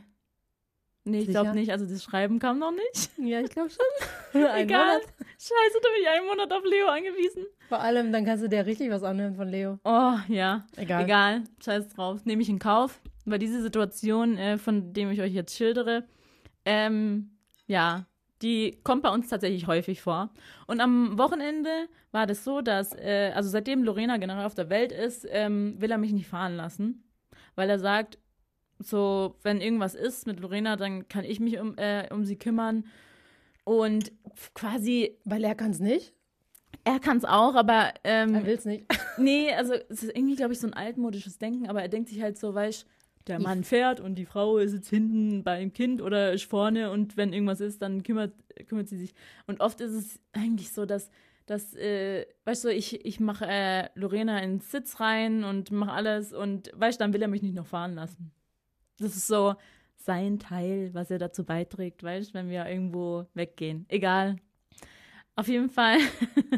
Nee, 1.05 1.19
ich 1.21 1.27
glaube 1.27 1.53
nicht. 1.53 1.71
Also 1.71 1.85
das 1.85 2.01
Schreiben 2.03 2.39
kam 2.39 2.59
noch 2.59 2.71
nicht. 2.71 3.09
Ja, 3.17 3.41
ich 3.41 3.49
glaube 3.49 3.69
schon. 3.69 4.41
Ein 4.45 4.63
Egal. 4.65 4.85
Monat. 4.99 5.01
Scheiße, 5.37 5.79
da 5.81 5.89
bin 5.89 6.01
ich 6.01 6.09
einen 6.09 6.27
Monat 6.27 6.51
auf 6.53 6.63
Leo 6.63 6.87
angewiesen. 6.87 7.45
Vor 7.67 7.79
allem, 7.79 8.11
dann 8.11 8.25
kannst 8.25 8.43
du 8.43 8.47
dir 8.49 8.65
richtig 8.65 8.89
was 8.89 9.03
anhören 9.03 9.35
von 9.35 9.47
Leo. 9.49 9.79
Oh, 9.83 10.13
ja. 10.27 10.65
Egal. 10.77 11.03
Egal. 11.03 11.43
Scheiß 11.63 11.89
drauf. 11.89 12.23
Nehme 12.25 12.41
ich 12.41 12.49
in 12.49 12.59
Kauf. 12.59 13.01
Weil 13.25 13.39
diese 13.39 13.61
Situation, 13.61 14.37
äh, 14.37 14.57
von 14.57 14.93
dem 14.93 15.11
ich 15.11 15.21
euch 15.21 15.33
jetzt 15.33 15.55
schildere, 15.55 16.05
Ähm, 16.65 17.31
ja, 17.67 18.05
die 18.41 18.79
kommt 18.83 19.03
bei 19.03 19.09
uns 19.09 19.27
tatsächlich 19.27 19.67
häufig 19.67 20.01
vor. 20.01 20.29
Und 20.67 20.79
am 20.79 21.17
Wochenende 21.17 21.69
war 22.11 22.25
das 22.25 22.43
so, 22.45 22.61
dass, 22.61 22.93
äh, 22.93 23.31
also 23.35 23.49
seitdem 23.49 23.83
Lorena 23.83 24.15
generell 24.17 24.45
auf 24.45 24.55
der 24.55 24.69
Welt 24.69 24.91
ist, 24.93 25.25
ähm, 25.29 25.75
will 25.81 25.91
er 25.91 25.97
mich 25.97 26.13
nicht 26.13 26.27
fahren 26.27 26.55
lassen. 26.55 27.03
Weil 27.55 27.69
er 27.69 27.79
sagt, 27.79 28.17
so, 28.79 29.35
wenn 29.43 29.61
irgendwas 29.61 29.95
ist 29.95 30.27
mit 30.27 30.39
Lorena, 30.39 30.75
dann 30.75 31.07
kann 31.07 31.25
ich 31.25 31.39
mich 31.39 31.59
um, 31.59 31.77
äh, 31.77 32.07
um 32.11 32.25
sie 32.25 32.35
kümmern. 32.35 32.85
Und 33.63 34.11
quasi. 34.53 35.17
Weil 35.25 35.43
er 35.43 35.55
kann 35.55 35.71
es 35.71 35.79
nicht? 35.79 36.13
Er 36.83 36.99
kann 36.99 37.17
es 37.17 37.25
auch, 37.25 37.55
aber. 37.55 37.93
Ähm, 38.03 38.35
er 38.35 38.45
will 38.45 38.55
es 38.55 38.65
nicht. 38.65 38.85
nee, 39.17 39.53
also 39.53 39.73
es 39.89 40.03
ist 40.03 40.15
irgendwie, 40.15 40.35
glaube 40.35 40.53
ich, 40.53 40.59
so 40.59 40.67
ein 40.67 40.73
altmodisches 40.73 41.37
Denken, 41.37 41.69
aber 41.69 41.81
er 41.81 41.89
denkt 41.89 42.09
sich 42.09 42.21
halt 42.21 42.37
so, 42.37 42.53
weißt 42.53 42.85
der 43.27 43.39
Mann 43.39 43.63
fährt 43.63 43.99
und 43.99 44.15
die 44.15 44.25
Frau 44.25 44.57
ist 44.57 44.73
jetzt 44.73 44.89
hinten 44.89 45.43
beim 45.43 45.71
Kind 45.71 46.01
oder 46.01 46.33
ist 46.33 46.43
vorne 46.43 46.91
und 46.91 47.15
wenn 47.15 47.31
irgendwas 47.31 47.61
ist, 47.61 47.81
dann 47.81 48.03
kümmert, 48.03 48.33
kümmert 48.67 48.89
sie 48.89 48.97
sich. 48.97 49.13
Und 49.47 49.61
oft 49.61 49.79
ist 49.79 49.93
es 49.93 50.19
eigentlich 50.33 50.73
so, 50.73 50.85
dass, 50.85 51.09
dass 51.45 51.73
äh, 51.75 52.25
weißt 52.43 52.65
du, 52.65 52.69
ich, 52.69 53.05
ich 53.05 53.19
mache 53.19 53.45
äh, 53.47 53.87
Lorena 53.95 54.39
ins 54.39 54.71
Sitz 54.71 54.99
rein 54.99 55.43
und 55.43 55.71
mache 55.71 55.93
alles 55.93 56.33
und 56.33 56.71
weißt 56.75 56.99
du, 56.99 57.03
dann 57.03 57.13
will 57.13 57.21
er 57.21 57.29
mich 57.29 57.41
nicht 57.41 57.55
noch 57.55 57.65
fahren 57.65 57.93
lassen. 57.93 58.31
Das 59.03 59.15
ist 59.15 59.27
so 59.27 59.55
sein 59.97 60.39
Teil, 60.39 60.93
was 60.93 61.11
er 61.11 61.17
dazu 61.17 61.43
beiträgt, 61.45 62.03
weißt 62.03 62.29
du, 62.29 62.33
wenn 62.33 62.49
wir 62.49 62.67
irgendwo 62.67 63.25
weggehen. 63.33 63.85
Egal. 63.89 64.37
Auf 65.35 65.47
jeden 65.47 65.69
Fall 65.69 65.97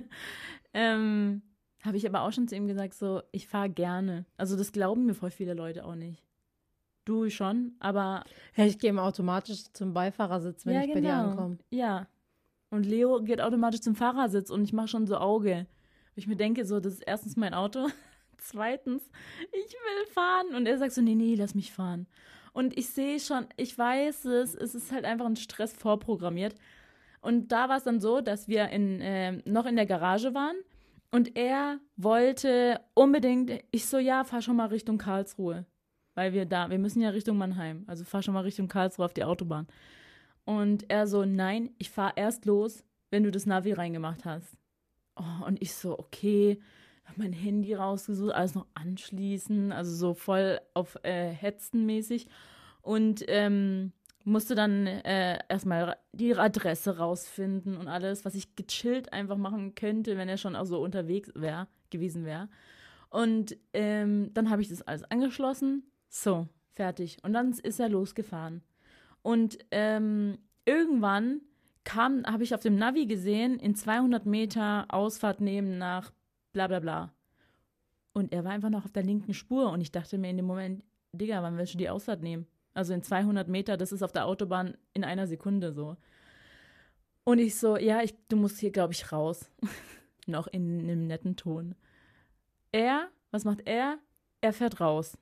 ähm, 0.74 1.42
habe 1.84 1.98
ich 1.98 2.08
aber 2.08 2.22
auch 2.22 2.32
schon 2.32 2.48
zu 2.48 2.56
ihm 2.56 2.68
gesagt, 2.68 2.96
so, 2.96 3.22
ich 3.32 3.48
fahre 3.48 3.70
gerne. 3.70 4.26
Also 4.38 4.58
das 4.58 4.72
glauben 4.72 5.06
mir 5.06 5.14
voll 5.14 5.32
viele 5.32 5.54
Leute 5.54 5.86
auch 5.86 5.96
nicht. 5.96 6.24
Du 7.06 7.30
schon, 7.30 7.76
aber. 7.80 8.24
Ja, 8.56 8.66
ich 8.66 8.80
gehe 8.80 8.90
immer 8.90 9.04
automatisch 9.04 9.72
zum 9.74 9.94
Beifahrersitz, 9.94 10.66
wenn 10.66 10.74
ja, 10.74 10.82
ich 10.82 10.88
genau. 10.88 10.96
bei 10.96 11.02
dir 11.02 11.14
genau. 11.14 11.30
ankomme. 11.30 11.58
Ja. 11.70 12.08
Und 12.72 12.86
Leo 12.86 13.22
geht 13.22 13.42
automatisch 13.42 13.82
zum 13.82 13.96
Fahrersitz 13.96 14.50
und 14.50 14.64
ich 14.64 14.74
mache 14.74 14.88
schon 14.88 15.06
so 15.06 15.18
Auge. 15.18 15.68
Ich 16.16 16.26
mir 16.26 16.36
denke, 16.36 16.66
so, 16.66 16.80
das 16.80 16.94
ist 16.94 17.04
erstens 17.06 17.36
mein 17.36 17.54
Auto. 17.54 17.88
Zweitens, 18.38 19.04
ich 19.52 19.72
will 19.74 20.14
fahren. 20.14 20.56
Und 20.56 20.66
er 20.66 20.80
sagt 20.80 20.94
so, 20.94 21.02
nee, 21.02 21.16
nee, 21.16 21.36
lass 21.36 21.54
mich 21.54 21.72
fahren. 21.72 22.08
Und 22.56 22.78
ich 22.78 22.90
sehe 22.90 23.20
schon, 23.20 23.46
ich 23.58 23.78
weiß 23.78 24.26
es, 24.26 24.56
es 24.56 24.74
ist 24.74 24.92
halt 24.92 25.06
einfach 25.06 25.26
ein 25.26 25.36
Stress 25.36 25.74
vorprogrammiert. 25.74 26.56
Und 27.22 27.52
da 27.52 27.70
war 27.70 27.78
es 27.78 27.84
dann 27.84 28.00
so, 28.00 28.22
dass 28.22 28.48
wir 28.48 28.70
in, 28.70 29.02
äh, 29.02 29.34
noch 29.46 29.66
in 29.66 29.76
der 29.76 29.86
Garage 29.86 30.34
waren 30.34 30.56
und 31.12 31.38
er 31.38 31.80
wollte 31.98 32.80
unbedingt, 32.94 33.52
ich 33.72 33.86
so, 33.86 33.98
ja, 33.98 34.24
fahr 34.24 34.42
schon 34.42 34.56
mal 34.56 34.68
Richtung 34.68 34.98
Karlsruhe 34.98 35.66
weil 36.16 36.34
wir 36.34 36.46
da, 36.46 36.70
wir 36.70 36.80
müssen 36.80 37.02
ja 37.02 37.10
Richtung 37.10 37.38
Mannheim, 37.38 37.84
also 37.88 38.04
fahr 38.04 38.24
schon 38.24 38.34
mal 38.34 38.42
Richtung 38.42 38.68
Karlsruhe 38.68 39.06
auf 39.06 39.14
die 39.14 39.24
Autobahn. 39.24 39.68
Und 40.46 40.90
er 40.90 41.08
so, 41.08 41.26
nein, 41.26 41.72
ich 41.78 41.90
fahr 41.90 42.18
erst 42.18 42.46
los, 42.46 42.84
wenn 43.12 43.24
du 43.24 43.32
das 43.32 43.46
Navi 43.46 43.74
reingemacht 43.74 44.26
hast. 44.26 44.58
Oh, 45.16 45.46
und 45.46 45.62
ich 45.62 45.74
so, 45.74 45.98
okay, 46.00 46.60
mein 47.18 47.34
Handy 47.34 47.74
rausgesucht, 47.74 48.34
alles 48.34 48.56
noch 48.56 48.68
anschließen, 48.74 49.72
also 49.72 49.94
so 49.96 50.14
voll 50.14 50.60
auf 50.74 50.98
äh, 51.04 51.30
Hetzen 51.30 51.86
mäßig. 51.86 52.28
Und 52.82 53.24
ähm, 53.28 53.92
musste 54.24 54.56
dann 54.56 54.88
äh, 54.88 55.40
erstmal 55.50 55.98
die 56.14 56.36
Adresse 56.36 56.98
rausfinden 56.98 57.78
und 57.78 57.88
alles, 57.88 58.26
was 58.26 58.36
ich 58.36 58.56
gechillt 58.56 59.14
einfach 59.14 59.38
machen 59.38 59.76
könnte, 59.76 60.18
wenn 60.18 60.30
er 60.30 60.38
schon 60.38 60.56
auch 60.56 60.66
so 60.66 60.82
unterwegs 60.82 61.32
wäre, 61.36 61.68
gewesen 61.90 62.26
wäre. 62.26 62.50
Und 63.10 63.56
ähm, 63.74 64.32
dann 64.34 64.50
habe 64.50 64.62
ich 64.62 64.70
das 64.70 64.82
alles 64.82 65.04
angeschlossen 65.10 65.84
so, 66.16 66.48
fertig. 66.72 67.18
Und 67.24 67.34
dann 67.34 67.52
ist 67.52 67.78
er 67.78 67.90
losgefahren. 67.90 68.62
Und 69.22 69.58
ähm, 69.72 70.38
irgendwann 70.64 71.42
kam, 71.84 72.24
habe 72.26 72.44
ich 72.44 72.56
auf 72.56 72.62
dem 72.62 72.78
Navi 72.78 73.06
gesehen, 73.06 73.60
in 73.60 73.76
200 73.76 74.26
Meter 74.26 74.86
Ausfahrt 74.88 75.42
nehmen 75.42 75.78
nach 75.78 76.14
bla 76.56 76.68
bla 76.68 76.80
bla. 76.80 77.14
Und 78.14 78.32
er 78.32 78.46
war 78.46 78.52
einfach 78.54 78.70
noch 78.70 78.86
auf 78.86 78.94
der 78.94 79.04
linken 79.04 79.34
Spur. 79.34 79.70
Und 79.72 79.82
ich 79.82 79.92
dachte 79.92 80.18
mir 80.18 80.30
in 80.30 80.38
dem 80.38 80.46
Moment, 80.46 80.84
Digga, 81.12 81.44
wann 81.44 81.58
willst 81.58 81.74
du 81.74 81.78
die 81.78 81.90
Ausfahrt 81.90 82.24
nehmen? 82.24 82.48
Also 82.74 82.94
in 82.94 83.04
200 83.04 83.50
Meter, 83.50 83.76
das 83.76 83.92
ist 83.92 84.02
auf 84.02 84.14
der 84.14 84.26
Autobahn 84.26 84.78
in 84.94 85.04
einer 85.04 85.28
Sekunde 85.28 85.74
so. 85.74 85.98
Und 87.26 87.40
ich 87.40 87.58
so, 87.58 87.76
ja, 87.76 88.02
ich, 88.02 88.16
du 88.30 88.38
musst 88.38 88.60
hier, 88.60 88.72
glaube 88.72 88.94
ich, 88.94 89.12
raus. 89.12 89.52
noch 90.28 90.48
in 90.48 90.80
einem 90.80 91.08
netten 91.08 91.36
Ton. 91.36 91.76
Er, 92.72 93.10
was 93.32 93.44
macht 93.44 93.68
er? 93.68 94.00
Er 94.40 94.54
fährt 94.54 94.80
raus. 94.80 95.18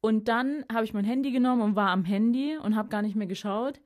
Und 0.00 0.28
dann 0.28 0.64
habe 0.72 0.84
ich 0.84 0.94
mein 0.94 1.04
Handy 1.04 1.30
genommen 1.30 1.62
und 1.62 1.76
war 1.76 1.90
am 1.90 2.04
Handy 2.04 2.56
und 2.56 2.74
habe 2.74 2.88
gar 2.88 3.02
nicht 3.02 3.16
mehr 3.16 3.26
geschaut 3.26 3.80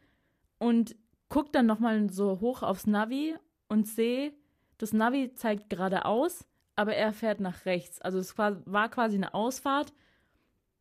und 0.58 0.96
guck 1.28 1.52
dann 1.52 1.66
nochmal 1.66 2.08
so 2.10 2.40
hoch 2.40 2.62
aufs 2.62 2.86
Navi 2.86 3.34
und 3.68 3.86
sehe, 3.88 4.32
das 4.78 4.92
Navi 4.92 5.32
zeigt 5.34 5.70
geradeaus, 5.70 6.44
aber 6.76 6.94
er 6.94 7.12
fährt 7.12 7.40
nach 7.40 7.66
rechts. 7.66 8.00
Also 8.00 8.18
es 8.18 8.38
war 8.38 8.88
quasi 8.88 9.16
eine 9.16 9.34
Ausfahrt 9.34 9.92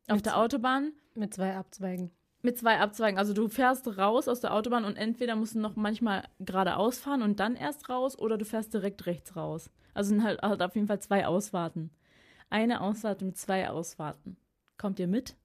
auf 0.08 0.16
mit 0.16 0.26
der 0.26 0.38
Autobahn. 0.38 0.92
Mit 1.14 1.34
zwei 1.34 1.56
Abzweigen. 1.56 2.10
Mit 2.40 2.56
zwei 2.56 2.78
Abzweigen. 2.78 3.18
Also 3.18 3.34
du 3.34 3.48
fährst 3.48 3.98
raus 3.98 4.28
aus 4.28 4.40
der 4.40 4.54
Autobahn 4.54 4.84
und 4.84 4.96
entweder 4.96 5.34
musst 5.34 5.56
du 5.56 5.60
noch 5.60 5.74
manchmal 5.74 6.22
geradeaus 6.38 6.98
fahren 6.98 7.22
und 7.22 7.40
dann 7.40 7.56
erst 7.56 7.88
raus 7.88 8.16
oder 8.16 8.38
du 8.38 8.44
fährst 8.44 8.72
direkt 8.72 9.06
rechts 9.06 9.34
raus. 9.34 9.70
Also 9.92 10.10
sind 10.10 10.22
halt, 10.22 10.40
halt 10.42 10.62
auf 10.62 10.76
jeden 10.76 10.86
Fall 10.86 11.00
zwei 11.00 11.26
Ausfahrten. 11.26 11.90
Eine 12.50 12.80
Ausfahrt 12.80 13.20
mit 13.22 13.36
zwei 13.36 13.68
Ausfahrten. 13.68 14.36
Kommt 14.78 15.00
ihr 15.00 15.08
mit? 15.08 15.36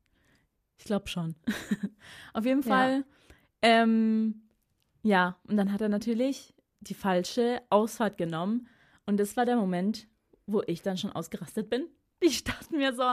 Ich 0.77 0.85
glaube 0.85 1.07
schon. 1.07 1.35
Auf 2.33 2.45
jeden 2.45 2.63
Fall. 2.63 2.99
Ja. 2.99 3.03
Ähm, 3.61 4.43
ja, 5.01 5.37
und 5.47 5.57
dann 5.57 5.73
hat 5.73 5.81
er 5.81 5.89
natürlich 5.89 6.52
die 6.87 6.93
falsche 6.93 7.61
Ausfahrt 7.69 8.17
genommen. 8.17 8.67
Und 9.05 9.17
das 9.19 9.35
war 9.37 9.45
der 9.45 9.55
Moment, 9.55 10.07
wo 10.45 10.61
ich 10.65 10.81
dann 10.81 10.97
schon 10.97 11.11
ausgerastet 11.11 11.69
bin 11.69 11.87
ich 12.23 12.43
dachte 12.43 12.75
mir 12.75 12.93
so, 12.93 13.03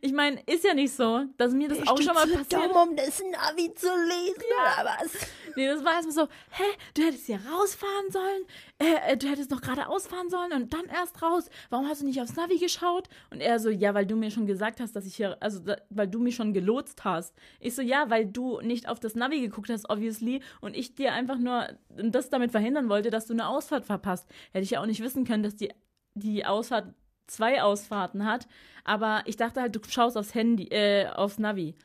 ich 0.00 0.12
meine, 0.12 0.40
ist 0.46 0.64
ja 0.64 0.74
nicht 0.74 0.94
so, 0.94 1.24
dass 1.36 1.52
mir 1.52 1.68
das 1.68 1.78
ich 1.78 1.88
auch 1.88 2.00
schon 2.00 2.14
mal 2.14 2.26
passiert. 2.26 2.52
dumm, 2.52 2.90
um 2.90 2.96
das 2.96 3.20
Navi 3.20 3.72
zu 3.74 3.86
lesen 3.86 4.42
ja. 4.50 4.82
oder 4.82 4.90
was? 4.90 5.12
Nee, 5.56 5.66
das 5.66 5.84
war 5.84 5.94
erstmal 5.94 6.14
so, 6.14 6.32
hä, 6.50 6.64
du 6.94 7.02
hättest 7.02 7.26
hier 7.26 7.40
rausfahren 7.50 8.10
sollen, 8.10 8.42
äh, 8.78 9.12
äh 9.12 9.16
du 9.16 9.28
hättest 9.28 9.50
noch 9.50 9.60
gerade 9.60 9.88
ausfahren 9.88 10.30
sollen 10.30 10.52
und 10.52 10.72
dann 10.72 10.86
erst 10.86 11.22
raus. 11.22 11.48
Warum 11.70 11.88
hast 11.88 12.02
du 12.02 12.06
nicht 12.06 12.20
aufs 12.20 12.36
Navi 12.36 12.58
geschaut? 12.58 13.08
Und 13.30 13.40
er 13.40 13.58
so, 13.58 13.70
ja, 13.70 13.94
weil 13.94 14.06
du 14.06 14.16
mir 14.16 14.30
schon 14.30 14.46
gesagt 14.46 14.80
hast, 14.80 14.94
dass 14.94 15.06
ich 15.06 15.16
hier, 15.16 15.36
also 15.40 15.60
da, 15.60 15.76
weil 15.90 16.08
du 16.08 16.18
mich 16.18 16.36
schon 16.36 16.52
gelotst 16.52 17.04
hast. 17.04 17.34
Ich 17.60 17.74
so, 17.74 17.82
ja, 17.82 18.10
weil 18.10 18.26
du 18.26 18.60
nicht 18.60 18.88
auf 18.88 19.00
das 19.00 19.14
Navi 19.14 19.40
geguckt 19.40 19.70
hast, 19.70 19.88
obviously, 19.90 20.42
und 20.60 20.76
ich 20.76 20.94
dir 20.94 21.12
einfach 21.12 21.38
nur 21.38 21.68
das 21.88 22.30
damit 22.30 22.50
verhindern 22.50 22.88
wollte, 22.88 23.10
dass 23.10 23.26
du 23.26 23.32
eine 23.32 23.48
Ausfahrt 23.48 23.84
verpasst. 23.84 24.28
Hätte 24.52 24.64
ich 24.64 24.70
ja 24.70 24.80
auch 24.80 24.86
nicht 24.86 25.02
wissen 25.02 25.24
können, 25.24 25.42
dass 25.42 25.56
die 25.56 25.70
die 26.14 26.44
Ausfahrt 26.44 26.94
zwei 27.28 27.62
Ausfahrten 27.62 28.24
hat. 28.24 28.48
Aber 28.84 29.22
ich 29.26 29.36
dachte 29.36 29.60
halt, 29.60 29.76
du 29.76 29.80
schaust 29.88 30.16
aufs 30.16 30.34
Handy, 30.34 30.64
äh, 30.68 31.06
aufs 31.06 31.38
Navi. 31.38 31.76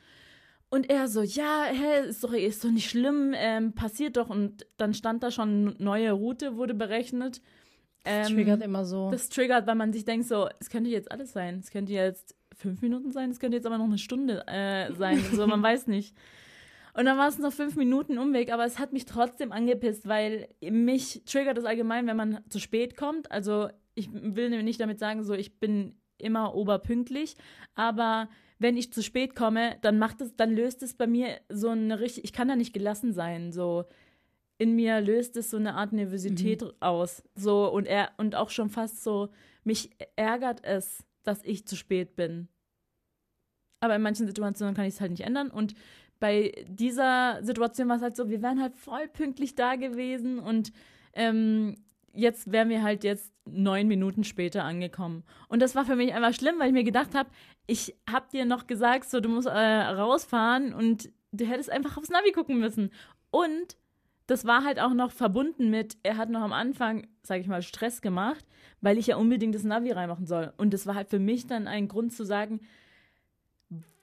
Und 0.70 0.90
er 0.90 1.06
so, 1.06 1.22
ja, 1.22 1.66
hä, 1.70 2.08
ist 2.08 2.24
doch, 2.24 2.32
ist 2.32 2.64
doch 2.64 2.70
nicht 2.70 2.90
schlimm, 2.90 3.32
ähm, 3.36 3.74
passiert 3.74 4.16
doch. 4.16 4.28
Und 4.28 4.66
dann 4.76 4.92
stand 4.92 5.22
da 5.22 5.30
schon, 5.30 5.76
neue 5.78 6.10
Route 6.12 6.56
wurde 6.56 6.74
berechnet. 6.74 7.40
Ähm, 8.04 8.22
das 8.22 8.32
triggert 8.32 8.62
immer 8.62 8.84
so. 8.84 9.10
Das 9.10 9.28
triggert, 9.28 9.66
weil 9.66 9.76
man 9.76 9.92
sich 9.92 10.04
denkt, 10.04 10.26
so, 10.26 10.48
es 10.58 10.70
könnte 10.70 10.90
jetzt 10.90 11.12
alles 11.12 11.32
sein. 11.32 11.60
Es 11.60 11.70
könnte 11.70 11.92
jetzt 11.92 12.34
fünf 12.56 12.82
Minuten 12.82 13.12
sein, 13.12 13.30
es 13.30 13.38
könnte 13.38 13.56
jetzt 13.56 13.66
aber 13.66 13.78
noch 13.78 13.84
eine 13.84 13.98
Stunde 13.98 14.46
äh, 14.46 14.92
sein. 14.94 15.22
so, 15.32 15.46
man 15.46 15.62
weiß 15.62 15.86
nicht. 15.86 16.16
Und 16.94 17.06
dann 17.06 17.18
war 17.18 17.28
es 17.28 17.38
noch 17.38 17.52
fünf 17.52 17.74
Minuten 17.76 18.18
Umweg, 18.18 18.52
aber 18.52 18.64
es 18.64 18.78
hat 18.78 18.92
mich 18.92 19.04
trotzdem 19.04 19.50
angepisst, 19.50 20.06
weil 20.06 20.48
mich 20.60 21.22
triggert 21.24 21.58
es 21.58 21.64
allgemein, 21.64 22.06
wenn 22.06 22.16
man 22.16 22.38
zu 22.48 22.60
spät 22.60 22.96
kommt. 22.96 23.32
Also 23.32 23.68
ich 23.94 24.08
will 24.12 24.62
nicht 24.62 24.80
damit 24.80 24.98
sagen, 24.98 25.24
so 25.24 25.34
ich 25.34 25.58
bin 25.58 25.96
immer 26.18 26.54
oberpünktlich, 26.54 27.36
aber 27.74 28.28
wenn 28.58 28.76
ich 28.76 28.92
zu 28.92 29.02
spät 29.02 29.34
komme, 29.34 29.76
dann 29.82 29.98
macht 29.98 30.20
es, 30.20 30.36
dann 30.36 30.54
löst 30.54 30.82
es 30.82 30.94
bei 30.94 31.06
mir 31.06 31.40
so 31.48 31.70
eine 31.70 32.00
richtig, 32.00 32.24
ich 32.24 32.32
kann 32.32 32.48
da 32.48 32.56
nicht 32.56 32.72
gelassen 32.72 33.12
sein, 33.12 33.52
so 33.52 33.84
in 34.58 34.76
mir 34.76 35.00
löst 35.00 35.36
es 35.36 35.50
so 35.50 35.56
eine 35.56 35.74
Art 35.74 35.92
Nervosität 35.92 36.62
mhm. 36.62 36.70
aus, 36.80 37.22
so 37.34 37.70
und 37.70 37.86
er 37.86 38.12
und 38.16 38.36
auch 38.36 38.50
schon 38.50 38.70
fast 38.70 39.02
so 39.02 39.30
mich 39.64 39.90
ärgert 40.16 40.64
es, 40.64 41.04
dass 41.22 41.44
ich 41.44 41.66
zu 41.66 41.76
spät 41.76 42.16
bin. 42.16 42.48
Aber 43.80 43.96
in 43.96 44.02
manchen 44.02 44.26
Situationen 44.26 44.74
kann 44.74 44.86
ich 44.86 44.94
es 44.94 45.00
halt 45.00 45.10
nicht 45.10 45.24
ändern 45.24 45.50
und 45.50 45.74
bei 46.20 46.64
dieser 46.68 47.42
Situation 47.42 47.88
war 47.88 47.96
es 47.96 48.02
halt 48.02 48.16
so, 48.16 48.30
wir 48.30 48.40
wären 48.40 48.62
halt 48.62 48.76
voll 48.76 49.08
pünktlich 49.08 49.56
da 49.56 49.74
gewesen 49.74 50.38
und 50.38 50.72
ähm, 51.12 51.76
jetzt 52.14 52.50
wären 52.50 52.68
wir 52.68 52.82
halt 52.82 53.04
jetzt 53.04 53.32
neun 53.44 53.88
Minuten 53.88 54.24
später 54.24 54.64
angekommen. 54.64 55.24
Und 55.48 55.60
das 55.60 55.74
war 55.74 55.84
für 55.84 55.96
mich 55.96 56.14
einfach 56.14 56.34
schlimm, 56.34 56.58
weil 56.58 56.68
ich 56.68 56.72
mir 56.72 56.84
gedacht 56.84 57.14
habe, 57.14 57.28
ich 57.66 57.94
hab 58.10 58.30
dir 58.30 58.44
noch 58.44 58.66
gesagt, 58.66 59.08
so 59.10 59.20
du 59.20 59.28
musst 59.28 59.48
äh, 59.48 59.50
rausfahren 59.50 60.72
und 60.72 61.10
du 61.32 61.44
hättest 61.46 61.70
einfach 61.70 61.96
aufs 61.96 62.10
Navi 62.10 62.32
gucken 62.32 62.58
müssen. 62.58 62.90
Und 63.30 63.76
das 64.26 64.46
war 64.46 64.64
halt 64.64 64.80
auch 64.80 64.94
noch 64.94 65.12
verbunden 65.12 65.70
mit, 65.70 65.98
er 66.02 66.16
hat 66.16 66.30
noch 66.30 66.40
am 66.40 66.52
Anfang, 66.52 67.06
sage 67.22 67.40
ich 67.40 67.46
mal, 67.46 67.62
Stress 67.62 68.00
gemacht, 68.00 68.44
weil 68.80 68.96
ich 68.96 69.08
ja 69.08 69.16
unbedingt 69.16 69.54
das 69.54 69.64
Navi 69.64 69.90
reinmachen 69.92 70.26
soll. 70.26 70.52
Und 70.56 70.72
das 70.72 70.86
war 70.86 70.94
halt 70.94 71.10
für 71.10 71.18
mich 71.18 71.46
dann 71.46 71.66
ein 71.66 71.88
Grund 71.88 72.12
zu 72.12 72.24
sagen, 72.24 72.60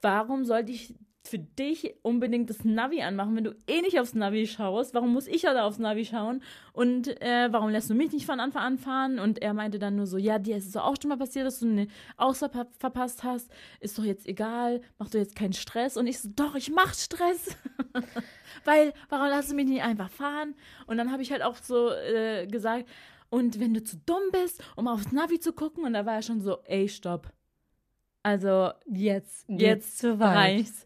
warum 0.02 0.46
sollte 0.46 0.72
ich 0.72 0.96
für 1.24 1.38
dich 1.40 1.94
unbedingt 2.02 2.50
das 2.50 2.64
Navi 2.66 3.02
anmachen, 3.04 3.36
wenn 3.36 3.44
du 3.44 3.56
eh 3.68 3.82
nicht 3.82 4.00
aufs 4.00 4.16
Navi 4.16 4.48
schaust? 4.48 4.94
Warum 4.94 5.14
muss 5.14 5.28
ich 5.28 5.44
ja 5.44 5.54
da 5.54 5.66
aufs 5.66 5.78
Navi 5.78 6.04
schauen? 6.06 6.42
Und 6.74 7.08
äh, 7.22 7.48
warum 7.52 7.70
lässt 7.70 7.90
du 7.90 7.94
mich 7.94 8.12
nicht 8.12 8.26
von 8.26 8.40
Anfang 8.40 8.64
an 8.64 8.78
fahren? 8.78 9.20
Und 9.20 9.42
er 9.42 9.54
meinte 9.54 9.78
dann 9.78 9.96
nur 9.96 10.08
so, 10.08 10.18
ja, 10.18 10.40
dir 10.40 10.58
ist 10.58 10.68
es 10.68 10.76
auch 10.76 10.96
schon 11.00 11.10
mal 11.10 11.18
passiert, 11.18 11.46
dass 11.46 11.60
du 11.60 11.68
eine 11.68 11.88
Ausfahrt 12.18 12.54
ver 12.54 12.68
verpasst 12.80 13.24
hast. 13.24 13.52
Ist 13.80 13.98
doch 13.98 14.04
jetzt 14.04 14.28
egal, 14.28 14.82
mach 14.98 15.10
du 15.10 15.20
jetzt 15.20 15.36
keinen 15.36 15.54
Stress. 15.54 15.96
Und 15.96 16.08
ich 16.08 16.20
so, 16.20 16.30
doch, 16.36 16.56
ich 16.56 16.72
mach 16.72 16.94
Stress. 16.94 17.56
Weil, 18.66 18.94
warum 19.10 19.28
lässt 19.28 19.52
du 19.52 19.56
mich 19.56 19.68
nicht 19.68 19.84
einfach 19.84 20.10
fahren? 20.10 20.56
Und 20.88 20.98
dann 20.98 21.12
habe 21.12 21.22
ich 21.22 21.32
halt 21.32 21.44
auch 21.44 21.56
so 21.58 21.90
äh, 21.92 22.48
gesagt, 22.48 22.90
und 23.30 23.60
wenn 23.60 23.74
du 23.74 23.84
zu 23.84 23.98
dumm 24.06 24.24
bist, 24.32 24.62
um 24.76 24.88
aufs 24.88 25.12
Navi 25.12 25.40
zu 25.40 25.54
gucken, 25.54 25.86
und 25.86 25.94
da 25.94 26.06
war 26.06 26.16
er 26.16 26.22
schon 26.22 26.42
so, 26.42 26.58
ey, 26.66 26.90
stopp. 26.90 27.32
Also, 28.24 28.72
Jetzt, 28.86 29.46
jetzt 29.48 29.62
jetzt 29.62 29.98
zu 30.00 30.20
weit. 30.20 30.36
reicht's. 30.36 30.86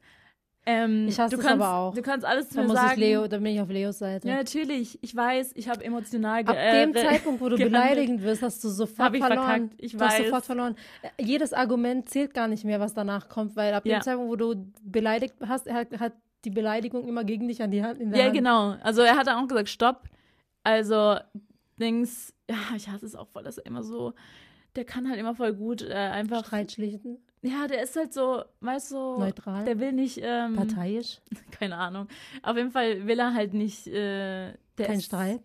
Ähm, 0.67 1.07
Ich 1.07 1.19
hasse 1.19 1.35
du 1.35 1.41
es 1.41 1.47
kannst, 1.47 1.63
aber 1.63 1.75
auch. 1.77 1.93
Du 1.93 2.01
kannst 2.01 2.25
alles 2.25 2.49
zu 2.49 2.55
Da 2.55 2.61
mir 2.61 2.67
muss 2.67 2.75
sagen. 2.77 2.91
ich 2.93 2.97
Leo, 2.97 3.27
da 3.27 3.37
bin 3.37 3.45
ich 3.47 3.61
auf 3.61 3.69
Leos 3.69 3.99
Seite. 3.99 4.27
Ja, 4.27 4.35
natürlich. 4.37 4.97
Ich 5.03 5.15
weiß, 5.15 5.51
ich 5.55 5.69
habe 5.69 5.83
emotional 5.83 6.41
Ab 6.45 6.55
äh, 6.57 6.85
dem 6.85 6.93
Zeitpunkt, 6.95 7.39
wo 7.41 7.49
du 7.49 7.55
beleidigend 7.57 8.21
wirst, 8.23 8.41
hast 8.41 8.63
du 8.63 8.69
sofort 8.69 8.99
Hab 9.07 9.13
ich 9.13 9.21
verloren. 9.23 9.45
verkackt. 9.45 9.73
Ich 9.77 9.91
du 9.91 9.99
hast 9.99 10.17
weiß. 10.17 10.25
sofort 10.25 10.45
verloren. 10.45 10.75
Äh, 11.17 11.23
Jedes 11.23 11.53
Argument 11.53 12.09
zählt 12.09 12.33
gar 12.33 12.47
nicht 12.47 12.63
mehr, 12.65 12.79
was 12.79 12.93
danach 12.95 13.29
kommt, 13.29 13.55
weil 13.55 13.73
ab 13.73 13.85
Ja. 13.85 13.97
dem 13.99 14.01
Zeitpunkt, 14.03 14.31
wo 14.31 14.35
du 14.35 14.65
beleidigt 14.83 15.35
hast, 15.47 15.71
hat, 15.71 15.99
hat 15.99 16.13
die 16.45 16.49
Beleidigung 16.49 17.07
immer 17.07 17.23
gegen 17.23 17.47
dich 17.47 17.61
an 17.61 17.69
die 17.71 17.83
Hand. 17.83 17.99
In 17.99 18.09
der 18.11 18.19
Ja, 18.19 18.25
Hand. 18.25 18.35
genau. 18.35 18.75
Also 18.81 19.01
er 19.01 19.15
hat 19.17 19.27
dann 19.27 19.43
auch 19.43 19.47
gesagt, 19.47 19.69
stopp. 19.69 20.03
Also, 20.63 21.15
Dings, 21.79 22.33
ja, 22.49 22.55
ich 22.75 22.89
hasse 22.89 23.05
es 23.05 23.15
auch 23.15 23.27
voll, 23.27 23.43
dass 23.43 23.57
er 23.59 23.65
immer 23.67 23.83
so, 23.83 24.13
der 24.75 24.85
kann 24.85 25.07
halt 25.09 25.19
immer 25.19 25.35
voll 25.35 25.53
gut 25.53 25.81
äh, 25.83 25.93
einfach, 25.93 26.45
Streit 26.45 26.71
schlichten, 26.71 27.17
ja, 27.45 27.67
der 27.67 27.83
ist 27.83 27.95
halt 27.95 28.13
so, 28.13 28.43
weißt 28.61 28.91
du, 28.91 29.19
neutral, 29.19 29.65
der 29.65 29.79
will 29.79 29.91
nicht, 29.91 30.19
ähm, 30.21 30.55
parteiisch, 30.55 31.21
keine 31.51 31.77
Ahnung. 31.77 32.07
Auf 32.41 32.57
jeden 32.57 32.71
Fall 32.71 33.05
will 33.07 33.19
er 33.19 33.33
halt 33.33 33.53
nicht, 33.53 33.87
äh, 33.87 34.53
kein 34.75 35.01
Streit, 35.01 35.41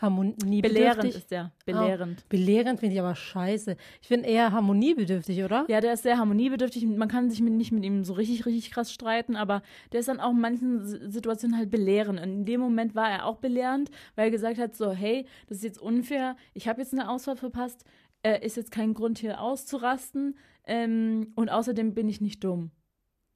Belehrend 0.00 0.36
harmoniebedürftig. 0.40 1.14
ist 1.16 1.30
der, 1.30 1.52
belehrend. 1.66 2.28
Belehrend 2.28 2.80
finde 2.80 2.94
ich 2.94 3.00
aber 3.00 3.14
scheiße. 3.14 3.76
Ich 4.00 4.08
finde 4.08 4.28
eher 4.28 4.50
harmoniebedürftig, 4.52 5.44
oder? 5.44 5.66
Ja, 5.68 5.80
der 5.80 5.92
ist 5.92 6.04
sehr 6.04 6.16
harmoniebedürftig. 6.16 6.86
Man 6.86 7.08
kann 7.08 7.28
sich 7.28 7.42
mit, 7.42 7.52
nicht 7.52 7.72
mit 7.72 7.84
ihm 7.84 8.04
so 8.04 8.14
richtig, 8.14 8.46
richtig 8.46 8.70
krass 8.70 8.92
streiten, 8.92 9.36
aber 9.36 9.62
der 9.92 10.00
ist 10.00 10.08
dann 10.08 10.20
auch 10.20 10.30
in 10.30 10.40
manchen 10.40 11.10
Situationen 11.10 11.58
halt 11.58 11.70
belehrend. 11.70 12.18
Und 12.18 12.32
in 12.32 12.44
dem 12.46 12.60
Moment 12.60 12.94
war 12.94 13.10
er 13.10 13.26
auch 13.26 13.36
belehrend, 13.36 13.90
weil 14.14 14.26
er 14.26 14.30
gesagt 14.30 14.58
hat, 14.58 14.74
so, 14.74 14.90
hey, 14.90 15.26
das 15.48 15.58
ist 15.58 15.64
jetzt 15.64 15.80
unfair, 15.80 16.36
ich 16.54 16.66
habe 16.66 16.80
jetzt 16.80 16.94
eine 16.94 17.10
Ausfahrt 17.10 17.38
verpasst, 17.38 17.84
äh, 18.22 18.44
ist 18.44 18.56
jetzt 18.56 18.70
kein 18.72 18.94
Grund 18.94 19.18
hier 19.18 19.40
auszurasten 19.40 20.38
ähm, 20.66 21.32
und 21.36 21.48
außerdem 21.48 21.94
bin 21.94 22.08
ich 22.08 22.20
nicht 22.20 22.42
dumm. 22.44 22.70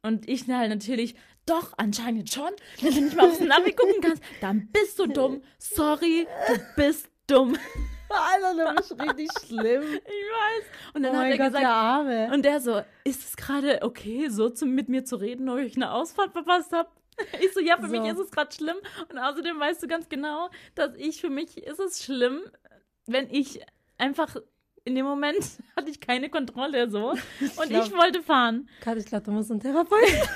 Und 0.03 0.28
ich 0.28 0.47
halt 0.49 0.68
natürlich, 0.68 1.14
doch, 1.47 1.72
anscheinend 1.78 2.30
schon. 2.30 2.51
Wenn 2.80 2.95
du 2.95 3.01
nicht 3.03 3.16
mal 3.16 3.28
aufs 3.28 3.41
Navi 3.41 3.72
gucken 3.72 4.03
kannst, 4.03 4.22
dann 4.41 4.68
bist 4.70 4.99
du 4.99 5.07
dumm. 5.07 5.43
Sorry, 5.59 6.26
du 6.49 6.61
bist 6.76 7.09
dumm. 7.26 7.57
Alter, 8.11 8.55
du 8.70 8.74
bist 8.76 9.01
richtig 9.01 9.28
schlimm. 9.47 9.82
Ich 9.93 9.99
weiß. 9.99 10.64
Und 10.95 11.03
dann 11.03 11.12
oh 11.12 11.18
hat 11.18 11.22
mein 11.22 11.32
er 11.32 11.39
Gott, 11.39 11.47
gesagt, 11.47 11.62
der 11.62 11.70
Arme. 11.70 12.30
und 12.32 12.45
der 12.45 12.61
so, 12.61 12.82
ist 13.05 13.24
es 13.24 13.37
gerade 13.37 13.80
okay, 13.82 14.28
so 14.28 14.51
zu, 14.51 14.66
mit 14.66 14.89
mir 14.89 15.05
zu 15.05 15.16
reden, 15.16 15.49
ob 15.49 15.59
ich 15.59 15.76
eine 15.76 15.93
Ausfahrt 15.93 16.32
verpasst 16.32 16.72
habe? 16.72 16.89
Ich 17.41 17.53
so, 17.53 17.61
ja, 17.61 17.76
für 17.76 17.87
So. 17.89 17.93
mich 17.93 18.11
ist 18.12 18.18
es 18.18 18.30
gerade 18.32 18.53
schlimm. 18.53 18.76
Und 19.09 19.18
außerdem 19.18 19.59
weißt 19.59 19.82
du 19.82 19.87
ganz 19.87 20.09
genau, 20.09 20.51
dass 20.74 20.95
ich, 20.97 21.20
für 21.20 21.30
mich 21.30 21.57
ist 21.59 21.78
es 21.78 22.03
schlimm, 22.03 22.41
wenn 23.07 23.30
ich 23.30 23.61
einfach, 23.99 24.37
in 24.85 24.95
dem 24.95 25.05
Moment 25.07 25.39
hatte 25.76 25.91
ich 25.91 26.01
keine 26.01 26.28
Kontrolle 26.30 26.91
so. 26.91 27.11
Und 27.11 27.20
ich, 27.41 27.68
glaub- 27.68 27.93
wollte 27.97 28.22
fahren. 28.22 28.68
Kat, 28.80 28.99
ich 28.99 29.07
glaube, 29.07 29.24
du 29.24 29.30
musst 29.32 29.51
einen 29.51 29.61
Therapeuten. 29.61 30.28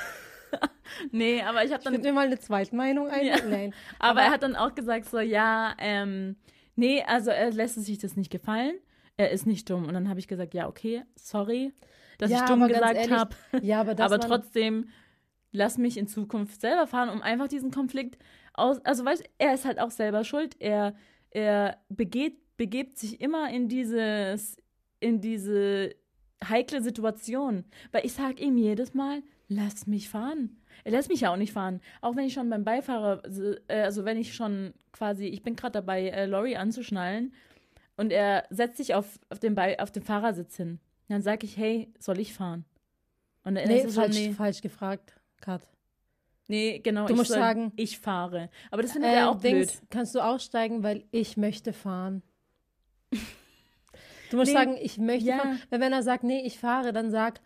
Nee, 1.12 1.42
aber 1.42 1.62
ich 1.64 1.70
habe 1.72 1.80
Ich 1.80 1.84
dann, 1.84 1.92
finde 1.92 2.08
mir 2.08 2.14
mal 2.14 2.26
eine 2.26 2.38
Zweitmeinung 2.38 3.08
ein. 3.08 3.26
Ja. 3.26 3.36
Nein. 3.46 3.74
aber, 3.98 4.10
aber- 4.12 4.20
er 4.22 4.30
hat 4.30 4.42
dann 4.42 4.56
auch 4.56 4.74
gesagt 4.74 5.04
so, 5.04 5.18
ja, 5.20 5.74
ähm, 5.78 6.36
nee, 6.76 7.02
also 7.06 7.30
er 7.30 7.50
lässt 7.50 7.76
es 7.76 7.84
sich 7.84 7.98
das 7.98 8.16
nicht 8.16 8.30
gefallen. 8.30 8.74
Er 9.18 9.30
ist 9.30 9.46
nicht 9.46 9.68
dumm. 9.68 9.84
Und 9.84 9.92
dann 9.92 10.08
habe 10.08 10.20
ich 10.20 10.28
gesagt, 10.28 10.54
ja, 10.54 10.66
okay, 10.66 11.02
sorry, 11.16 11.74
dass 12.16 12.30
Ja, 12.30 12.38
ich 12.38 12.44
dumm 12.46 12.66
gesagt 12.66 13.10
habe. 13.10 13.36
Ja, 13.60 13.80
aber, 13.80 13.94
dass 13.94 14.10
aber 14.10 14.20
trotzdem 14.26 14.88
lass 15.52 15.76
mich 15.76 15.98
in 15.98 16.06
Zukunft 16.08 16.60
selber 16.62 16.86
fahren, 16.86 17.10
um 17.10 17.20
einfach 17.20 17.48
diesen 17.48 17.70
Konflikt 17.70 18.16
aus. 18.54 18.82
Also, 18.86 19.04
weißt 19.04 19.22
du, 19.24 19.28
er 19.38 19.52
ist 19.52 19.66
halt 19.66 19.78
auch 19.78 19.90
selber 19.90 20.24
schuld. 20.24 20.56
Er, 20.60 20.94
er 21.30 21.76
begeht, 21.90 22.38
begebt 22.58 22.98
sich 22.98 23.22
immer 23.22 23.50
in 23.50 23.68
dieses, 23.68 24.56
in 25.00 25.22
diese 25.22 25.94
heikle 26.46 26.82
Situation. 26.82 27.64
Weil 27.92 28.04
ich 28.04 28.12
sage 28.12 28.42
ihm 28.42 28.58
jedes 28.58 28.92
Mal, 28.92 29.22
lass 29.48 29.86
mich 29.86 30.10
fahren. 30.10 30.60
Er 30.84 30.92
lässt 30.92 31.08
mich 31.08 31.22
ja 31.22 31.32
auch 31.32 31.36
nicht 31.38 31.52
fahren. 31.54 31.80
Auch 32.02 32.14
wenn 32.14 32.26
ich 32.26 32.34
schon 32.34 32.50
beim 32.50 32.64
Beifahrer, 32.64 33.22
äh, 33.68 33.80
also 33.80 34.04
wenn 34.04 34.18
ich 34.18 34.34
schon 34.34 34.74
quasi, 34.92 35.24
ich 35.26 35.42
bin 35.42 35.56
gerade 35.56 35.72
dabei, 35.72 36.08
äh, 36.10 36.26
Lori 36.26 36.56
anzuschnallen 36.56 37.32
und 37.96 38.12
er 38.12 38.44
setzt 38.50 38.76
sich 38.76 38.94
auf, 38.94 39.18
auf, 39.30 39.38
den, 39.38 39.54
Be 39.54 39.76
auf 39.80 39.90
den 39.90 40.02
Fahrersitz 40.02 40.56
hin. 40.56 40.78
Dann 41.08 41.22
sage 41.22 41.46
ich, 41.46 41.56
hey, 41.56 41.90
soll 41.98 42.18
ich 42.20 42.34
fahren? 42.34 42.64
Und 43.44 43.54
dann 43.54 43.66
Nee, 43.66 43.78
ist 43.78 43.86
es 43.86 43.94
so, 43.94 44.02
falsch, 44.02 44.16
nee. 44.16 44.32
falsch 44.32 44.60
gefragt, 44.60 45.14
Kat. 45.40 45.66
Nee, 46.48 46.78
genau. 46.80 47.06
Du 47.06 47.12
ich 47.12 47.16
musst 47.18 47.30
soll- 47.30 47.38
sagen- 47.38 47.72
ich 47.76 47.98
fahre. 47.98 48.50
Aber 48.70 48.82
das 48.82 48.92
findet 48.92 49.12
er 49.12 49.22
Ähm, 49.22 49.28
auch 49.28 49.36
blöd. 49.38 49.52
Dings, 49.54 49.82
kannst 49.90 50.14
du 50.14 50.20
aussteigen, 50.20 50.82
weil 50.82 51.04
ich 51.10 51.36
möchte 51.36 51.72
fahren. 51.72 52.22
Du 54.30 54.36
musst 54.36 54.52
Nee, 54.52 54.58
sagen, 54.58 54.76
ich 54.80 54.98
möchte 54.98 55.28
ja. 55.30 55.38
fahren. 55.38 55.60
Weil 55.70 55.80
wenn 55.80 55.92
er 55.92 56.02
sagt, 56.02 56.24
nee, 56.24 56.42
ich 56.44 56.58
fahre, 56.58 56.92
dann 56.92 57.10
sag, 57.10 57.40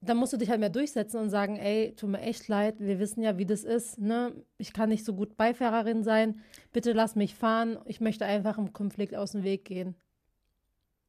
dann 0.00 0.16
musst 0.16 0.32
du 0.32 0.38
dich 0.38 0.48
halt 0.48 0.60
mehr 0.60 0.70
durchsetzen 0.70 1.20
und 1.20 1.28
sagen, 1.28 1.56
ey, 1.56 1.94
tut 1.94 2.08
mir 2.08 2.20
echt 2.22 2.48
leid, 2.48 2.76
wir 2.80 2.98
wissen 2.98 3.22
ja, 3.22 3.36
wie 3.36 3.44
das 3.44 3.64
ist, 3.64 3.98
ne? 3.98 4.32
Ich 4.56 4.72
kann 4.72 4.88
nicht 4.88 5.04
so 5.04 5.14
gut 5.14 5.36
Beifahrerin 5.36 6.02
sein. 6.02 6.40
Bitte 6.72 6.92
lass 6.92 7.16
mich 7.16 7.34
fahren. 7.34 7.78
Ich 7.84 8.00
möchte 8.00 8.24
einfach 8.24 8.56
im 8.56 8.72
Konflikt 8.72 9.14
aus 9.14 9.32
dem 9.32 9.42
Weg 9.42 9.66
gehen. 9.66 9.94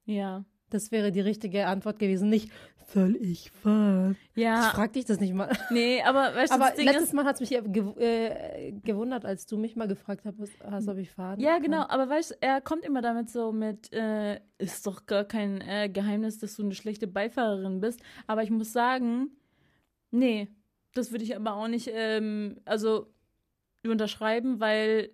Ja. 0.06 0.44
Das 0.72 0.92
wäre 0.92 1.12
die 1.12 1.20
richtige 1.22 1.68
Antwort 1.68 2.00
gewesen. 2.00 2.30
Nicht, 2.30 2.50
soll 2.94 3.16
ich 3.18 3.52
fahren? 3.52 4.18
Ich 4.36 4.42
Ja. 4.42 4.72
frag 4.74 4.94
dich 4.94 5.06
das 5.06 5.20
nicht 5.20 5.34
mal. 5.34 5.52
Nee, 5.70 6.02
aber 6.02 6.34
weißt 6.36 6.52
du, 6.52 6.56
Aber 6.56 6.74
letztes 6.78 7.04
ist. 7.10 7.14
Mal 7.14 7.26
hat 7.26 7.40
es 7.40 7.50
mich 7.50 7.62
gew 7.72 7.94
äh, 8.00 8.72
gewundert, 8.84 9.26
als 9.26 9.46
du 9.46 9.58
mich 9.58 9.76
mal 9.76 9.88
gefragt 9.88 10.26
hast, 10.26 10.38
hast 10.64 10.88
ob 10.88 10.98
ich 10.98 11.12
fahren 11.12 11.40
Ja, 11.40 11.54
kann. 11.54 11.64
genau, 11.64 11.86
aber 11.88 12.10
weißt 12.10 12.32
du, 12.32 12.36
er 12.42 12.62
kommt 12.62 12.84
immer 12.86 13.02
damit 13.02 13.30
so 13.30 13.52
mit, 13.52 13.92
äh, 13.94 14.40
ist 14.58 14.88
doch 14.88 15.06
gar 15.06 15.26
kein 15.26 15.62
äh, 15.62 15.90
Geheimnis, 15.90 16.40
dass 16.40 16.56
du 16.56 16.64
eine 16.64 16.74
schlechte 16.74 17.06
Beifahrerin 17.08 17.80
bist. 17.82 18.02
Aber 18.28 18.44
ich 18.44 18.50
muss 18.50 18.74
sagen, 18.74 19.30
nee, 20.12 20.48
das 20.94 21.12
würde 21.12 21.24
ich 21.24 21.36
aber 21.36 21.54
auch 21.56 21.68
nicht, 21.68 21.90
ähm, 21.94 22.60
also 22.66 23.08
unterschreiben, 23.86 24.60
weil 24.60 25.10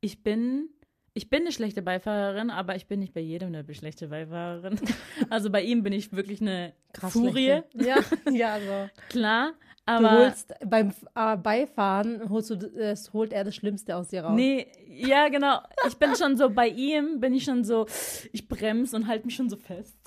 ich 0.00 0.22
bin, 0.22 0.68
ich 1.14 1.28
bin 1.28 1.42
eine 1.42 1.52
schlechte 1.52 1.82
Beifahrerin, 1.82 2.50
aber 2.50 2.74
ich 2.76 2.86
bin 2.86 3.00
nicht 3.00 3.12
bei 3.12 3.20
jedem 3.20 3.48
eine 3.48 3.74
schlechte 3.74 4.08
Beifahrerin. 4.08 4.78
Also 5.30 5.50
bei 5.50 5.62
ihm 5.62 5.82
bin 5.82 5.92
ich 5.92 6.12
wirklich 6.12 6.40
eine 6.40 6.72
Krass 6.92 7.12
Furie, 7.12 7.62
schlechte. 7.70 7.88
Ja, 7.88 7.96
ja, 8.30 8.58
so. 8.60 8.90
klar. 9.08 9.52
Du 9.84 9.92
Aber 9.92 10.10
holst 10.12 10.54
beim 10.64 10.92
äh, 11.16 11.36
Beifahren 11.36 12.30
holst 12.30 12.50
du, 12.50 12.56
das 12.56 13.12
holt 13.12 13.32
er 13.32 13.42
das 13.42 13.56
Schlimmste 13.56 13.96
aus 13.96 14.08
dir 14.08 14.22
raus. 14.22 14.36
Nee, 14.36 14.68
ja, 14.86 15.28
genau. 15.28 15.58
Ich 15.88 15.96
bin 15.96 16.14
schon 16.14 16.36
so 16.36 16.50
bei 16.50 16.68
ihm, 16.68 17.18
bin 17.18 17.34
ich 17.34 17.44
schon 17.44 17.64
so, 17.64 17.86
ich 18.32 18.46
bremse 18.46 18.94
und 18.94 19.08
halte 19.08 19.26
mich 19.26 19.34
schon 19.34 19.50
so 19.50 19.56
fest. 19.56 19.96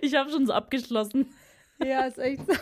Ich 0.00 0.14
habe 0.14 0.30
schon 0.30 0.46
so 0.46 0.52
abgeschlossen. 0.52 1.26
Ja, 1.84 2.02
ist 2.06 2.18
echt 2.18 2.46
so. 2.46 2.52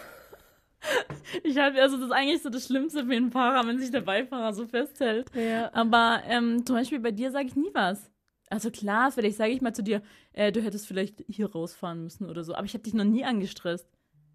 Ich 1.43 1.59
halte, 1.59 1.81
also 1.83 1.97
das 1.97 2.07
ist 2.07 2.13
eigentlich 2.13 2.43
so 2.43 2.49
das 2.51 2.67
Schlimmste 2.67 3.05
für 3.05 3.13
einen 3.13 3.31
Fahrer, 3.31 3.67
wenn 3.67 3.79
sich 3.79 3.91
der 3.91 4.01
Beifahrer 4.03 4.53
so 4.53 4.67
festhält. 4.67 5.31
Ja. 5.35 5.71
Aber 5.75 6.23
ähm, 6.27 6.65
zum 6.65 6.77
Beispiel 6.77 7.01
bei 7.01 7.11
dir 7.11 7.31
sage 7.31 7.47
ich 7.47 7.57
nie 7.57 7.71
was. 7.75 8.11
Also 8.49 8.71
klar, 8.71 9.11
vielleicht 9.11 9.37
sage 9.37 9.51
ich 9.53 9.61
mal 9.61 9.75
zu 9.75 9.83
dir, 9.83 10.03
äh, 10.33 10.53
du 10.53 10.63
hättest 10.63 10.87
vielleicht 10.87 11.25
hier 11.29 11.51
rausfahren 11.51 12.03
müssen 12.05 12.31
oder 12.31 12.45
so. 12.45 12.55
Aber 12.55 12.65
ich 12.65 12.75
habe 12.75 12.85
dich 12.85 12.95
noch 12.95 13.05
nie 13.05 13.25
angestresst. 13.25 13.89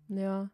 ja. 0.10 0.50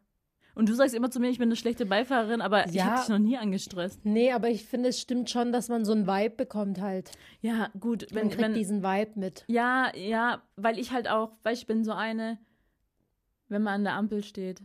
Und 0.54 0.68
du 0.68 0.74
sagst 0.74 0.92
immer 0.92 1.08
zu 1.08 1.20
mir, 1.20 1.28
ich 1.30 1.38
bin 1.38 1.46
eine 1.48 1.54
schlechte 1.54 1.86
Beifahrerin, 1.86 2.40
aber 2.40 2.66
ich 2.66 2.74
Ja. 2.74 2.86
habe 2.86 2.98
dich 3.00 3.08
noch 3.10 3.20
nie 3.20 3.36
angestresst. 3.38 4.00
Nee, 4.04 4.32
aber 4.32 4.48
ich 4.50 4.64
finde, 4.64 4.88
es 4.88 5.00
stimmt 5.00 5.30
schon, 5.30 5.52
dass 5.52 5.68
man 5.68 5.84
so 5.84 5.92
einen 5.92 6.08
Vibe 6.08 6.34
bekommt 6.34 6.80
halt. 6.80 7.12
Ja, 7.40 7.68
gut, 7.78 8.06
Man 8.10 8.22
wenn, 8.22 8.28
kriegt 8.30 8.42
wenn, 8.42 8.54
diesen 8.54 8.82
Vibe 8.82 9.12
mit. 9.20 9.44
Ja, 9.46 9.94
ja, 9.96 10.42
weil 10.56 10.80
ich 10.80 10.90
halt 10.90 11.08
auch, 11.08 11.30
weil 11.44 11.54
ich 11.54 11.68
bin 11.68 11.84
so 11.84 11.92
eine, 11.92 12.38
wenn 13.46 13.62
man 13.62 13.74
an 13.74 13.84
der 13.84 13.92
Ampel 13.92 14.24
steht 14.24 14.60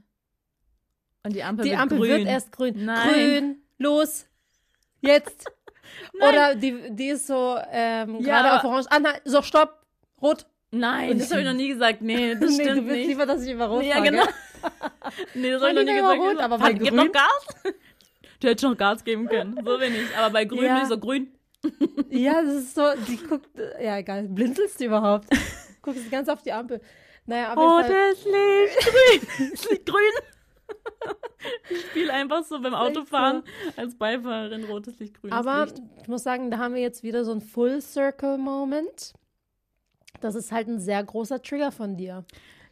und 1.23 1.33
die 1.35 1.43
Ampel 1.43 1.63
Die 1.65 1.71
wird 1.71 1.79
Ampel 1.81 1.97
grün. 1.99 2.09
wird 2.09 2.27
erst 2.27 2.51
grün. 2.51 2.85
Nein. 2.85 3.09
Grün, 3.13 3.63
los, 3.77 4.25
jetzt. 5.01 5.45
Nein. 6.19 6.29
Oder 6.29 6.55
die, 6.55 6.95
die 6.95 7.09
ist 7.09 7.27
so 7.27 7.57
ähm, 7.71 8.19
Ja, 8.21 8.41
gerade 8.41 8.53
auf 8.57 8.63
Orange. 8.63 8.87
Ah, 8.89 8.99
nein, 8.99 9.15
so, 9.25 9.41
stopp, 9.41 9.79
rot. 10.21 10.45
Nein, 10.71 11.11
Und 11.11 11.21
das 11.21 11.29
habe 11.31 11.41
ich 11.41 11.47
noch 11.47 11.53
nie 11.53 11.67
gesagt. 11.67 12.01
Nee, 12.01 12.35
das 12.39 12.57
nee, 12.57 12.63
stimmt 12.63 12.69
du 12.79 12.85
willst 12.85 12.97
nicht. 12.97 13.07
lieber, 13.09 13.25
dass 13.25 13.43
ich 13.43 13.51
über 13.53 13.67
rot 13.67 13.83
ja, 13.83 13.99
genau. 13.99 14.23
nee, 15.35 15.51
das 15.51 15.61
habe 15.61 15.71
ich 15.71 15.77
noch 15.77 15.83
nie 15.83 15.95
gesagt. 15.99 16.19
rot, 16.19 16.37
aber 16.39 16.57
bei 16.57 16.63
Fahr- 16.65 16.73
Gib 16.73 16.87
grün? 16.89 16.95
noch 16.95 17.11
Gas. 17.11 17.47
Du 18.39 18.47
hättest 18.47 18.63
noch 18.63 18.75
Gas 18.77 19.03
geben 19.03 19.27
können. 19.27 19.57
So 19.63 19.79
ich. 19.79 20.17
Aber 20.17 20.29
bei 20.31 20.45
grün 20.45 20.63
Ja. 20.65 20.73
bin 20.75 20.83
ich 20.83 20.89
so 20.89 20.97
grün. 20.97 21.31
Ja, 22.09 22.41
das 22.41 22.55
ist 22.55 22.75
so, 22.75 22.83
die 23.07 23.17
guckt, 23.17 23.47
ja 23.81 23.97
egal, 23.97 24.23
blinzelst 24.23 24.79
du 24.81 24.85
überhaupt? 24.85 25.27
Guckst 25.81 26.11
ganz 26.11 26.27
auf 26.27 26.41
die 26.41 26.51
Ampel. 26.51 26.81
Naja, 27.25 27.49
aber 27.49 27.77
Oh, 27.77 27.81
das 27.81 28.25
Licht 28.25 28.79
grün. 28.81 29.49
Das 29.51 29.69
Licht 29.69 29.85
grün. 29.85 30.11
Ich 31.69 31.81
spiele 31.81 32.13
einfach 32.13 32.43
so 32.43 32.61
beim 32.61 32.71
so. 32.71 32.77
Autofahren 32.77 33.43
als 33.75 33.95
Beifahrerin 33.97 34.63
rotes 34.65 34.99
Licht, 34.99 35.19
grünes 35.19 35.35
Aber 35.35 35.65
Licht. 35.65 35.81
ich 36.01 36.07
muss 36.07 36.23
sagen, 36.23 36.51
da 36.51 36.57
haben 36.57 36.73
wir 36.75 36.81
jetzt 36.81 37.03
wieder 37.03 37.25
so 37.25 37.31
einen 37.31 37.41
Full 37.41 37.81
Circle 37.81 38.37
Moment. 38.37 39.13
Das 40.21 40.35
ist 40.35 40.51
halt 40.51 40.67
ein 40.67 40.79
sehr 40.79 41.03
großer 41.03 41.41
Trigger 41.41 41.71
von 41.71 41.97
dir. 41.97 42.23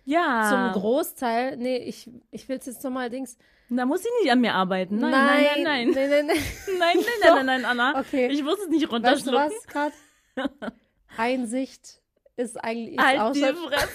Ja. 0.05 0.71
Zum 0.73 0.81
Großteil, 0.81 1.57
nee, 1.57 1.77
ich, 1.77 2.09
ich 2.31 2.47
will 2.47 2.57
es 2.57 2.65
jetzt 2.65 2.83
nochmal 2.83 3.09
Dings. 3.09 3.37
Da 3.69 3.85
muss 3.85 4.03
sie 4.03 4.09
nicht 4.21 4.31
an 4.31 4.41
mir 4.41 4.53
arbeiten. 4.53 4.97
Nein, 4.97 5.11
nein, 5.11 5.43
nein, 5.43 5.63
nein. 5.63 5.91
Nein, 5.91 6.09
nein, 6.09 6.25
nein. 6.27 6.37
Nein, 6.79 6.97
nein, 6.97 7.05
nein, 7.21 7.33
nein, 7.33 7.45
nein, 7.45 7.65
Anna. 7.65 7.99
Okay. 7.99 8.27
Ich 8.27 8.43
muss 8.43 8.59
es 8.59 8.67
nicht 8.67 8.83
Weißt 8.83 8.91
du 8.91 9.31
runterschlucken. 9.31 9.51
was, 9.57 9.67
Kat? 9.67 9.93
Einsicht 11.17 12.01
ist 12.35 12.61
eigentlich 12.61 12.97
ist 12.97 13.05
halt 13.05 13.35
die 13.35 13.41
Fresse. 13.41 13.87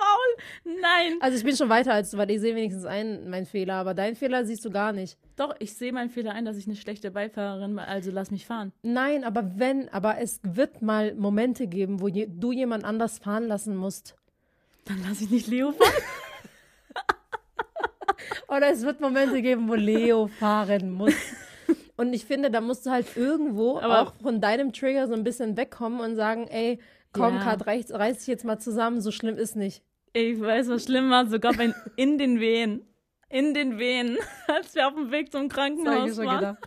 Maul. 0.00 0.76
Nein. 0.80 1.18
Also 1.20 1.36
ich 1.36 1.44
bin 1.44 1.56
schon 1.56 1.68
weiter 1.68 1.92
als 1.92 2.10
du, 2.10 2.16
weil 2.18 2.30
ich 2.30 2.40
sehe 2.40 2.54
wenigstens 2.54 2.84
einen, 2.84 3.28
meinen 3.30 3.46
Fehler, 3.46 3.74
aber 3.74 3.94
deinen 3.94 4.16
Fehler 4.16 4.44
siehst 4.44 4.64
du 4.64 4.70
gar 4.70 4.92
nicht. 4.92 5.18
Doch, 5.36 5.54
ich 5.58 5.74
sehe 5.74 5.92
meinen 5.92 6.10
Fehler 6.10 6.32
ein, 6.32 6.44
dass 6.44 6.56
ich 6.56 6.66
eine 6.66 6.76
schlechte 6.76 7.10
Beifahrerin 7.10 7.76
war, 7.76 7.86
also 7.88 8.10
lass 8.10 8.30
mich 8.30 8.46
fahren. 8.46 8.72
Nein, 8.82 9.24
aber 9.24 9.52
wenn, 9.58 9.88
aber 9.90 10.18
es 10.18 10.40
wird 10.42 10.82
mal 10.82 11.14
Momente 11.14 11.66
geben, 11.66 12.00
wo 12.00 12.08
je, 12.08 12.26
du 12.28 12.52
jemand 12.52 12.84
anders 12.84 13.18
fahren 13.18 13.46
lassen 13.46 13.76
musst. 13.76 14.16
Dann 14.86 15.02
lass 15.08 15.20
ich 15.20 15.30
nicht 15.30 15.46
Leo 15.46 15.72
fahren. 15.72 15.92
Oder 18.48 18.70
es 18.70 18.82
wird 18.82 19.00
Momente 19.00 19.42
geben, 19.42 19.68
wo 19.68 19.74
Leo 19.74 20.26
fahren 20.26 20.90
muss. 20.90 21.14
Und 21.96 22.12
ich 22.14 22.24
finde, 22.24 22.50
da 22.50 22.60
musst 22.60 22.86
du 22.86 22.90
halt 22.90 23.16
irgendwo 23.16 23.78
Aber- 23.78 24.00
auch 24.02 24.14
von 24.22 24.40
deinem 24.40 24.72
Trigger 24.72 25.06
so 25.06 25.14
ein 25.14 25.22
bisschen 25.24 25.56
wegkommen 25.56 26.00
und 26.00 26.16
sagen, 26.16 26.46
ey, 26.48 26.78
komm, 27.12 27.34
Ja. 27.36 27.42
Kat, 27.42 27.66
reiß, 27.66 27.92
reiß 27.92 28.18
dich 28.18 28.26
jetzt 28.26 28.44
mal 28.44 28.58
zusammen, 28.58 29.00
so 29.02 29.10
schlimm 29.10 29.36
ist 29.36 29.54
nicht. 29.54 29.82
Ich 30.12 30.40
weiß, 30.40 30.68
was 30.68 30.84
schlimm 30.84 31.10
war, 31.10 31.26
sogar 31.26 31.52
bei, 31.54 31.72
in 31.96 32.18
den 32.18 32.40
Wehen. 32.40 32.86
In 33.28 33.54
den 33.54 33.78
Wehen, 33.78 34.18
als 34.48 34.74
wir 34.74 34.88
auf 34.88 34.94
dem 34.94 35.10
Weg 35.12 35.30
zum 35.30 35.48
Krankenhaus 35.48 36.16
waren, 36.18 36.58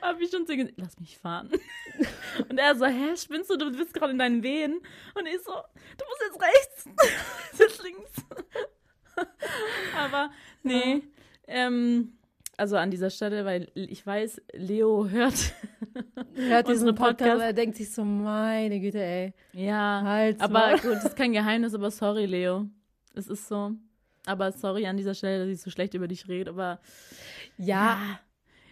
habe 0.00 0.22
ich 0.24 0.30
schon 0.30 0.46
zu 0.46 0.56
gesagt, 0.56 0.74
lass 0.78 0.98
mich 0.98 1.18
fahren. 1.18 1.50
Und 2.48 2.58
er 2.58 2.74
so, 2.74 2.86
hä, 2.86 3.14
spinnst 3.16 3.50
du, 3.50 3.56
du 3.56 3.70
bist 3.70 3.92
gerade 3.92 4.12
in 4.12 4.18
deinen 4.18 4.42
Wehen. 4.42 4.80
Und 5.14 5.26
ich 5.26 5.38
so, 5.42 5.52
du 5.52 6.04
musst 6.06 6.22
jetzt 6.26 6.42
rechts, 6.42 6.88
jetzt 7.58 7.82
links. 7.82 8.10
Aber 9.96 10.30
nee, 10.62 11.02
ähm, 11.46 12.12
also 12.56 12.76
an 12.76 12.90
dieser 12.90 13.10
Stelle, 13.10 13.44
weil 13.44 13.70
ich 13.74 14.04
weiß, 14.06 14.40
Leo 14.54 15.08
hört. 15.08 15.54
Hört 16.34 16.68
diesen 16.68 16.94
Podcast, 16.94 17.18
Podcast- 17.18 17.42
er 17.42 17.52
denkt 17.52 17.76
sich 17.76 17.92
so, 17.92 18.04
meine 18.04 18.80
Güte, 18.80 19.02
ey. 19.02 19.34
Ja, 19.52 20.02
Halt's 20.04 20.40
aber 20.40 20.72
gut, 20.72 20.92
das 20.92 21.04
ist 21.06 21.16
kein 21.16 21.32
Geheimnis, 21.32 21.74
aber 21.74 21.90
sorry, 21.90 22.26
Leo. 22.26 22.68
Es 23.18 23.28
ist 23.28 23.48
so. 23.48 23.72
Aber 24.26 24.52
sorry 24.52 24.86
an 24.86 24.96
dieser 24.96 25.14
Stelle, 25.14 25.40
dass 25.40 25.48
ich 25.48 25.60
so 25.60 25.70
schlecht 25.70 25.94
über 25.94 26.08
dich 26.08 26.28
rede, 26.28 26.50
aber 26.50 26.80
Ja, 27.56 27.98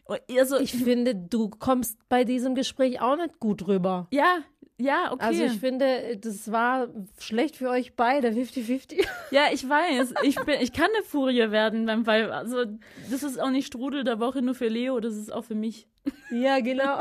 Oh, 0.08 0.14
Also, 0.30 0.58
ich 0.58 0.72
finde, 0.72 1.16
du 1.16 1.48
kommst 1.48 1.98
bei 2.08 2.22
diesem 2.22 2.54
Gespräch 2.54 3.00
auch 3.00 3.16
nicht 3.16 3.40
gut 3.40 3.66
rüber. 3.66 4.06
ja, 4.10 4.38
ja, 4.78 5.10
okay. 5.10 5.24
Also 5.24 5.44
ich 5.44 5.58
finde, 5.58 6.18
das 6.18 6.52
war 6.52 6.88
schlecht 7.18 7.56
für 7.56 7.70
euch 7.70 7.96
beide, 7.96 8.28
50-50. 8.28 9.06
ja, 9.30 9.46
ich 9.50 9.66
weiß. 9.66 10.12
Ich, 10.22 10.36
bin, 10.36 10.60
ich 10.60 10.72
kann 10.72 10.90
eine 10.94 11.02
Furie 11.02 11.50
werden 11.50 11.86
beim 11.86 12.04
Fall. 12.04 12.30
Also, 12.30 12.66
das 13.10 13.22
ist 13.22 13.40
auch 13.40 13.48
nicht 13.48 13.66
Strudel 13.66 14.04
der 14.04 14.20
Woche 14.20 14.42
nur 14.42 14.54
für 14.54 14.68
Leo, 14.68 15.00
das 15.00 15.16
ist 15.16 15.32
auch 15.32 15.44
für 15.44 15.54
mich. 15.54 15.88
ja, 16.30 16.60
genau. 16.60 17.00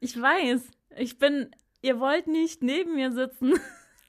Ich 0.00 0.20
weiß. 0.20 0.62
Ich 0.98 1.18
bin. 1.18 1.50
Ihr 1.82 2.00
wollt 2.00 2.26
nicht 2.26 2.64
neben 2.64 2.96
mir 2.96 3.12
sitzen. 3.12 3.54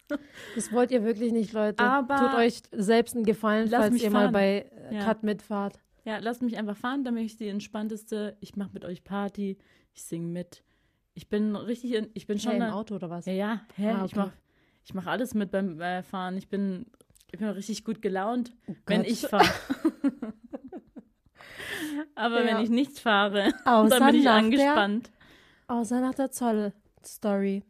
Das 0.56 0.72
wollt 0.72 0.92
ihr 0.92 1.04
wirklich 1.04 1.32
nicht, 1.34 1.54
Leute. 1.54 1.84
Aber- 1.84 2.16
Tut 2.18 2.34
euch 2.36 2.62
selbst 2.72 3.16
einen 3.16 3.26
Gefallen, 3.26 3.70
falls 3.70 3.92
mich 3.92 4.04
ihr 4.04 4.12
mal 4.12 4.24
fahren. 4.24 4.34
bei 4.34 4.66
äh, 4.90 4.96
Ja. 4.96 5.04
Cut 5.04 5.24
mitfahrt. 5.24 5.80
Ja, 6.06 6.18
lasst 6.20 6.42
mich 6.42 6.58
einfach 6.58 6.78
fahren, 6.78 7.04
damit 7.04 7.26
ich 7.26 7.36
die 7.36 7.48
entspannteste. 7.50 8.38
Ich 8.40 8.56
mache 8.56 8.70
mit 8.74 8.86
euch 8.86 9.04
Party, 9.04 9.58
ich 9.94 10.04
singe 10.04 10.28
mit. 10.28 10.64
Ich 11.14 11.28
bin 11.30 11.56
richtig, 11.56 11.94
in, 11.94 12.10
ich 12.14 12.28
bin 12.28 12.40
schon. 12.40 12.54
Hey, 12.54 12.62
im 12.62 12.74
Auto 12.74 12.96
oder 12.96 13.10
was? 13.10 13.26
Ja, 13.26 13.34
ja, 13.34 13.62
hä? 13.76 13.90
Ah, 13.90 14.06
Ich 14.06 14.12
okay. 14.14 14.20
mach, 14.20 14.32
ich 14.86 14.94
mach 14.94 15.06
alles 15.08 15.34
mit 15.34 15.52
beim 15.52 15.82
äh, 15.82 16.04
Fahren. 16.04 16.38
Ich 16.38 16.48
bin, 16.48 16.86
ich 17.32 17.40
bin 17.40 17.48
richtig 17.50 17.84
gut 17.84 18.02
gelaunt, 18.02 18.54
wenn 18.86 19.02
Gott. 19.02 19.12
ich 19.12 19.22
fahre. 19.28 19.50
Aber 22.16 22.44
Ja. 22.44 22.48
wenn 22.58 22.64
ich 22.64 22.70
nicht 22.70 23.00
fahre, 23.00 23.54
Außer 23.66 24.00
dann 24.00 24.12
bin 24.12 24.22
ich 24.22 24.30
angespannt. 24.30 25.12
Der, 25.68 25.76
außer 25.76 26.00
nach 26.02 26.14
der 26.16 26.32
Zoll-Story. 26.32 27.64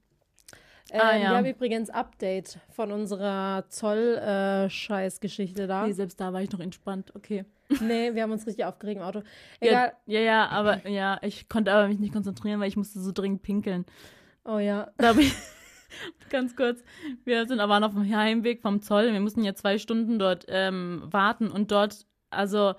Ähm, 0.92 1.02
Ah, 1.02 1.16
ja. 1.16 1.20
Wir 1.20 1.30
haben 1.38 1.46
übrigens 1.46 1.90
Update 1.90 2.60
von 2.70 2.92
unserer 2.92 3.66
Zoll-Scheiß-Geschichte 3.70 5.68
da. 5.68 5.86
Nee, 5.86 5.94
selbst 5.94 6.20
da 6.20 6.34
war 6.34 6.42
ich 6.42 6.52
noch 6.52 6.60
entspannt. 6.60 7.14
Okay. 7.16 7.46
nee, 7.82 8.14
wir 8.14 8.24
haben 8.24 8.32
uns 8.32 8.48
richtig 8.48 8.66
aufgeregt 8.66 8.98
im 9.00 9.06
Auto. 9.06 9.22
Ja, 9.62 9.68
Egal. 9.70 9.94
ja, 10.06 10.20
ja, 10.22 10.48
aber 10.50 10.88
ja, 10.88 11.20
ich 11.22 11.50
konnte 11.50 11.74
aber 11.74 11.88
mich 11.88 12.00
nicht 12.00 12.14
konzentrieren, 12.14 12.60
weil 12.60 12.70
ich 12.70 12.78
musste 12.78 13.00
so 13.00 13.12
dringend 13.12 13.42
pinkeln. 13.42 13.86
Oh 14.46 14.60
ja. 14.60 14.90
Da 14.98 15.12
ich, 15.12 15.34
ganz 16.30 16.56
kurz, 16.56 16.84
wir 17.26 17.46
sind 17.48 17.60
aber 17.60 17.80
noch 17.80 17.90
auf 17.90 17.94
dem 17.96 18.16
Heimweg 18.16 18.62
vom 18.62 18.82
Zoll. 18.82 19.12
Wir 19.12 19.20
mussten 19.20 19.44
ja 19.44 19.56
zwei 19.56 19.78
Stunden 19.78 20.20
dort 20.20 20.46
ähm, 20.48 21.04
warten 21.06 21.50
und 21.52 21.72
dort, 21.72 22.06
also 22.30 22.74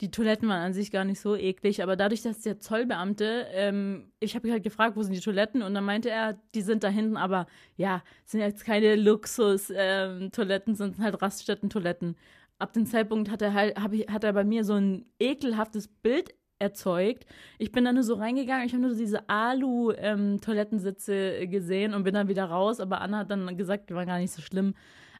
die 0.00 0.10
Toiletten 0.10 0.48
waren 0.48 0.62
an 0.62 0.72
sich 0.72 0.90
gar 0.90 1.04
nicht 1.04 1.20
so 1.20 1.36
eklig, 1.36 1.82
aber 1.82 1.96
dadurch, 1.96 2.22
dass 2.22 2.40
der 2.40 2.58
Zollbeamte, 2.58 3.46
ähm, 3.52 4.10
ich 4.18 4.34
habe 4.34 4.50
halt 4.50 4.64
gefragt, 4.64 4.96
wo 4.96 5.02
sind 5.02 5.14
die 5.14 5.20
Toiletten 5.20 5.62
und 5.62 5.74
dann 5.74 5.84
meinte 5.84 6.10
er, 6.10 6.36
die 6.54 6.62
sind 6.62 6.82
da 6.82 6.88
hinten, 6.88 7.16
aber 7.16 7.46
ja, 7.76 8.02
sind 8.24 8.40
jetzt 8.40 8.64
keine 8.64 8.96
Luxus-Toiletten, 8.96 10.74
sind 10.74 10.98
halt 10.98 11.22
Raststätten-Toiletten. 11.22 12.16
Ab 12.58 12.72
dem 12.72 12.86
Zeitpunkt 12.86 13.30
hat 13.30 13.42
er 13.42 13.54
halt, 13.54 13.76
ich, 13.92 14.08
hat 14.08 14.24
er 14.24 14.32
bei 14.32 14.44
mir 14.44 14.64
so 14.64 14.74
ein 14.74 15.06
ekelhaftes 15.20 15.86
Bild 15.88 16.34
erzeugt. 16.58 17.26
Ich 17.58 17.70
bin 17.72 17.84
dann 17.84 17.94
nur 17.94 18.04
so 18.04 18.14
reingegangen, 18.14 18.66
ich 18.66 18.72
habe 18.72 18.82
nur 18.82 18.94
diese 18.94 19.28
Alu-Toilettensitze 19.28 21.46
gesehen 21.46 21.92
und 21.94 22.04
bin 22.04 22.14
dann 22.14 22.28
wieder 22.28 22.46
raus, 22.46 22.80
aber 22.80 23.00
Anna 23.00 23.18
hat 23.18 23.30
dann 23.30 23.56
gesagt, 23.56 23.90
die 23.90 23.94
waren 23.94 24.06
gar 24.06 24.18
nicht 24.18 24.32
so 24.32 24.42
schlimm. 24.42 24.74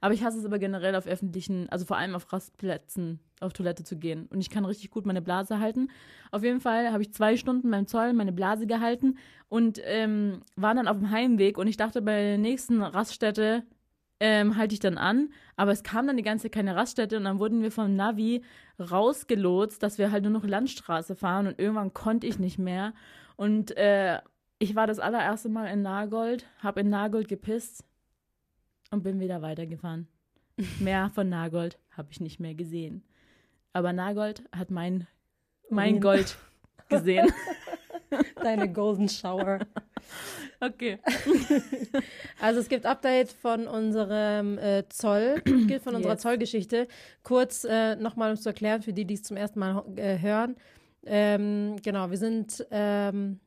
Aber 0.04 0.12
ich 0.12 0.22
hasse 0.22 0.38
es 0.38 0.44
aber 0.44 0.58
generell 0.58 0.96
auf 0.96 1.06
öffentlichen, 1.06 1.66
also 1.70 1.86
vor 1.86 1.96
allem 1.96 2.14
auf 2.14 2.30
Rastplätzen 2.30 3.20
auf 3.40 3.54
Toilette 3.54 3.84
zu 3.84 3.96
gehen. 3.96 4.26
Und 4.26 4.42
ich 4.42 4.50
kann 4.50 4.66
richtig 4.66 4.90
gut 4.90 5.06
meine 5.06 5.22
Blase 5.22 5.60
halten. 5.60 5.88
Auf 6.30 6.44
jeden 6.44 6.60
Fall 6.60 6.92
habe 6.92 7.02
ich 7.02 7.14
zwei 7.14 7.38
Stunden 7.38 7.70
beim 7.70 7.86
Zoll 7.86 8.12
meine 8.12 8.34
Blase 8.34 8.66
gehalten 8.66 9.16
und 9.48 9.80
ähm, 9.82 10.42
war 10.56 10.74
dann 10.74 10.88
auf 10.88 10.98
dem 10.98 11.10
Heimweg 11.10 11.56
und 11.56 11.68
ich 11.68 11.78
dachte 11.78 12.02
bei 12.02 12.20
der 12.20 12.36
nächsten 12.36 12.82
Raststätte 12.82 13.62
ähm, 14.20 14.58
halte 14.58 14.74
ich 14.74 14.80
dann 14.80 14.98
an, 14.98 15.30
aber 15.56 15.72
es 15.72 15.82
kam 15.82 16.06
dann 16.06 16.18
die 16.18 16.22
ganze 16.22 16.42
Zeit 16.42 16.52
keine 16.52 16.76
Raststätte 16.76 17.16
und 17.16 17.24
dann 17.24 17.38
wurden 17.38 17.62
wir 17.62 17.72
vom 17.72 17.96
Navi 17.96 18.42
rausgelotst, 18.78 19.82
dass 19.82 19.96
wir 19.96 20.10
halt 20.10 20.24
nur 20.24 20.32
noch 20.32 20.44
Landstraße 20.44 21.16
fahren 21.16 21.46
und 21.46 21.58
irgendwann 21.58 21.94
konnte 21.94 22.26
ich 22.26 22.38
nicht 22.38 22.58
mehr 22.58 22.92
und 23.36 23.74
äh, 23.78 24.20
ich 24.58 24.76
war 24.76 24.86
das 24.86 24.98
allererste 24.98 25.48
Mal 25.48 25.68
in 25.68 25.80
Nagold, 25.80 26.46
habe 26.58 26.80
in 26.80 26.90
Nagold 26.90 27.26
gepisst 27.26 27.84
und 28.94 29.02
bin 29.02 29.20
wieder 29.20 29.42
weitergefahren. 29.42 30.08
mehr 30.80 31.10
von 31.14 31.28
Nagold 31.28 31.78
habe 31.90 32.08
ich 32.10 32.20
nicht 32.20 32.40
mehr 32.40 32.54
gesehen. 32.54 33.02
Aber 33.72 33.92
Nagold 33.92 34.42
hat 34.56 34.70
mein, 34.70 35.06
mein 35.68 35.94
Urin. 35.94 36.00
Gold 36.00 36.38
gesehen. 36.88 37.30
Deine 38.42 38.72
Golden 38.72 39.08
Shower. 39.08 39.58
okay. 40.60 40.98
Also 42.40 42.60
es 42.60 42.68
gibt 42.68 42.86
Update 42.86 43.32
von 43.32 43.66
unserem 43.66 44.58
äh, 44.58 44.84
Zoll, 44.88 45.42
von 45.82 45.96
unserer 45.96 46.12
Yes. 46.12 46.22
Zollgeschichte. 46.22 46.88
Kurz 47.22 47.64
äh, 47.64 47.96
nochmal, 47.96 48.28
um 48.30 48.34
es 48.34 48.42
zu 48.42 48.50
erklären, 48.50 48.82
für 48.82 48.92
die, 48.92 49.04
die 49.04 49.14
es 49.14 49.22
zum 49.22 49.36
ersten 49.36 49.58
Mal 49.58 49.84
äh, 49.96 50.18
hören. 50.18 50.56
Ähm, 51.06 51.76
genau, 51.82 52.10
wir 52.10 52.18
sind, 52.18 52.64
ähm, 52.70 53.40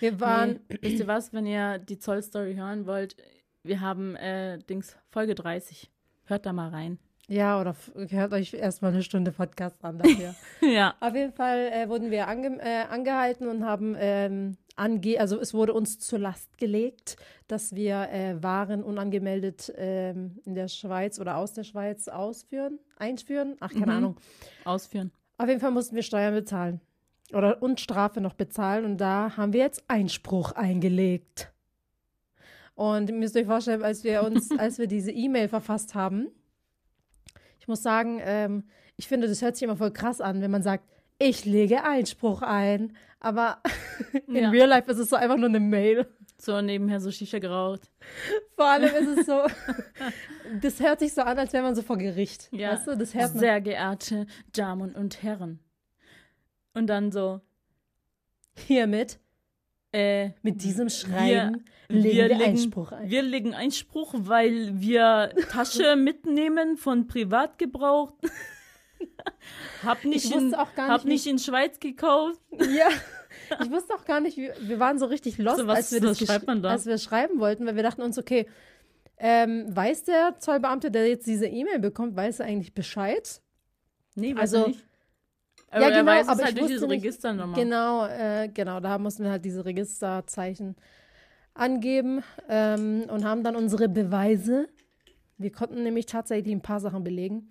wir 0.00 0.18
waren, 0.20 0.60
Nee, 0.68 0.78
wisst 0.80 0.98
ihr 1.00 1.06
was, 1.06 1.32
wenn 1.32 1.46
ihr 1.46 1.78
die 1.78 1.98
Zollstory 1.98 2.54
hören 2.54 2.86
wollt, 2.86 3.16
wir 3.62 3.80
haben 3.80 4.16
äh, 4.16 4.58
Dings 4.58 4.96
Folge 5.08 5.34
30. 5.34 5.90
Hört 6.24 6.46
da 6.46 6.52
mal 6.52 6.68
rein. 6.70 6.98
ja, 7.28 7.60
oder 7.60 7.74
hört 7.94 8.32
euch 8.32 8.52
erstmal 8.54 8.92
eine 8.92 9.02
Stunde 9.02 9.32
Podcast 9.32 9.84
an 9.84 9.98
dafür. 9.98 10.34
ja. 10.60 10.94
Auf 11.00 11.14
jeden 11.14 11.32
Fall 11.32 11.70
äh, 11.72 11.88
wurden 11.88 12.10
wir 12.10 12.28
ange 12.28 12.58
äh, 12.60 12.82
angehalten 12.90 13.48
und 13.48 13.64
haben 13.64 13.94
ähm, 13.98 14.56
ange 14.76 15.18
also 15.20 15.38
es 15.40 15.52
wurde 15.54 15.72
uns 15.74 15.98
zur 15.98 16.18
Last 16.18 16.58
gelegt, 16.58 17.16
dass 17.48 17.74
wir 17.74 18.08
äh, 18.10 18.42
Waren 18.42 18.82
unangemeldet 18.82 19.72
ähm, 19.76 20.38
in 20.44 20.54
der 20.54 20.68
Schweiz 20.68 21.18
oder 21.20 21.36
aus 21.36 21.52
der 21.52 21.64
Schweiz 21.64 22.08
ausführen, 22.08 22.78
einführen, 22.98 23.56
ach 23.60 23.70
keine 23.72 23.86
Mhm. 23.86 23.90
Ahnung. 23.92 24.16
Ausführen. 24.64 25.12
Auf 25.38 25.48
jeden 25.48 25.60
Fall 25.60 25.70
mussten 25.72 25.94
wir 25.96 26.02
Steuern 26.02 26.34
bezahlen 26.34 26.80
oder 27.32 27.62
und 27.62 27.80
Strafe 27.80 28.20
noch 28.20 28.34
bezahlen 28.34 28.84
und 28.84 28.98
da 28.98 29.36
haben 29.36 29.52
wir 29.52 29.60
jetzt 29.60 29.84
Einspruch 29.88 30.52
eingelegt. 30.52 31.51
Und 32.74 33.10
ihr 33.10 33.16
müsst 33.16 33.36
euch 33.36 33.46
vorstellen, 33.46 33.82
als 33.82 34.04
wir 34.04 34.22
uns, 34.22 34.50
als 34.58 34.78
wir 34.78 34.86
diese 34.86 35.10
E-Mail 35.10 35.48
verfasst 35.48 35.94
haben, 35.94 36.28
ich 37.58 37.68
muss 37.68 37.82
sagen, 37.82 38.20
ähm, 38.24 38.64
ich 38.96 39.06
finde, 39.08 39.28
das 39.28 39.42
hört 39.42 39.56
sich 39.56 39.62
immer 39.62 39.76
voll 39.76 39.92
krass 39.92 40.20
an, 40.20 40.40
wenn 40.40 40.50
man 40.50 40.62
sagt, 40.62 40.84
ich 41.18 41.44
lege 41.44 41.84
Einspruch 41.84 42.42
ein. 42.42 42.96
Aber 43.20 43.62
in 44.26 44.34
Ja. 44.36 44.50
Real 44.50 44.68
Life 44.68 44.90
ist 44.90 44.98
es 44.98 45.10
so 45.10 45.16
einfach 45.16 45.36
nur 45.36 45.48
eine 45.48 45.60
Mail. 45.60 46.06
So 46.38 46.60
nebenher 46.60 47.00
so 47.00 47.12
Shisha 47.12 47.38
geraucht. 47.38 47.88
Vor 48.56 48.66
allem 48.66 48.92
ist 48.92 49.18
es 49.20 49.26
so, 49.26 49.42
das 50.60 50.80
hört 50.80 50.98
sich 50.98 51.14
so 51.14 51.22
an, 51.22 51.38
als 51.38 51.52
wäre 51.52 51.62
man 51.62 51.76
so 51.76 51.82
vor 51.82 51.98
Gericht. 51.98 52.48
Ja. 52.50 52.72
Weißt 52.72 52.88
du, 52.88 52.96
das 52.96 53.14
hört 53.14 53.34
man. 53.34 53.38
Sehr 53.38 53.60
geehrte 53.60 54.26
Damen 54.52 54.92
und 54.96 55.22
Herren. 55.22 55.60
Und 56.74 56.88
dann 56.88 57.12
so, 57.12 57.40
Hiermit, 58.56 59.20
äh, 59.92 60.30
mit 60.42 60.62
diesem 60.62 60.88
Schreiben, 60.88 61.64
wir 61.88 62.00
legen 62.00 62.16
wir, 62.16 62.28
legen- 62.28 62.42
Einspruch 62.42 62.92
ein. 62.92 63.10
wir 63.10 63.22
legen 63.22 63.54
Einspruch, 63.54 64.14
weil 64.16 64.80
wir 64.80 65.32
Tasche 65.50 65.96
mitnehmen 65.96 66.76
von 66.76 67.06
Privatgebrauch. 67.06 68.12
hab 69.84 70.04
nicht, 70.04 70.24
Ich 70.26 70.34
in, 70.34 70.54
auch 70.54 70.74
gar 70.74 70.88
hab 70.88 71.04
nicht, 71.04 71.24
nicht 71.24 71.26
in 71.26 71.38
Schweiz 71.38 71.78
gekauft. 71.80 72.40
Ja, 72.58 72.88
ich 73.62 73.70
wusste 73.70 73.94
auch 73.94 74.04
gar 74.04 74.20
nicht, 74.20 74.36
wie, 74.36 74.50
wir 74.60 74.78
waren 74.78 74.98
so 74.98 75.06
richtig 75.06 75.36
lost, 75.38 75.58
So, 75.58 75.66
was- 75.66 75.76
als, 75.76 75.92
wir 75.92 76.00
das 76.00 76.18
schreibt 76.18 76.46
man 76.46 76.62
da? 76.62 76.70
als 76.70 76.86
wir 76.86 76.96
schreiben 76.98 77.38
wollten, 77.40 77.66
weil 77.66 77.76
wir 77.76 77.82
dachten 77.82 78.02
uns, 78.02 78.18
okay, 78.18 78.46
ähm, 79.18 79.66
weiß 79.74 80.04
der 80.04 80.36
Zollbeamte, 80.38 80.90
der 80.90 81.06
jetzt 81.08 81.26
diese 81.26 81.46
E-Mail 81.46 81.78
bekommt, 81.80 82.16
weiß 82.16 82.40
er 82.40 82.46
eigentlich 82.46 82.72
Bescheid? 82.74 83.40
Nee, 84.14 84.34
Also- 84.38 84.56
also, 84.58 84.68
nicht. 84.68 84.84
Aber 85.72 85.80
Ja, 85.82 85.88
er 85.88 86.00
genau, 86.00 86.12
weiß 86.12 86.22
es 86.22 86.28
aber 86.28 86.42
halt 86.44 86.52
ich 86.52 86.58
durch 86.60 86.70
diese 86.72 86.86
nicht- 86.86 87.02
Registernummer. 87.02 87.56
Genau, 87.56 88.06
äh, 88.06 88.48
genau, 88.52 88.78
da 88.80 88.98
mussten 88.98 89.24
wir 89.24 89.30
halt 89.32 89.44
diese 89.44 89.64
Registerzeichen 89.64 90.76
angeben 91.54 92.22
ähm, 92.48 93.04
und 93.08 93.24
haben 93.24 93.42
dann 93.42 93.56
unsere 93.56 93.88
Beweise. 93.88 94.68
Wir 95.38 95.50
konnten 95.52 95.82
nämlich 95.82 96.06
tatsächlich 96.06 96.54
ein 96.54 96.60
paar 96.62 96.80
Sachen 96.80 97.02
belegen. 97.04 97.48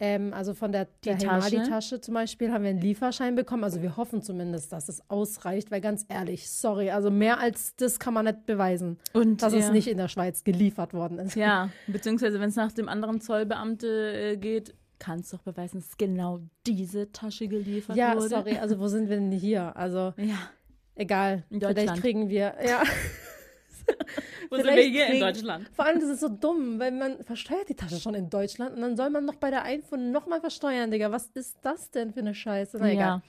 Ähm, 0.00 0.32
also 0.34 0.54
von 0.54 0.72
der, 0.72 0.88
der 1.04 1.14
Die 1.16 1.24
Tasche? 1.26 1.62
Tasche 1.62 2.00
zum 2.00 2.14
Beispiel 2.14 2.52
haben 2.52 2.64
wir 2.64 2.70
einen 2.70 2.80
Lieferschein 2.80 3.34
bekommen. 3.36 3.62
Also 3.64 3.80
wir 3.80 3.96
hoffen 3.96 4.22
zumindest, 4.22 4.72
dass 4.72 4.88
es 4.88 5.08
ausreicht, 5.08 5.70
weil 5.70 5.80
ganz 5.80 6.04
ehrlich, 6.08 6.50
sorry, 6.50 6.90
also 6.90 7.10
mehr 7.10 7.38
als 7.38 7.76
das 7.76 7.98
kann 8.00 8.12
man 8.14 8.24
nicht 8.24 8.44
beweisen, 8.46 8.98
Und 9.12 9.42
dass 9.42 9.52
es 9.52 9.66
ja. 9.66 9.72
nicht 9.72 9.86
in 9.88 9.96
der 9.98 10.08
Schweiz 10.08 10.42
geliefert 10.42 10.94
worden 10.94 11.18
ist. 11.20 11.36
Ja, 11.36 11.70
beziehungsweise 11.86 12.40
wenn 12.40 12.48
es 12.48 12.56
nach 12.56 12.72
dem 12.72 12.88
anderen 12.88 13.20
Zollbeamte 13.20 14.32
äh, 14.32 14.36
geht, 14.36 14.74
kannst 14.98 15.32
doch 15.32 15.42
beweisen, 15.42 15.80
dass 15.80 15.96
genau 15.96 16.40
diese 16.66 17.10
Tasche 17.12 17.48
geliefert 17.48 17.96
Ja, 17.96 18.14
wurde. 18.16 18.28
sorry, 18.28 18.56
also 18.58 18.78
wo 18.78 18.88
sind 18.88 19.08
wir 19.08 19.16
denn 19.16 19.32
hier? 19.32 19.76
Also 19.76 20.14
Ja, 20.16 20.50
egal, 20.94 21.44
In 21.50 21.60
vielleicht 21.60 21.96
kriegen 22.00 22.28
wir, 22.28 22.54
ja. 22.64 22.82
wo 24.50 24.56
sind 24.56 24.66
wir 24.66 24.82
hier 24.82 25.04
in 25.06 25.10
kriegen- 25.12 25.20
Deutschland? 25.20 25.70
Vor 25.74 25.84
allem, 25.84 26.00
das 26.00 26.08
ist 26.10 26.20
so 26.20 26.28
dumm, 26.28 26.78
weil 26.78 26.90
man 26.92 27.22
versteuert 27.24 27.68
die 27.68 27.74
Tasche 27.74 28.00
schon 28.00 28.14
in 28.14 28.30
Deutschland 28.30 28.74
und 28.74 28.80
dann 28.80 28.96
soll 28.96 29.10
man 29.10 29.24
noch 29.24 29.34
bei 29.36 29.50
der 29.50 29.62
Einfuhr 29.62 29.98
nochmal 29.98 30.40
versteuern, 30.40 30.90
Digga. 30.90 31.10
Was 31.10 31.26
ist 31.34 31.56
das 31.62 31.90
denn 31.90 32.12
für 32.12 32.20
eine 32.20 32.34
Scheiße? 32.34 32.78
Na 32.80 32.90
egal. 32.90 33.02
Ja, 33.02 33.22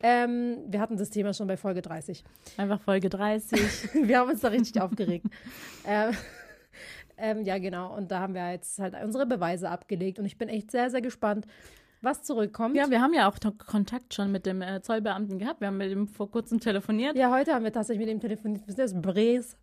Ähm, 0.00 0.58
wir 0.68 0.80
hatten 0.80 0.96
das 0.96 1.10
Thema 1.10 1.34
schon 1.34 1.46
bei 1.48 1.56
Folge 1.56 1.82
30. 1.82 2.22
einfach 2.56 2.80
Folge 2.80 3.08
30. 3.10 3.60
Wir 4.08 4.18
haben 4.18 4.30
uns 4.30 4.40
da 4.40 4.48
richtig 4.48 4.80
aufgeregt. 4.80 5.26
Ähm, 5.86 6.14
ähm, 7.18 7.44
ja, 7.44 7.58
genau. 7.58 7.96
Und 7.96 8.10
da 8.10 8.20
haben 8.20 8.34
wir 8.34 8.50
jetzt 8.52 8.78
halt 8.78 8.94
unsere 9.02 9.26
Beweise 9.26 9.70
abgelegt 9.70 10.18
und 10.18 10.24
ich 10.24 10.38
bin 10.38 10.48
echt 10.48 10.70
sehr, 10.70 10.90
sehr 10.90 11.00
gespannt, 11.00 11.46
was 12.00 12.22
zurückkommt. 12.22 12.76
Ja, 12.76 12.90
wir 12.90 13.00
haben 13.00 13.14
ja 13.14 13.28
auch 13.28 13.36
Kontakt 13.66 14.14
schon 14.14 14.30
mit 14.30 14.46
dem 14.46 14.62
äh, 14.62 14.80
Zollbeamten 14.82 15.38
gehabt. 15.38 15.60
Wir 15.60 15.68
haben 15.68 15.78
mit 15.78 15.90
ihm 15.90 16.08
vor 16.08 16.30
kurzem 16.30 16.60
telefoniert. 16.60 17.16
Ja, 17.16 17.30
heute 17.30 17.54
haben 17.54 17.64
wir 17.64 17.72
tatsächlich 17.72 18.06
mit 18.06 18.14
ihm 18.14 18.20
telefoniert. 18.20 18.62
Wisst 18.66 18.78
ihr, 18.78 18.84
das 18.84 18.92
ist 18.92 19.02
Bres. 19.02 19.56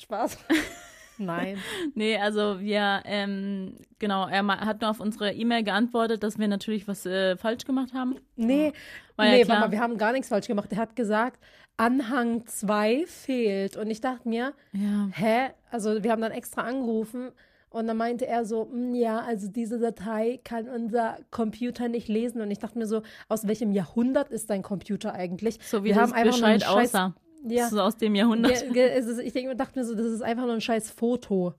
Spaß. 0.00 0.38
Nein. 1.18 1.58
Nee, 1.94 2.18
also 2.18 2.60
wir, 2.60 3.02
ähm, 3.04 3.76
genau, 3.98 4.26
er 4.26 4.46
hat 4.46 4.80
nur 4.80 4.90
auf 4.90 5.00
unsere 5.00 5.32
E-Mail 5.32 5.62
geantwortet, 5.62 6.22
dass 6.22 6.38
wir 6.38 6.48
natürlich 6.48 6.88
was 6.88 7.06
äh, 7.06 7.36
falsch 7.36 7.64
gemacht 7.64 7.94
haben. 7.94 8.16
Nee, 8.36 8.72
War 9.16 9.26
ja 9.26 9.32
nee, 9.32 9.44
klar. 9.44 9.60
Mama, 9.60 9.72
wir 9.72 9.80
haben 9.80 9.96
gar 9.96 10.12
nichts 10.12 10.28
falsch 10.28 10.48
gemacht. 10.48 10.72
Er 10.72 10.78
hat 10.78 10.96
gesagt, 10.96 11.40
Anhang 11.76 12.46
2 12.46 13.04
fehlt. 13.06 13.76
Und 13.76 13.90
ich 13.90 14.00
dachte 14.00 14.28
mir, 14.28 14.52
Ja. 14.72 15.08
hä? 15.12 15.50
Also 15.70 16.02
wir 16.02 16.12
haben 16.12 16.22
dann 16.22 16.32
extra 16.32 16.62
angerufen 16.62 17.30
und 17.70 17.86
dann 17.88 17.96
meinte 17.96 18.26
er 18.26 18.44
so, 18.44 18.66
"Mm, 18.66 18.94
ja, 18.94 19.18
also 19.20 19.48
diese 19.48 19.78
Datei 19.80 20.38
kann 20.44 20.68
unser 20.68 21.18
Computer 21.32 21.88
nicht 21.88 22.06
lesen. 22.08 22.40
Und 22.40 22.50
ich 22.50 22.58
dachte 22.60 22.78
mir 22.78 22.86
so, 22.86 23.02
aus 23.28 23.46
welchem 23.48 23.72
Jahrhundert 23.72 24.30
ist 24.30 24.50
dein 24.50 24.62
Computer 24.62 25.12
eigentlich? 25.14 25.58
So 25.64 25.82
wie 25.82 25.88
wir 25.88 25.94
das 25.94 26.02
haben 26.02 26.12
einfach 26.12 26.34
Bescheid 26.34 26.62
Scheiß, 26.62 26.94
aussah. 26.94 27.14
Ja, 27.46 27.68
So 27.68 27.80
aus 27.80 27.96
dem 27.96 28.14
Jahrhundert. 28.14 28.64
ja, 28.74 28.86
ist, 28.86 29.18
ich 29.18 29.32
denke, 29.32 29.54
dachte 29.56 29.78
mir 29.78 29.84
so, 29.84 29.94
das 29.94 30.06
ist 30.06 30.22
einfach 30.22 30.44
nur 30.44 30.54
ein 30.54 30.60
scheiß 30.60 30.90
Foto. 30.90 31.54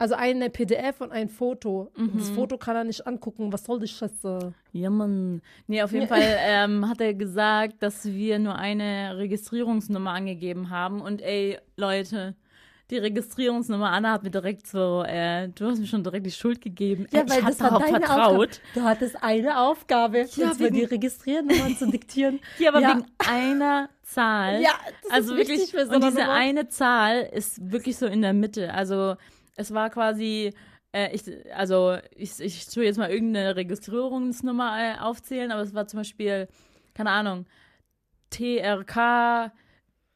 Also 0.00 0.14
eine 0.14 0.48
PDF 0.48 1.02
und 1.02 1.12
ein 1.12 1.28
Foto. 1.28 1.92
Mhm. 1.94 2.12
Das 2.16 2.30
Foto 2.30 2.56
kann 2.56 2.74
er 2.74 2.84
nicht 2.84 3.06
angucken. 3.06 3.52
Was 3.52 3.64
soll 3.64 3.80
die 3.80 3.86
Scheiße? 3.86 4.54
Ja, 4.72 4.88
Mann. 4.88 5.42
Nee, 5.66 5.82
auf 5.82 5.92
jeden 5.92 6.08
Fall 6.08 6.22
ähm, 6.46 6.88
hat 6.88 7.02
er 7.02 7.12
gesagt, 7.12 7.82
dass 7.82 8.06
wir 8.06 8.38
nur 8.38 8.56
eine 8.56 9.18
Registrierungsnummer 9.18 10.10
angegeben 10.12 10.70
haben. 10.70 11.02
Und 11.02 11.20
ey, 11.20 11.58
Leute, 11.76 12.34
die 12.88 12.96
Registrierungsnummer, 12.96 13.90
Anna 13.90 14.12
hat 14.12 14.22
mir 14.22 14.30
direkt 14.30 14.66
so, 14.66 15.04
äh, 15.06 15.48
du 15.50 15.66
hast 15.66 15.78
mir 15.80 15.86
schon 15.86 16.02
direkt 16.02 16.24
die 16.24 16.30
Schuld 16.30 16.62
gegeben. 16.62 17.06
Ja, 17.10 17.28
weil 17.28 17.40
ich 17.40 17.44
das 17.44 17.60
war 17.60 17.78
deine 17.78 18.00
vertraut. 18.00 18.18
Aufgabe. 18.20 18.48
Du 18.72 18.82
hattest 18.82 19.22
eine 19.22 19.60
Aufgabe, 19.60 20.26
Ja, 20.34 20.58
wegen- 20.58 20.74
die 20.76 20.84
Registriernummern 20.84 21.76
zu 21.76 21.90
diktieren. 21.90 22.40
Ja, 22.58 22.70
aber 22.70 22.80
Ja. 22.80 22.96
wegen 22.96 23.06
einer 23.18 23.90
Zahl. 24.02 24.62
Ja, 24.62 24.70
das 25.02 25.12
also 25.12 25.34
ist 25.34 25.38
wirklich, 25.46 25.70
für 25.70 25.84
so 25.86 25.92
und 25.92 26.04
diese 26.04 26.20
Nummer. 26.20 26.32
eine 26.32 26.68
Zahl 26.68 27.28
ist 27.32 27.70
wirklich 27.70 27.98
so 27.98 28.06
in 28.06 28.22
der 28.22 28.32
Mitte. 28.32 28.72
Also 28.72 29.16
es 29.56 29.72
war 29.72 29.90
quasi, 29.90 30.52
äh, 30.92 31.14
ich, 31.14 31.24
also 31.54 31.98
ich, 32.14 32.40
ich 32.40 32.66
tue 32.66 32.84
jetzt 32.84 32.98
mal 32.98 33.10
irgendeine 33.10 33.56
Registrierungsnummer 33.56 34.76
äh, 34.78 34.98
aufzählen, 35.00 35.50
aber 35.52 35.62
es 35.62 35.74
war 35.74 35.86
zum 35.86 36.00
Beispiel, 36.00 36.48
keine 36.94 37.10
Ahnung, 37.10 37.46
TRK 38.30 39.52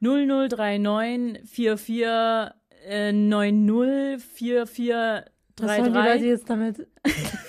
0039 0.00 1.48
44 1.48 2.54
äh, 2.86 3.12
90 3.12 4.22
44 4.22 4.94
Was 5.58 5.76
sollen 5.76 5.84
die 5.84 5.90
Leute 5.90 5.92
33. 5.92 6.26
jetzt 6.26 6.50
damit? 6.50 6.86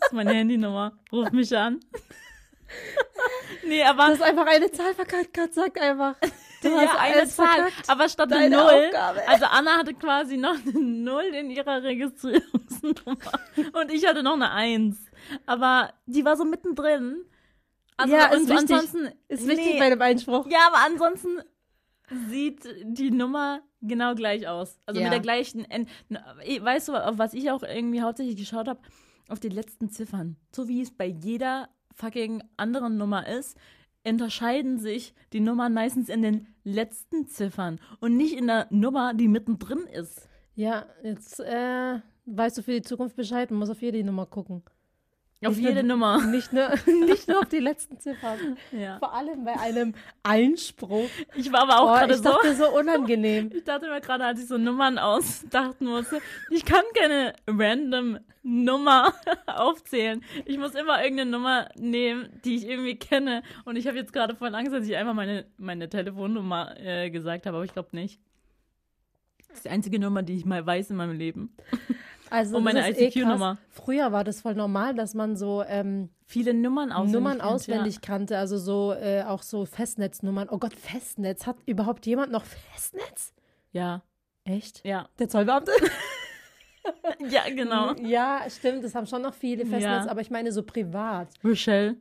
Das 0.00 0.08
ist 0.08 0.12
meine 0.12 0.32
Handynummer. 0.32 0.98
Ruf 1.12 1.30
mich 1.30 1.56
an. 1.56 1.78
Nee, 3.66 3.82
aber 3.82 4.06
Du 4.06 4.12
hast 4.12 4.22
einfach 4.22 4.46
eine 4.46 4.70
Zahl 4.70 4.94
verkackt, 4.94 5.34
Gott 5.34 5.54
sagt 5.54 5.80
einfach. 5.80 6.16
Du 6.60 6.70
hast 6.74 6.92
ja, 6.92 6.98
eine 6.98 7.28
Zahl. 7.28 7.46
verkackt. 7.46 7.88
Aber 7.88 8.08
statt 8.08 8.32
der 8.32 8.50
Null, 8.50 8.58
Aufgabe. 8.88 9.28
also 9.28 9.44
Anna 9.44 9.76
hatte 9.78 9.94
quasi 9.94 10.36
noch 10.36 10.56
eine 10.60 10.72
Null 10.80 11.26
in 11.32 11.50
ihrer 11.50 11.84
Registrierungsnummer 11.84 13.16
und 13.80 13.92
ich 13.92 14.04
hatte 14.04 14.24
noch 14.24 14.32
eine 14.34 14.50
Eins. 14.50 14.98
Aber 15.46 15.92
die 16.06 16.24
war 16.24 16.36
so 16.36 16.44
mittendrin. 16.44 17.24
Also 17.96 18.12
Ja, 18.12 18.26
ist 18.26 18.48
wichtig. 18.48 18.58
ansonsten 18.58 19.08
Ist 19.28 19.46
wichtig 19.46 19.74
nee. 19.74 19.78
bei 19.78 19.88
dem 19.90 20.02
Einspruch. 20.02 20.48
Ja, 20.50 20.58
aber 20.66 20.78
ansonsten 20.84 21.38
sieht 22.28 22.64
die 22.82 23.12
Nummer 23.12 23.60
genau 23.80 24.16
gleich 24.16 24.48
aus. 24.48 24.80
Also 24.84 24.98
Ja. 24.98 25.06
mit 25.06 25.12
der 25.12 25.20
gleichen. 25.20 25.64
End 25.70 25.88
weißt 26.60 26.88
du, 26.88 26.94
auf 26.96 27.18
was 27.18 27.34
ich 27.34 27.52
auch 27.52 27.62
irgendwie 27.62 28.02
hauptsächlich 28.02 28.36
geschaut 28.36 28.66
habe? 28.66 28.80
Auf 29.28 29.38
die 29.38 29.48
letzten 29.48 29.90
Ziffern. 29.90 30.34
So 30.52 30.66
wie 30.66 30.80
es 30.82 30.90
bei 30.90 31.06
jeder 31.06 31.68
fucking 31.98 32.42
anderen 32.56 32.96
Nummer 32.96 33.26
ist, 33.26 33.58
unterscheiden 34.04 34.78
sich 34.78 35.14
die 35.32 35.40
Nummern 35.40 35.74
meistens 35.74 36.08
in 36.08 36.22
den 36.22 36.46
letzten 36.64 37.26
Ziffern 37.26 37.80
und 38.00 38.16
nicht 38.16 38.34
in 38.34 38.46
der 38.46 38.66
Nummer, 38.70 39.14
die 39.14 39.28
mittendrin 39.28 39.86
ist. 39.86 40.28
Ja, 40.54 40.86
jetzt 41.02 41.40
äh, 41.40 42.00
weißt 42.26 42.58
du 42.58 42.62
für 42.62 42.72
die 42.72 42.82
Zukunft 42.82 43.16
Bescheid 43.16 43.50
und 43.50 43.58
musst 43.58 43.70
auf 43.70 43.82
jede 43.82 44.02
Nummer 44.02 44.26
gucken. 44.26 44.62
Auf 45.44 45.50
Nicht 45.54 45.60
nur 45.62 45.68
jede 45.70 45.82
die- 45.82 45.88
Nummer. 45.88 46.26
Nicht 46.26 46.52
nur, 46.52 46.68
nicht 47.06 47.28
nur 47.28 47.38
auf 47.38 47.48
die 47.48 47.60
letzten 47.60 48.00
Ziffern. 48.00 48.56
Ja. 48.72 48.98
Vor 48.98 49.14
allem 49.14 49.44
bei 49.44 49.52
einem 49.60 49.94
Einspruch. 50.24 51.08
Ich 51.36 51.52
war 51.52 51.62
aber 51.62 51.80
auch 51.80 51.96
gerade 51.98 52.12
ich 52.14 52.18
so. 52.18 52.24
dachte 52.24 52.56
so 52.56 52.76
unangenehm. 52.76 53.50
Ich 53.54 53.62
dachte 53.62 53.86
mir 53.88 54.00
gerade, 54.00 54.24
als 54.24 54.40
ich 54.40 54.48
so 54.48 54.58
Nummern 54.58 54.98
ausdachten 54.98 55.86
musste, 55.86 56.20
ich 56.50 56.64
kann 56.64 56.82
keine 56.92 57.34
random 57.46 58.18
Nummer 58.42 59.14
aufzählen. 59.46 60.24
Ich 60.44 60.58
muss 60.58 60.74
immer 60.74 61.02
irgendeine 61.04 61.30
Nummer 61.30 61.68
nehmen, 61.76 62.28
die 62.44 62.56
ich 62.56 62.66
irgendwie 62.66 62.96
kenne. 62.96 63.42
Und 63.64 63.76
ich 63.76 63.86
habe 63.86 63.96
jetzt 63.96 64.12
gerade 64.12 64.34
voll 64.34 64.52
Angst, 64.56 64.72
dass 64.72 64.88
ich 64.88 64.96
einfach 64.96 65.14
meine, 65.14 65.46
meine 65.56 65.88
Telefonnummer 65.88 66.74
äh, 66.80 67.10
gesagt 67.10 67.46
habe, 67.46 67.58
aber 67.58 67.64
ich 67.64 67.72
glaube 67.72 67.90
nicht. 67.92 68.20
Das 69.48 69.58
ist 69.58 69.64
die 69.66 69.70
einzige 69.70 69.98
Nummer, 70.00 70.22
die 70.24 70.36
ich 70.36 70.44
mal 70.44 70.66
weiß 70.66 70.90
in 70.90 70.96
meinem 70.96 71.16
Leben. 71.16 71.54
Also 72.30 72.56
Und 72.56 72.64
meine 72.64 72.88
eh 72.88 73.06
ICQ-Nummer. 73.08 73.56
krass. 73.56 73.66
Früher 73.70 74.12
war 74.12 74.24
das 74.24 74.40
voll 74.42 74.54
normal, 74.54 74.94
dass 74.94 75.14
man 75.14 75.36
so 75.36 75.62
ähm, 75.66 76.10
Viele 76.26 76.52
Nummern 76.52 76.92
auswendig 76.92 77.14
Nummern 77.14 77.40
auswendig 77.40 78.00
kannte, 78.02 78.36
also 78.38 78.58
so 78.58 78.92
äh, 78.92 79.22
auch 79.22 79.42
so 79.42 79.64
Festnetznummern. 79.64 80.48
Oh 80.50 80.58
Gott, 80.58 80.74
Festnetz. 80.74 81.46
Hat 81.46 81.56
überhaupt 81.66 82.04
jemand 82.06 82.30
noch 82.32 82.44
Festnetz? 82.44 83.32
Ja, 83.72 84.02
Echt? 84.44 84.84
ja, 84.84 84.90
ja, 85.02 85.08
Der 85.18 85.28
Zollbeamte? 85.28 85.72
ja, 87.30 87.42
genau. 87.54 87.94
Ja, 88.02 88.42
stimmt, 88.48 88.84
das 88.84 88.94
haben 88.94 89.06
schon 89.06 89.22
noch 89.22 89.34
viele 89.34 89.64
Festnetz, 89.66 90.04
Ja. 90.04 90.10
aber 90.10 90.20
ich 90.20 90.30
meine 90.30 90.52
so 90.52 90.62
privat. 90.62 91.28
Rochelle, 91.44 91.96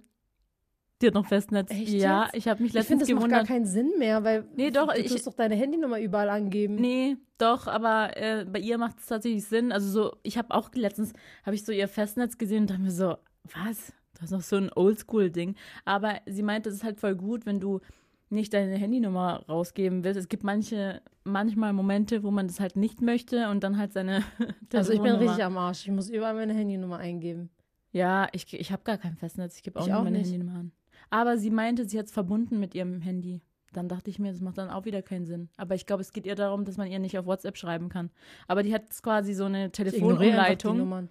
die 1.02 1.08
hat 1.08 1.14
noch 1.14 1.26
Festnetz. 1.28 1.70
Echt 1.72 1.90
ja, 1.90 2.24
jetzt? 2.26 2.36
ich 2.36 2.48
habe 2.48 2.62
mich 2.64 2.74
Ich 2.76 2.86
finde, 2.86 3.04
letztens 3.06 3.08
das 3.08 3.10
macht 3.10 3.20
gar 3.30 3.40
gewundert. 3.44 3.48
keinen 3.48 3.66
Sinn 3.66 3.92
mehr, 4.00 4.24
weil 4.24 4.46
Nee, 4.56 4.72
doch, 4.72 4.92
du 4.94 5.00
ich- 5.00 5.12
tust 5.12 5.28
doch 5.28 5.34
deine 5.34 5.56
Handynummer 5.56 6.00
überall 6.00 6.30
angeben. 6.30 6.76
Nee, 6.76 7.18
doch, 7.38 7.68
aber 7.68 8.18
äh, 8.18 8.46
bei 8.46 8.60
ihr 8.60 8.78
macht 8.78 9.00
es 9.00 9.06
tatsächlich 9.06 9.46
Sinn. 9.46 9.72
Also 9.72 9.90
so, 9.90 10.16
ich 10.24 10.38
habe 10.38 10.52
auch 10.52 10.70
letztens, 10.74 11.14
habe 11.46 11.56
ich 11.56 11.64
so 11.64 11.72
ihr 11.72 11.88
Festnetz 11.88 12.38
gesehen 12.38 12.62
und 12.62 12.70
dachte 12.72 12.82
mir 12.82 12.92
so, 12.92 13.16
was? 13.44 13.94
Das 14.14 14.24
ist 14.26 14.32
noch 14.32 14.42
so 14.42 14.56
ein 14.56 14.72
Oldschool-Ding. 14.76 15.56
Aber 15.86 16.16
sie 16.26 16.42
meinte, 16.42 16.70
es 16.70 16.76
ist 16.78 16.84
halt 16.84 17.00
voll 17.00 17.16
gut, 17.16 17.46
wenn 17.46 17.60
du 17.60 17.82
nicht 18.30 18.52
deine 18.54 18.76
Handynummer 18.76 19.44
rausgeben 19.48 20.04
willst. 20.04 20.20
Es 20.20 20.28
gibt 20.28 20.44
manche, 20.44 21.02
manchmal 21.24 21.72
Momente, 21.74 22.24
wo 22.24 22.32
man 22.32 22.48
das 22.48 22.60
halt 22.60 22.76
nicht 22.76 23.02
möchte 23.02 23.50
und 23.50 23.64
dann 23.64 23.78
halt 23.78 23.94
seine 23.94 24.24
Also 24.74 24.92
ich 24.94 25.02
bin 25.02 25.14
richtig 25.16 25.44
am 25.44 25.58
Arsch. 25.58 25.86
Ich 25.86 25.92
muss 25.94 26.10
überall 26.10 26.34
meine 26.34 26.54
Handynummer 26.56 26.98
eingeben. 26.98 27.52
Ja, 27.92 28.28
ich, 28.34 28.52
ich 28.54 28.72
habe 28.72 28.84
gar 28.84 28.98
kein 28.98 29.16
Festnetz. 29.16 29.56
Ich 29.58 29.64
gebe 29.64 29.80
auch 29.80 29.84
Ich 29.86 29.90
nur 29.92 30.00
auch 30.00 30.04
meine 30.04 30.18
nicht. 30.18 30.32
Handynummer 30.32 30.60
an. 30.60 30.72
Aber 31.10 31.38
sie 31.38 31.50
meinte, 31.50 31.88
sie 31.88 32.00
hat 32.00 32.08
es 32.08 32.12
verbunden 32.12 32.60
mit 32.60 32.76
ihrem 32.76 33.02
Handy. 33.02 33.42
Dann 33.74 33.90
dachte 33.90 34.10
ich 34.10 34.18
mir, 34.18 34.32
das 34.32 34.42
macht 34.42 34.58
dann 34.58 34.70
auch 34.70 34.86
wieder 34.86 35.02
keinen 35.02 35.26
Sinn. 35.26 35.50
Aber 35.58 35.76
ich 35.76 35.86
glaube, 35.86 36.02
es 36.02 36.14
geht 36.14 36.26
ihr 36.26 36.36
darum, 36.36 36.66
dass 36.66 36.78
man 36.78 36.88
ihr 36.88 37.00
nicht 37.00 37.18
auf 37.18 37.26
WhatsApp 37.26 37.58
schreiben 37.58 37.90
kann. 37.90 38.10
Aber 38.48 38.64
die 38.64 38.74
hat 38.74 38.84
quasi 39.04 39.34
so 39.34 39.46
eine 39.46 39.72
Telefonumleitung. 39.72 41.10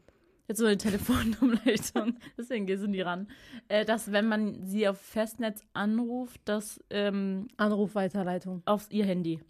Jetzt 0.48 0.58
so 0.58 0.66
eine 0.66 0.78
Telefonumleitung. 0.78 2.16
Deswegen 2.38 2.66
sind 2.78 2.92
die 2.92 3.02
ran. 3.02 3.28
Äh, 3.68 3.84
dass, 3.84 4.12
wenn 4.12 4.26
man 4.26 4.64
sie 4.64 4.88
auf 4.88 5.00
Festnetz 5.00 5.62
anruft, 5.74 6.40
das 6.44 6.82
ähm, 6.90 7.48
Anrufweiterleitung. 7.56 8.62
auf 8.64 8.86
ihr 8.90 9.04
Handy. 9.04 9.40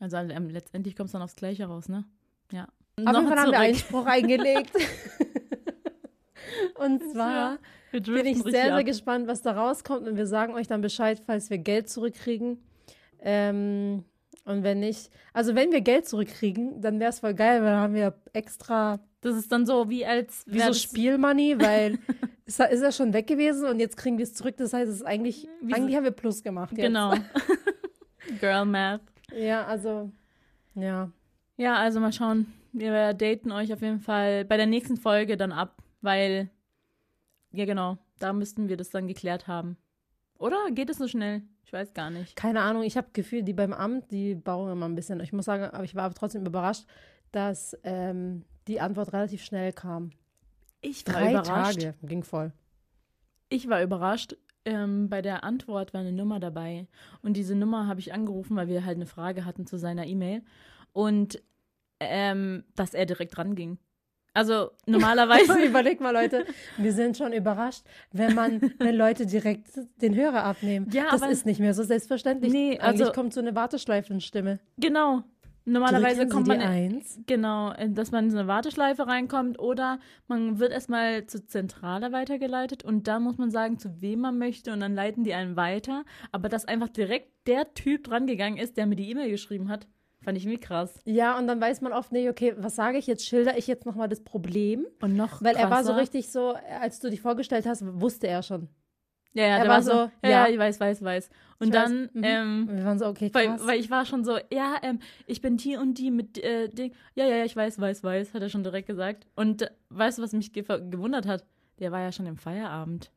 Also 0.00 0.16
ähm, 0.16 0.50
letztendlich 0.50 0.96
kommt 0.96 1.06
es 1.06 1.12
dann 1.12 1.22
aufs 1.22 1.36
Gleiche 1.36 1.66
raus, 1.66 1.88
ne? 1.88 2.04
Ja. 2.50 2.68
Auf 2.96 3.16
jeden 3.16 3.28
Fall 3.28 3.38
haben 3.38 3.52
wir. 3.52 3.58
Einspruch 3.58 4.06
eingelegt. 4.06 4.72
Und 6.74 7.02
zwar 7.12 7.52
Wir 7.52 7.58
bin 8.00 8.26
ich 8.26 8.42
sehr, 8.42 8.50
sehr 8.52 8.74
ab. 8.76 8.84
gespannt, 8.84 9.26
was 9.26 9.42
da 9.42 9.52
rauskommt. 9.52 10.06
Und 10.08 10.16
wir 10.16 10.26
sagen 10.26 10.54
euch 10.54 10.66
dann 10.66 10.80
Bescheid, 10.80 11.20
falls 11.24 11.50
wir 11.50 11.58
Geld 11.58 11.88
zurückkriegen. 11.88 12.58
Ähm, 13.20 14.04
und 14.44 14.62
wenn 14.62 14.80
nicht, 14.80 15.10
also 15.32 15.54
wenn 15.54 15.72
wir 15.72 15.80
Geld 15.80 16.06
zurückkriegen, 16.06 16.80
dann 16.82 17.00
wäre 17.00 17.10
es 17.10 17.20
voll 17.20 17.34
geil, 17.34 17.62
weil 17.62 17.70
dann 17.70 17.80
haben 17.80 17.94
wir 17.94 18.14
extra 18.34 19.00
Das 19.22 19.36
ist 19.36 19.50
dann 19.50 19.64
so, 19.64 19.88
wie 19.88 20.04
als 20.04 20.44
wie 20.46 20.60
so 20.60 20.72
Spielmoney, 20.74 21.56
weil 21.58 21.98
ist, 22.44 22.60
ist 22.60 22.82
er 22.82 22.92
schon 22.92 23.14
weg 23.14 23.26
gewesen 23.26 23.66
und 23.66 23.80
jetzt 23.80 23.96
kriegen 23.96 24.18
wir 24.18 24.24
es 24.24 24.34
zurück. 24.34 24.56
Das 24.58 24.74
heißt, 24.74 24.90
es 24.90 24.96
ist 24.96 25.06
eigentlich, 25.06 25.48
Wie 25.62 25.70
so- 25.70 25.76
eigentlich 25.76 25.96
haben 25.96 26.04
wir 26.04 26.10
Plus 26.10 26.42
gemacht. 26.42 26.72
Jetzt. 26.76 26.84
Genau. 26.86 27.14
Girl 28.40 28.64
Math. 28.66 29.00
Ja, 29.34 29.64
also, 29.64 30.10
ja. 30.74 31.10
Ja, 31.56 31.74
also 31.76 32.00
mal 32.00 32.12
schauen. 32.12 32.52
Wir 32.72 33.14
daten 33.14 33.52
euch 33.52 33.72
auf 33.72 33.80
jeden 33.80 34.00
Fall 34.00 34.44
bei 34.44 34.56
der 34.56 34.66
nächsten 34.66 34.96
Folge 34.96 35.36
dann 35.36 35.52
ab, 35.52 35.82
weil, 36.00 36.50
ja 37.54 37.64
genau, 37.64 37.98
da 38.18 38.32
müssten 38.32 38.68
wir 38.68 38.76
das 38.76 38.90
dann 38.90 39.06
geklärt 39.06 39.46
haben. 39.46 39.76
Oder 40.38 40.70
geht 40.72 40.90
es 40.90 40.98
so 40.98 41.08
schnell? 41.08 41.42
Ich 41.64 41.72
weiß 41.72 41.94
gar 41.94 42.10
nicht. 42.10 42.36
Keine 42.36 42.60
Ahnung, 42.60 42.82
ich 42.82 42.96
habe 42.96 43.08
Gefühl, 43.12 43.42
die 43.42 43.52
beim 43.52 43.72
Amt, 43.72 44.10
die 44.10 44.34
bauen 44.34 44.70
immer 44.70 44.86
ein 44.86 44.94
bisschen. 44.94 45.20
Ich 45.20 45.32
muss 45.32 45.46
sagen, 45.46 45.64
aber 45.64 45.84
ich 45.84 45.94
war 45.94 46.04
aber 46.04 46.14
trotzdem 46.14 46.44
überrascht, 46.44 46.84
dass 47.32 47.76
ähm, 47.82 48.44
die 48.68 48.80
Antwort 48.80 49.12
relativ 49.12 49.42
schnell 49.42 49.72
kam. 49.72 50.10
Ich 50.80 51.06
war 51.06 51.14
Drei 51.14 51.30
überrascht. 51.30 51.80
Tage, 51.80 51.94
ging 52.02 52.22
voll. 52.22 52.52
Ich 53.48 53.68
war 53.68 53.82
überrascht. 53.82 54.36
Ähm, 54.66 55.08
bei 55.08 55.22
der 55.22 55.44
Antwort 55.44 55.94
war 55.94 56.00
eine 56.00 56.12
Nummer 56.12 56.40
dabei. 56.40 56.86
Und 57.22 57.36
diese 57.36 57.54
Nummer 57.54 57.86
habe 57.86 58.00
ich 58.00 58.12
angerufen, 58.12 58.56
weil 58.56 58.68
wir 58.68 58.84
halt 58.84 58.96
eine 58.96 59.06
Frage 59.06 59.44
hatten 59.44 59.66
zu 59.66 59.78
seiner 59.78 60.06
E-Mail. 60.06 60.42
Und 60.92 61.42
ähm, 62.00 62.64
dass 62.74 62.94
er 62.94 63.06
direkt 63.06 63.38
ranging. 63.38 63.78
Also 64.34 64.70
normalerweise. 64.86 65.58
Überleg 65.64 66.00
mal, 66.00 66.12
Leute, 66.12 66.44
wir 66.76 66.92
sind 66.92 67.16
schon 67.16 67.32
überrascht, 67.32 67.84
wenn 68.12 68.34
man, 68.34 68.60
wenn 68.78 68.96
Leute 68.96 69.26
direkt 69.26 69.68
den 70.02 70.14
Hörer 70.14 70.44
abnehmen. 70.44 70.88
Ja, 70.92 71.04
das 71.10 71.22
aber- 71.22 71.30
ist 71.32 71.46
nicht 71.46 71.60
mehr 71.60 71.72
so 71.72 71.82
selbstverständlich. 71.84 72.52
Nee, 72.52 72.78
Eigentlich 72.80 73.00
also- 73.02 73.12
kommt 73.12 73.32
so 73.32 73.40
eine 73.40 73.54
Warteschleifenstimme. 73.54 74.58
genau. 74.76 75.22
Normalerweise 75.66 76.28
kommt 76.28 76.46
man. 76.46 76.58
die 76.58 76.64
Eins. 76.66 77.18
Genau, 77.26 77.72
dass 77.88 78.10
man 78.10 78.24
in 78.26 78.30
so 78.30 78.36
eine 78.36 78.46
Warteschleife 78.46 79.06
reinkommt 79.06 79.58
oder 79.58 79.98
man 80.28 80.58
wird 80.58 80.72
erstmal 80.72 81.24
zur 81.26 81.46
Zentrale 81.46 82.12
weitergeleitet 82.12 82.84
und 82.84 83.08
da 83.08 83.18
muss 83.18 83.38
man 83.38 83.50
sagen, 83.50 83.78
zu 83.78 84.02
wem 84.02 84.20
man 84.20 84.36
möchte 84.36 84.74
und 84.74 84.80
dann 84.80 84.94
leiten 84.94 85.24
die 85.24 85.32
einen 85.32 85.56
weiter. 85.56 86.04
Aber 86.32 86.50
dass 86.50 86.66
einfach 86.66 86.90
direkt 86.90 87.30
der 87.46 87.72
Typ 87.72 88.04
dran 88.04 88.26
gegangen 88.26 88.58
ist, 88.58 88.76
der 88.76 88.84
mir 88.84 88.96
die 88.96 89.08
E-Mail 89.10 89.30
geschrieben 89.30 89.70
hat, 89.70 89.86
fand 90.24 90.36
ich 90.38 90.44
irgendwie 90.44 90.60
krass. 90.60 90.98
Ja, 91.04 91.38
und 91.38 91.46
dann 91.46 91.60
weiß 91.60 91.80
man 91.80 91.92
oft 91.92 92.10
nicht, 92.12 92.28
okay, 92.28 92.54
was 92.56 92.74
sage 92.76 92.98
ich 92.98 93.06
jetzt? 93.06 93.24
Schilder 93.26 93.56
ich 93.56 93.66
jetzt 93.66 93.86
nochmal 93.86 94.08
das 94.08 94.22
Problem? 94.22 94.86
Und 95.00 95.14
noch 95.16 95.42
Weil 95.42 95.56
er 95.56 95.70
war 95.70 95.84
so 95.84 95.92
krasser- 95.92 96.00
richtig 96.00 96.30
so, 96.32 96.54
als 96.80 97.00
du 97.00 97.10
dich 97.10 97.20
vorgestellt 97.20 97.66
hast, 97.66 97.82
wusste 98.00 98.26
er 98.26 98.42
schon. 98.42 98.68
Ja, 99.36 99.42
ja, 99.42 99.56
er 99.56 99.60
der 99.64 99.68
war 99.72 99.82
so, 99.82 99.90
so, 99.90 99.96
ja, 100.22 100.30
ja. 100.30 100.48
ich 100.48 100.56
weiß, 100.58 100.78
weiß, 100.78 101.02
weiß. 101.02 101.28
Und 101.58 101.68
Ich 101.68 101.72
dann, 101.72 102.04
weiß, 102.04 102.14
mhm. 102.14 102.22
ähm, 102.24 102.68
wir 102.70 102.84
waren 102.84 102.98
so, 103.00 103.06
okay, 103.06 103.30
weil, 103.32 103.46
krass. 103.48 103.66
weil 103.66 103.80
ich 103.80 103.90
war 103.90 104.06
schon 104.06 104.24
so, 104.24 104.38
ja, 104.52 104.76
ähm, 104.82 105.00
ich 105.26 105.40
bin 105.40 105.56
die 105.56 105.76
und 105.76 105.98
die 105.98 106.10
mit 106.12 106.38
äh, 106.38 106.68
Ding. 106.68 106.94
Ja, 107.16 107.26
ja, 107.26 107.36
ja, 107.38 107.44
ich 107.44 107.56
weiß, 107.56 107.80
weiß, 107.80 108.04
weiß, 108.04 108.32
hat 108.32 108.42
er 108.42 108.48
schon 108.48 108.62
direkt 108.62 108.86
gesagt. 108.86 109.26
Und 109.34 109.62
äh, 109.62 109.70
weißt 109.90 110.18
du, 110.18 110.22
was 110.22 110.32
mich 110.32 110.52
ge 110.52 110.62
gewundert 110.62 111.26
hat? 111.26 111.44
Der 111.80 111.90
war 111.90 112.00
ja 112.00 112.12
schon 112.12 112.26
im 112.26 112.36
Feierabend. 112.36 113.10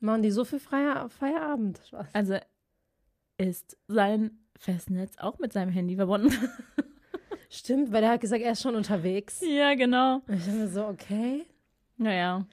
Machen 0.00 0.22
die 0.22 0.30
so 0.30 0.44
viel 0.46 0.60
freier 0.60 1.08
Feierabend? 1.10 1.78
Spaß. 1.88 2.06
Also 2.14 2.36
ist 3.36 3.76
sein 3.88 4.38
Festnetz 4.58 5.16
auch 5.18 5.38
mit 5.38 5.52
seinem 5.52 5.70
Handy 5.70 5.96
verbunden. 5.96 6.32
Stimmt, 7.50 7.92
weil 7.92 8.02
er 8.02 8.10
hat 8.10 8.20
gesagt, 8.20 8.42
er 8.42 8.52
ist 8.52 8.62
schon 8.62 8.74
unterwegs. 8.74 9.40
ja, 9.40 9.74
genau. 9.74 10.20
Und 10.26 10.34
ich 10.34 10.44
dachte 10.44 10.58
mir 10.58 10.68
so, 10.68 10.86
okay. 10.86 11.44
Naja. 11.96 12.46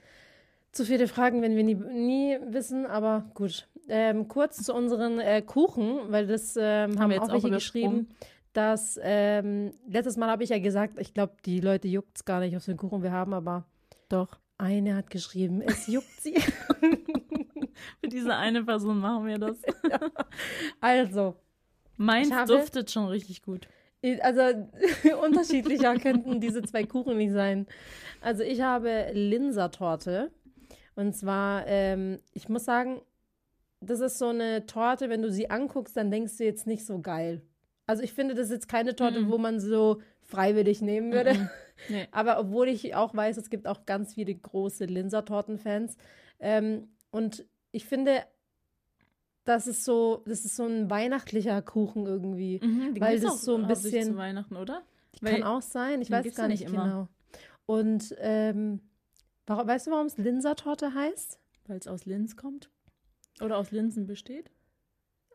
Zu 0.70 0.84
viele 0.84 1.08
Fragen, 1.08 1.42
wenn 1.42 1.56
wir 1.56 1.64
nie, 1.64 1.74
nie 1.74 2.38
wissen, 2.46 2.86
aber 2.86 3.30
gut. 3.34 3.68
Ähm, 3.88 4.28
kurz 4.28 4.62
zu 4.62 4.72
unseren 4.72 5.18
äh, 5.18 5.42
Kuchen, 5.42 6.00
weil 6.08 6.26
das 6.26 6.56
ähm, 6.56 6.98
haben 6.98 7.10
wir 7.10 7.16
jetzt 7.16 7.24
auch 7.24 7.28
auch 7.28 7.32
welche 7.32 7.50
geschrieben, 7.50 8.08
dass 8.52 8.98
ähm, 9.02 9.72
letztes 9.88 10.16
Mal 10.16 10.30
habe 10.30 10.44
ich 10.44 10.50
ja 10.50 10.58
gesagt, 10.58 10.98
ich 10.98 11.14
glaube, 11.14 11.34
die 11.44 11.60
Leute 11.60 11.88
juckt 11.88 12.16
es 12.16 12.24
gar 12.24 12.40
nicht, 12.40 12.54
was 12.54 12.64
für 12.64 12.70
einen 12.70 12.78
Kuchen 12.78 13.02
wir 13.02 13.12
haben, 13.12 13.34
aber 13.34 13.64
Doch. 14.08 14.38
eine 14.56 14.94
hat 14.94 15.10
geschrieben, 15.10 15.62
es 15.62 15.86
juckt 15.88 16.20
sie. 16.20 16.34
Für 18.00 18.08
diese 18.08 18.34
eine 18.34 18.62
Person 18.64 18.98
machen 18.98 19.26
wir 19.26 19.38
das. 19.38 19.58
also, 20.80 21.36
Meins 22.02 22.32
habe- 22.32 22.52
duftet 22.58 22.90
schon 22.90 23.06
richtig 23.06 23.42
gut. 23.42 23.68
Also 24.20 24.40
unterschiedlicher 25.24 25.96
könnten 25.98 26.40
diese 26.40 26.62
zwei 26.62 26.84
Kuchen 26.84 27.16
nicht 27.18 27.32
sein. 27.32 27.66
Also 28.20 28.42
ich 28.42 28.60
habe 28.60 29.10
Linsertorte. 29.12 30.30
Und 30.94 31.14
zwar, 31.16 31.66
ähm, 31.66 32.18
ich 32.34 32.48
muss 32.48 32.64
sagen, 32.64 33.00
das 33.80 34.00
ist 34.00 34.18
so 34.18 34.28
eine 34.28 34.66
Torte, 34.66 35.08
wenn 35.08 35.22
du 35.22 35.30
sie 35.30 35.50
anguckst, 35.50 35.96
dann 35.96 36.10
denkst 36.10 36.36
du 36.38 36.44
jetzt 36.44 36.66
nicht 36.66 36.84
so 36.84 37.00
geil. 37.00 37.42
Also 37.86 38.02
ich 38.02 38.12
finde, 38.12 38.34
das 38.34 38.46
ist 38.46 38.52
jetzt 38.52 38.68
keine 38.68 38.94
Torte, 38.94 39.20
Mhm. 39.20 39.30
wo 39.30 39.38
man 39.38 39.58
so 39.60 40.00
freiwillig 40.22 40.82
nehmen 40.82 41.12
würde. 41.12 41.34
Mhm. 41.34 41.48
Nee. 41.88 42.06
Aber 42.12 42.38
obwohl 42.38 42.68
ich 42.68 42.94
auch 42.94 43.12
weiß, 43.12 43.36
es 43.38 43.50
gibt 43.50 43.66
auch 43.66 43.86
ganz 43.86 44.14
viele 44.14 44.32
große 44.34 44.84
Linsertorten-Fans. 44.84 45.96
Ähm, 46.38 46.88
und 47.10 47.44
ich 47.72 47.86
finde, 47.86 48.22
das 49.44 49.66
ist 49.66 49.84
so, 49.84 50.22
das 50.26 50.44
ist 50.44 50.56
so 50.56 50.64
ein 50.66 50.88
weihnachtlicher 50.90 51.60
Kuchen 51.62 52.06
irgendwie. 52.06 52.60
Mhm, 52.62 53.00
Weil 53.00 53.18
das 53.20 53.30
auch 53.30 53.36
so 53.36 53.56
ein 53.56 53.66
bisschen- 53.66 54.04
zu 54.12 54.16
Weihnachten, 54.16 54.56
oder? 54.56 54.82
Kann 55.20 55.32
Weil- 55.34 55.42
auch 55.44 55.62
sein, 55.62 56.00
ich 56.02 56.10
weiß 56.10 56.34
gar 56.34 56.48
nicht, 56.48 56.60
nicht 56.60 56.72
immer. 56.72 56.84
genau. 56.84 57.08
Und 57.66 58.14
ähm, 58.18 58.80
warum, 59.46 59.66
weißt 59.68 59.86
du, 59.86 59.90
warum 59.92 60.06
es 60.06 60.16
Linsertorte 60.18 60.94
heißt? 60.94 61.38
Weil 61.66 61.78
es 61.78 61.86
aus 61.86 62.06
Linz 62.06 62.36
kommt? 62.36 62.70
Oder 63.40 63.56
aus 63.58 63.70
Linsen 63.70 64.06
besteht? 64.06 64.50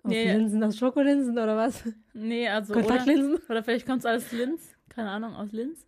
Aus 0.03 0.11
Nee. 0.11 0.31
Linsen, 0.31 0.63
aus 0.63 0.77
Schokolinsen 0.77 1.33
oder 1.33 1.55
was? 1.57 1.83
Nee, 2.13 2.47
also. 2.49 2.73
Oder, 2.73 2.81
Kontaktlinsen? 2.83 3.39
oder 3.49 3.63
vielleicht 3.63 3.85
kommt 3.85 3.99
es 3.99 4.05
aus 4.05 4.31
Linz? 4.31 4.61
Keine 4.89 5.09
Ahnung, 5.09 5.35
aus 5.35 5.51
Linz? 5.51 5.85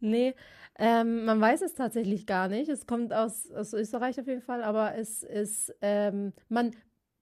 Nee, 0.00 0.34
ähm, 0.78 1.24
man 1.24 1.40
weiß 1.40 1.62
es 1.62 1.74
tatsächlich 1.74 2.24
gar 2.26 2.48
nicht. 2.48 2.68
Es 2.68 2.86
kommt 2.86 3.12
aus, 3.12 3.50
aus 3.50 3.72
Österreich 3.72 4.20
auf 4.20 4.26
jeden 4.28 4.42
Fall, 4.42 4.62
aber 4.62 4.94
es 4.94 5.22
ist, 5.24 5.74
ähm, 5.82 6.32
man 6.48 6.70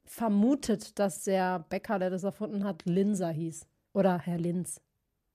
vermutet, 0.06 0.98
dass 0.98 1.24
der 1.24 1.60
Bäcker, 1.68 1.98
der 1.98 2.10
das 2.10 2.24
erfunden 2.24 2.64
hat, 2.64 2.84
Linser 2.84 3.30
hieß. 3.30 3.66
Oder 3.92 4.18
Herr 4.18 4.38
Linz. 4.38 4.80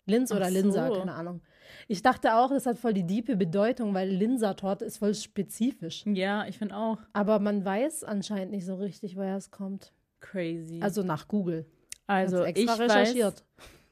Linz 0.06 0.32
oder 0.32 0.52
so. 0.52 0.72
keine 0.72 1.14
Ahnung. 1.14 1.42
Ich 1.88 2.02
dachte 2.02 2.36
auch, 2.36 2.50
das 2.50 2.66
hat 2.66 2.78
voll 2.78 2.94
die 2.94 3.06
diepe 3.06 3.36
Bedeutung, 3.36 3.94
weil 3.94 4.10
Linsertorte 4.10 4.86
ist 4.86 4.98
voll 4.98 5.14
spezifisch. 5.14 6.06
Ja, 6.06 6.46
ich 6.48 6.58
finde 6.58 6.76
auch. 6.76 6.98
Aber 7.14 7.40
man 7.40 7.64
weiß 7.64 8.04
anscheinend 8.04 8.52
nicht 8.52 8.66
so 8.66 8.76
richtig, 8.76 9.16
woher 9.16 9.38
es 9.38 9.52
kommt. 9.52 9.94
Crazy. 10.20 10.80
Also 10.82 11.04
nach 11.04 11.28
Google. 11.28 11.66
also 12.08 12.46
ich 12.46 12.68
weiß, 12.68 12.80
recherchiert. 12.80 13.44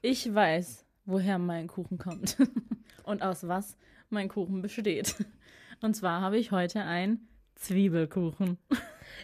ich 0.02 0.32
weiß, 0.32 0.84
woher 1.04 1.38
mein 1.38 1.66
Kuchen 1.66 1.98
kommt. 1.98 2.36
Und 3.04 3.22
aus 3.22 3.48
was 3.48 3.76
mein 4.08 4.28
Kuchen 4.28 4.62
besteht. 4.62 5.14
Und 5.80 5.94
zwar 5.94 6.20
habe 6.20 6.38
ich 6.38 6.52
heute 6.52 6.82
einen 6.82 7.28
Zwiebelkuchen. 7.54 8.58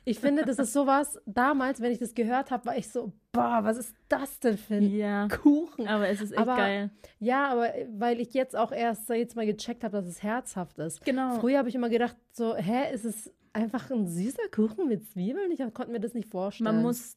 Ich 0.04 0.18
finde, 0.20 0.44
das 0.44 0.58
ist 0.58 0.72
sowas, 0.72 1.18
damals, 1.26 1.80
wenn 1.80 1.92
ich 1.92 1.98
das 1.98 2.14
gehört 2.14 2.50
habe, 2.50 2.66
war 2.66 2.76
ich 2.76 2.88
so, 2.88 3.12
boah, 3.32 3.60
was 3.62 3.78
ist 3.78 3.94
das 4.08 4.38
denn 4.40 4.58
für 4.58 4.74
ein 4.74 4.94
Ja. 4.94 5.28
Kuchen? 5.28 5.86
Aber 5.88 6.08
es 6.08 6.20
ist 6.20 6.32
echt 6.32 6.40
Aber- 6.40 6.56
geil. 6.56 6.90
Ja, 7.18 7.48
aber 7.50 7.68
weil 7.92 8.20
ich 8.20 8.34
jetzt 8.34 8.56
auch 8.56 8.72
erst 8.72 9.08
jetzt 9.08 9.36
mal 9.36 9.46
gecheckt 9.46 9.84
habe, 9.84 9.96
dass 9.98 10.06
es 10.06 10.22
herzhaft 10.22 10.78
ist. 10.78 11.04
Genau. 11.04 11.38
Früher 11.40 11.58
habe 11.58 11.68
ich 11.68 11.74
immer 11.74 11.88
gedacht, 11.88 12.16
so, 12.32 12.54
hä, 12.56 12.92
ist 12.94 13.04
es 13.04 13.32
einfach 13.52 13.90
ein 13.90 14.06
süßer 14.06 14.48
Kuchen 14.54 14.88
mit 14.88 15.06
Zwiebeln? 15.10 15.50
Ich 15.50 15.58
konnte 15.74 15.90
mir 15.92 16.00
das 16.00 16.14
nicht 16.14 16.28
vorstellen. 16.28 16.64
Man 16.74 16.82
muss 16.82 17.16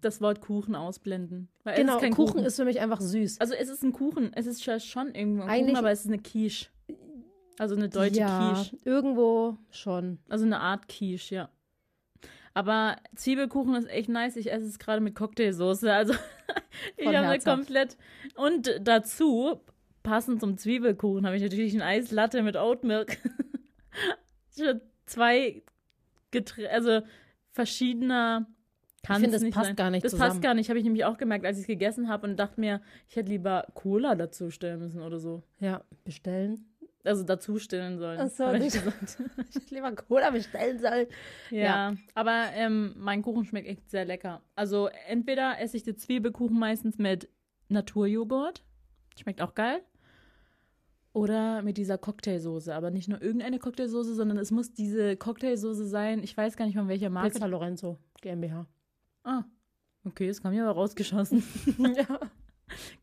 das 0.00 0.20
Wort 0.22 0.40
Kuchen 0.40 0.74
ausblenden. 0.74 1.48
Weil 1.64 1.76
Genau, 1.76 1.92
es 1.92 1.96
ist 1.96 2.02
kein 2.02 2.14
Kuchen, 2.14 2.32
Kuchen. 2.34 2.44
ist 2.46 2.56
für 2.56 2.64
mich 2.64 2.80
einfach 2.80 3.00
süß. 3.00 3.40
Also 3.40 3.54
es 3.54 3.68
ist 3.68 3.82
ein 3.82 3.92
Kuchen. 3.92 4.30
Es 4.34 4.46
ist 4.46 4.64
schon- 4.64 4.80
schon 4.80 5.14
irgendwo 5.14 5.42
ein 5.42 5.48
Eigentlich- 5.50 5.66
Kuchen, 5.74 5.76
aber 5.76 5.90
es 5.90 6.00
ist 6.00 6.06
eine 6.06 6.18
Quiche. 6.18 6.68
Also 7.58 7.74
eine 7.76 7.90
deutsche 7.90 8.20
ja, 8.20 8.54
Quiche. 8.54 8.78
irgendwo 8.84 9.58
schon. 9.70 10.18
Also 10.30 10.46
eine 10.46 10.60
Art 10.60 10.88
Quiche, 10.88 11.34
ja. 11.34 11.48
Aber 12.54 12.96
Zwiebelkuchen 13.14 13.74
ist 13.76 13.88
echt 13.88 14.08
nice. 14.08 14.36
Ich 14.36 14.50
esse 14.52 14.66
es 14.66 14.78
gerade 14.78 15.00
mit 15.00 15.14
Cocktailsoße. 15.14 15.92
Also 15.94 16.14
ich 16.96 17.06
habe 17.06 17.18
herzhaft. 17.18 17.58
komplett. 17.58 17.96
Und 18.34 18.80
dazu, 18.82 19.60
passend 20.02 20.40
zum 20.40 20.56
Zwiebelkuchen, 20.58 21.24
habe 21.26 21.36
ich 21.36 21.42
natürlich 21.42 21.74
ein 21.74 21.82
Eislatte 21.82 22.42
mit 22.42 22.56
Oatmilk. 22.56 23.18
Zwei 25.06 25.62
Geträ 26.30 26.66
also 26.68 27.02
verschiedener 27.52 28.46
kann 29.02 29.20
finde, 29.22 29.36
es 29.36 29.42
das 29.42 29.50
passt 29.50 29.66
sein. 29.66 29.76
gar 29.76 29.90
nicht 29.90 30.04
Das 30.04 30.12
zusammen. 30.12 30.28
passt 30.30 30.42
gar 30.42 30.54
nicht, 30.54 30.68
habe 30.68 30.78
ich 30.78 30.84
nämlich 30.84 31.04
auch 31.04 31.18
gemerkt, 31.18 31.46
als 31.46 31.56
ich 31.56 31.62
es 31.62 31.66
gegessen 31.66 32.08
habe 32.08 32.26
und 32.26 32.36
dachte 32.36 32.60
mir, 32.60 32.80
ich 33.08 33.16
hätte 33.16 33.30
lieber 33.30 33.66
Cola 33.74 34.14
dazu 34.14 34.50
stellen 34.50 34.78
müssen 34.80 35.02
oder 35.02 35.18
so. 35.18 35.42
Ja, 35.58 35.82
bestellen. 36.04 36.66
Also 37.04 37.24
dazu 37.24 37.58
stellen 37.58 37.98
sollen. 37.98 38.20
Ach 38.20 38.28
so, 38.28 38.46
hab 38.46 38.54
ich 38.54 38.72
gesagt. 38.72 39.18
Ich 39.54 39.70
lieber 39.70 39.90
Cola 39.92 40.30
bestellen 40.30 40.78
sollen. 40.78 41.06
Ja, 41.50 41.94
aber 42.14 42.48
ähm, 42.54 42.94
mein 42.98 43.22
Kuchen 43.22 43.44
schmeckt 43.44 43.68
echt 43.68 43.90
sehr 43.90 44.04
lecker. 44.04 44.42
Also 44.54 44.88
entweder 45.06 45.58
esse 45.60 45.76
ich 45.76 45.82
den 45.82 45.96
Zwiebelkuchen 45.96 46.58
meistens 46.58 46.98
mit 46.98 47.28
Naturjoghurt, 47.68 48.62
schmeckt 49.16 49.40
auch 49.40 49.54
geil, 49.54 49.82
oder 51.12 51.62
mit 51.62 51.76
dieser 51.76 51.98
Cocktailsoße. 51.98 52.74
Aber 52.74 52.90
nicht 52.90 53.08
nur 53.08 53.20
irgendeine 53.20 53.58
Cocktailsoße, 53.58 54.14
sondern 54.14 54.38
es 54.38 54.50
muss 54.50 54.72
diese 54.72 55.16
Cocktailsoße 55.16 55.86
sein. 55.86 56.22
Ich 56.22 56.36
weiß 56.36 56.56
gar 56.56 56.66
nicht 56.66 56.76
von 56.76 56.88
welcher 56.88 57.10
Marke. 57.10 57.30
Pizza 57.30 57.46
Lorenzo 57.46 57.98
GmbH. 58.20 58.66
Ah, 59.24 59.44
okay, 60.04 60.28
das 60.28 60.40
kam 60.40 60.52
mir 60.52 60.64
aber 60.64 60.78
rausgeschossen. 60.78 61.42
ja. 61.96 62.20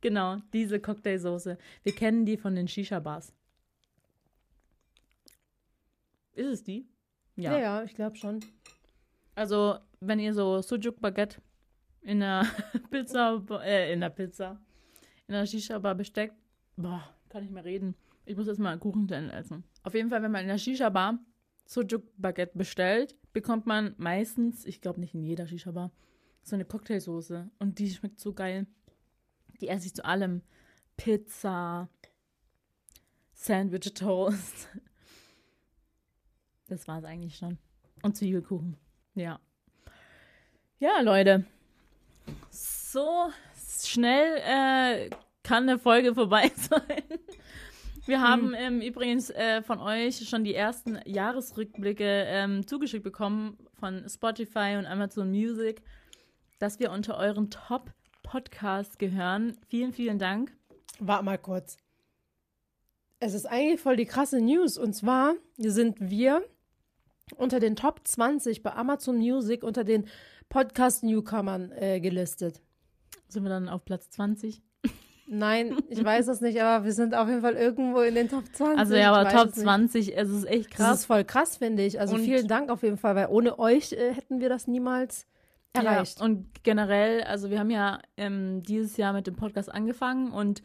genau, 0.01 0.37
diese 0.53 0.79
Cocktailsoße. 0.79 1.57
Wir 1.83 1.95
kennen 1.95 2.25
die 2.25 2.37
von 2.37 2.55
den 2.55 2.67
Shisha-Bars. 2.67 3.33
Ist 6.37 6.47
es 6.47 6.63
die? 6.63 6.87
ja, 7.35 7.57
ja, 7.57 7.83
ich 7.83 7.95
glaube 7.95 8.15
schon. 8.15 8.39
Also, 9.33 9.79
wenn 9.99 10.19
ihr 10.19 10.33
so 10.33 10.61
Sujuk 10.61 11.01
Baguette 11.01 11.41
in 12.01 12.19
der 12.19 12.45
Pizza, 12.91 13.43
äh, 13.63 13.91
in 13.91 14.01
der 14.01 14.11
Pizza, 14.11 14.59
in 15.27 15.33
der 15.33 15.45
Shisha-Bar 15.47 15.95
besteckt, 15.95 16.35
boah, 16.75 17.03
kann 17.29 17.43
ich 17.43 17.49
mehr 17.49 17.65
reden. 17.65 17.95
Ich 18.25 18.37
muss 18.37 18.45
jetzt 18.45 18.59
mal 18.59 18.71
einen 18.71 18.79
Kuchen 18.79 19.07
zu 19.07 19.15
Ende 19.15 19.33
essen. 19.33 19.63
Auf 19.81 19.95
jeden 19.95 20.09
Fall, 20.09 20.21
wenn 20.21 20.31
man 20.31 20.41
in 20.41 20.47
der 20.47 20.59
Shisha-Bar 20.59 21.19
Sujuk 21.65 22.03
Baguette 22.17 22.55
bestellt, 22.55 23.15
bekommt 23.33 23.65
man 23.65 23.95
meistens, 23.97 24.63
ich 24.65 24.79
glaube 24.79 24.99
nicht 24.99 25.15
in 25.15 25.23
jeder 25.23 25.47
Shisha-Bar, 25.47 25.91
so 26.43 26.55
eine 26.55 26.65
Cocktailsoße. 26.65 27.49
Und 27.57 27.79
die 27.79 27.89
schmeckt 27.89 28.19
so 28.19 28.33
geil. 28.33 28.67
Die 29.59 29.69
esse 29.69 29.87
ich 29.87 29.95
zu 29.95 30.05
allem. 30.05 30.43
Pizza, 30.97 31.89
Sandwich 33.33 33.93
Toast. 33.95 34.67
Das 36.67 36.87
war 36.87 36.99
es 36.99 37.05
eigentlich 37.05 37.37
schon. 37.37 37.57
Und 38.03 38.17
Zwiebelkuchen. 38.17 38.77
Ja. 39.15 39.39
Ja, 40.79 41.01
Leute. 41.01 41.45
So 42.49 43.31
schnell 43.83 44.37
äh, 44.45 45.09
kann 45.43 45.63
eine 45.63 45.79
Folge 45.79 46.13
vorbei 46.13 46.51
sein. 46.55 47.03
Wir 48.05 48.21
haben 48.21 48.53
ähm, 48.55 48.81
übrigens 48.81 49.29
äh, 49.29 49.61
von 49.61 49.79
euch 49.79 50.29
schon 50.29 50.43
die 50.43 50.53
ersten 50.53 50.99
Jahresrückblicke 51.05 52.25
ähm, 52.27 52.65
zugeschickt 52.65 53.03
bekommen 53.03 53.57
von 53.73 54.07
Spotify 54.07 54.75
und 54.77 54.85
Amazon 54.85 55.29
Music, 55.29 55.81
dass 56.59 56.79
wir 56.79 56.91
unter 56.91 57.17
euren 57.17 57.49
Top-Podcasts 57.49 58.97
gehören. 58.97 59.57
Vielen, 59.67 59.91
vielen 59.91 60.19
Dank. 60.19 60.55
Warte 60.99 61.25
mal 61.25 61.37
kurz. 61.37 61.77
Es 63.19 63.33
ist 63.33 63.45
eigentlich 63.45 63.81
voll 63.81 63.97
die 63.97 64.05
krasse 64.05 64.39
News. 64.39 64.77
Und 64.77 64.93
zwar 64.93 65.33
sind 65.57 65.97
wir 65.99 66.43
unter 67.35 67.59
den 67.59 67.75
Top 67.75 68.01
20 68.07 68.63
bei 68.63 68.73
Amazon 68.73 69.17
Music 69.17 69.63
unter 69.63 69.83
den 69.83 70.05
Podcast-Newcomern 70.49 71.71
äh, 71.71 71.99
gelistet. 71.99 72.61
Sind 73.27 73.43
wir 73.43 73.49
dann 73.49 73.67
auf 73.69 73.83
Platz 73.85 74.09
20? 74.11 74.61
Nein, 75.29 75.77
ich 75.89 76.01
weiß 76.01 76.29
es 76.29 76.39
nicht, 76.39 76.61
aber 76.61 76.85
wir 76.85 76.93
sind 76.93 77.13
auf 77.13 77.27
jeden 77.27 77.41
Fall 77.41 77.55
irgendwo 77.55 77.99
in 77.99 78.15
den 78.15 78.29
Top 78.29 78.45
20. 78.53 78.79
Also 78.79 78.95
ja, 78.95 79.11
aber 79.13 79.29
Top 79.29 79.49
es 79.49 79.55
nicht. 79.57 79.63
20, 79.63 80.17
es 80.17 80.29
ist 80.29 80.45
echt 80.45 80.69
Das 80.71 80.77
krass. 80.77 80.99
ist 80.99 81.05
voll 81.05 81.25
krass, 81.25 81.57
finde 81.57 81.83
ich. 81.83 81.99
Also 81.99 82.15
Und- 82.15 82.21
vielen 82.23 82.47
Dank 82.47 82.69
auf 82.69 82.81
jeden 82.83 82.97
Fall, 82.97 83.15
weil 83.15 83.27
ohne 83.27 83.59
euch 83.59 83.91
äh, 83.91 84.13
hätten 84.13 84.39
wir 84.39 84.47
das 84.47 84.67
niemals 84.67 85.25
erreicht. 85.73 86.19
Ja, 86.19 86.25
und 86.25 86.63
generell, 86.63 87.23
also 87.23 87.49
wir 87.49 87.59
haben 87.59 87.69
ja 87.69 87.99
ähm, 88.15 88.63
dieses 88.63 88.95
Jahr 88.95 89.11
mit 89.11 89.27
dem 89.27 89.35
Podcast 89.35 89.69
angefangen 89.73 90.31
und 90.31 90.61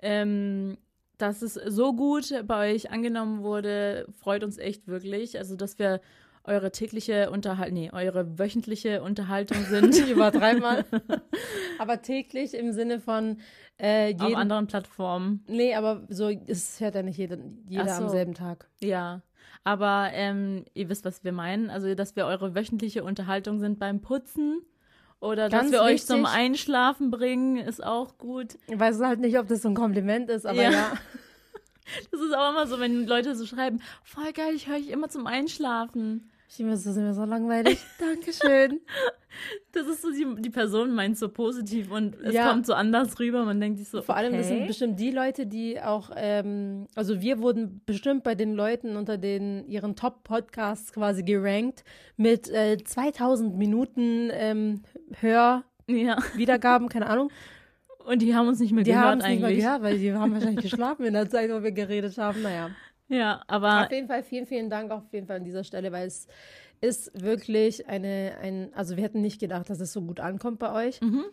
ähm, 0.00 0.78
dass 1.18 1.42
es 1.42 1.54
so 1.54 1.94
gut 1.94 2.32
bei 2.46 2.74
euch 2.74 2.90
angenommen 2.90 3.42
wurde, 3.42 4.06
freut 4.18 4.44
uns 4.44 4.58
echt 4.58 4.86
wirklich. 4.86 5.38
Also, 5.38 5.56
dass 5.56 5.78
wir 5.78 6.00
eure 6.44 6.70
tägliche 6.70 7.30
Unterhaltung, 7.30 7.74
nee, 7.74 7.90
eure 7.92 8.38
wöchentliche 8.38 9.02
Unterhaltung 9.02 9.64
sind 9.64 9.94
Ich 9.98 10.10
übertreibe 10.10 10.60
mal. 10.60 10.84
aber 11.78 12.02
täglich 12.02 12.54
im 12.54 12.72
Sinne 12.72 13.00
von 13.00 13.38
äh, 13.78 14.14
auf 14.14 14.22
jeden. 14.28 14.36
anderen 14.36 14.66
Plattformen. 14.66 15.44
Nee, 15.48 15.74
aber 15.74 16.04
so, 16.08 16.28
es 16.28 16.80
hört 16.80 16.94
ja 16.94 17.02
nicht 17.02 17.18
jeder, 17.18 17.38
jeder 17.68 17.88
so. 17.88 18.04
am 18.04 18.08
selben 18.08 18.34
Tag. 18.34 18.68
Ja, 18.80 19.22
aber 19.64 20.10
ähm, 20.12 20.64
ihr 20.74 20.88
wisst, 20.88 21.04
was 21.04 21.24
wir 21.24 21.32
meinen. 21.32 21.70
Also, 21.70 21.94
dass 21.94 22.14
wir 22.14 22.26
eure 22.26 22.54
wöchentliche 22.54 23.02
Unterhaltung 23.02 23.58
sind 23.58 23.78
beim 23.78 24.00
Putzen 24.00 24.62
oder 25.20 25.48
Ganz 25.48 25.70
dass 25.70 25.72
wir 25.72 25.82
euch 25.82 26.04
zum 26.04 26.22
wichtig. 26.22 26.34
Einschlafen 26.36 27.10
bringen, 27.10 27.56
ist 27.56 27.82
auch 27.82 28.18
gut. 28.18 28.58
Ich 28.68 28.78
weiß 28.78 29.00
halt 29.00 29.20
nicht, 29.20 29.38
ob 29.38 29.48
das 29.48 29.62
so 29.62 29.68
ein 29.68 29.74
Kompliment 29.74 30.28
ist, 30.30 30.46
aber 30.46 30.62
Ja. 30.62 30.70
ja. 30.70 30.92
Das 32.10 32.20
ist 32.20 32.34
auch 32.34 32.50
immer 32.50 32.66
so, 32.66 32.80
wenn 32.80 33.06
Leute 33.06 33.36
so 33.36 33.46
schreiben, 33.46 33.80
voll 34.02 34.32
geil, 34.32 34.54
ich 34.56 34.66
höre 34.66 34.78
dich 34.78 34.90
immer 34.90 35.08
zum 35.08 35.28
Einschlafen. 35.28 36.32
Ich 36.48 36.60
muss 36.64 36.84
das 36.84 36.96
ist 36.96 37.02
mir 37.02 37.12
so 37.14 37.24
langweilig. 37.24 37.78
Dankeschön. 37.98 38.80
Das 39.72 39.86
ist 39.86 40.00
so, 40.00 40.10
die, 40.10 40.40
die 40.40 40.48
Person 40.48 40.94
meint 40.94 41.18
so 41.18 41.28
positiv 41.28 41.90
und 41.90 42.16
es 42.22 42.32
Ja. 42.32 42.50
kommt 42.50 42.64
so 42.64 42.72
anders 42.72 43.20
rüber. 43.20 43.44
Man 43.44 43.60
denkt 43.60 43.78
sich 43.78 43.86
so, 43.90 44.00
Vor 44.00 44.16
allem, 44.16 44.32
das 44.32 44.46
sind 44.48 44.56
okay. 44.60 44.66
bestimmt 44.68 44.98
die 44.98 45.10
Leute, 45.10 45.46
die 45.46 45.78
auch, 45.78 46.08
ähm, 46.16 46.86
also 46.94 47.20
wir 47.20 47.40
wurden 47.40 47.82
bestimmt 47.84 48.24
bei 48.24 48.34
den 48.34 48.54
Leuten 48.54 48.96
unter 48.96 49.18
den 49.18 49.66
ihren 49.68 49.94
Top-Podcasts 49.94 50.90
quasi 50.94 51.22
gerankt 51.22 51.84
mit 52.16 52.48
äh, 52.48 52.78
2000 52.82 53.58
Minuten 53.58 54.30
ähm, 54.32 54.80
Hörwiedergaben, 55.20 56.86
Ja, 56.86 56.92
keine 56.92 57.06
Ahnung. 57.06 57.30
und 58.06 58.22
die 58.22 58.34
haben 58.34 58.48
uns 58.48 58.60
nicht 58.60 58.72
mehr 58.72 58.84
Die 58.84 58.96
haben 58.96 59.18
gehört 59.18 59.22
es 59.22 59.28
nicht 59.28 59.44
eigentlich. 59.44 59.64
gehört, 59.64 59.82
weil 59.82 59.98
die 59.98 60.12
haben 60.14 60.32
wahrscheinlich 60.32 60.62
geschlafen 60.62 61.04
in 61.04 61.12
der 61.12 61.28
Zeit, 61.28 61.50
wo 61.50 61.62
wir 61.62 61.72
geredet 61.72 62.16
haben. 62.16 62.40
Naja. 62.42 62.70
Ja, 63.08 63.42
aber 63.46 63.84
Auf 63.84 63.92
jeden 63.92 64.08
Fall 64.08 64.22
vielen, 64.22 64.46
vielen 64.46 64.70
Dank 64.70 64.90
auf 64.90 65.12
jeden 65.12 65.26
Fall 65.26 65.36
an 65.36 65.44
dieser 65.44 65.64
Stelle, 65.64 65.92
weil 65.92 66.06
es 66.06 66.26
ist 66.80 67.10
wirklich 67.20 67.88
eine, 67.88 68.36
ein, 68.40 68.74
also 68.74 68.96
wir 68.96 69.04
hätten 69.04 69.20
nicht 69.20 69.40
gedacht, 69.40 69.70
dass 69.70 69.80
es 69.80 69.92
so 69.92 70.02
gut 70.02 70.20
ankommt 70.20 70.58
bei 70.58 70.72
euch. 70.88 71.00
Mhm. 71.00 71.24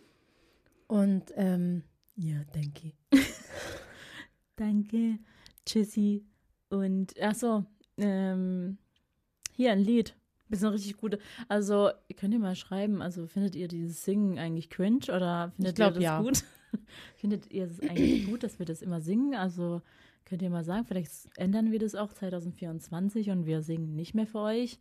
Und 0.86 1.32
ähm, 1.36 1.82
ja, 2.16 2.36
danke. 2.52 2.92
danke, 4.56 5.18
tschüssi. 5.66 6.24
Und 6.70 7.14
ach 7.20 7.34
so, 7.34 7.64
ähm, 7.98 8.78
hier 9.52 9.72
ein 9.72 9.80
Lied. 9.80 10.14
Bisschen 10.48 10.68
richtig 10.68 10.98
gute. 10.98 11.18
Also, 11.48 11.90
könnt 12.16 12.34
ihr 12.34 12.38
mal 12.38 12.54
schreiben, 12.54 13.00
also 13.00 13.26
findet 13.26 13.56
ihr 13.56 13.66
dieses 13.66 14.04
Singen 14.04 14.38
eigentlich 14.38 14.68
cringe 14.68 15.06
oder 15.08 15.52
findet 15.56 15.76
glaub, 15.76 15.92
ihr 15.92 15.94
das 15.94 16.02
ja. 16.02 16.20
gut? 16.20 16.44
findet 17.16 17.50
ihr 17.50 17.64
es 17.64 17.80
eigentlich 17.80 18.26
gut, 18.26 18.42
dass 18.42 18.58
wir 18.58 18.66
das 18.66 18.82
immer 18.82 19.00
singen? 19.00 19.34
Also, 19.34 19.80
könnt 20.24 20.42
ihr 20.42 20.50
mal 20.50 20.64
sagen, 20.64 20.86
vielleicht 20.86 21.10
ändern 21.36 21.70
wir 21.70 21.78
das 21.78 21.94
auch 21.94 22.12
2024 22.12 23.30
und 23.30 23.46
wir 23.46 23.62
singen 23.62 23.94
nicht 23.94 24.14
mehr 24.14 24.26
für 24.26 24.40
euch. 24.40 24.78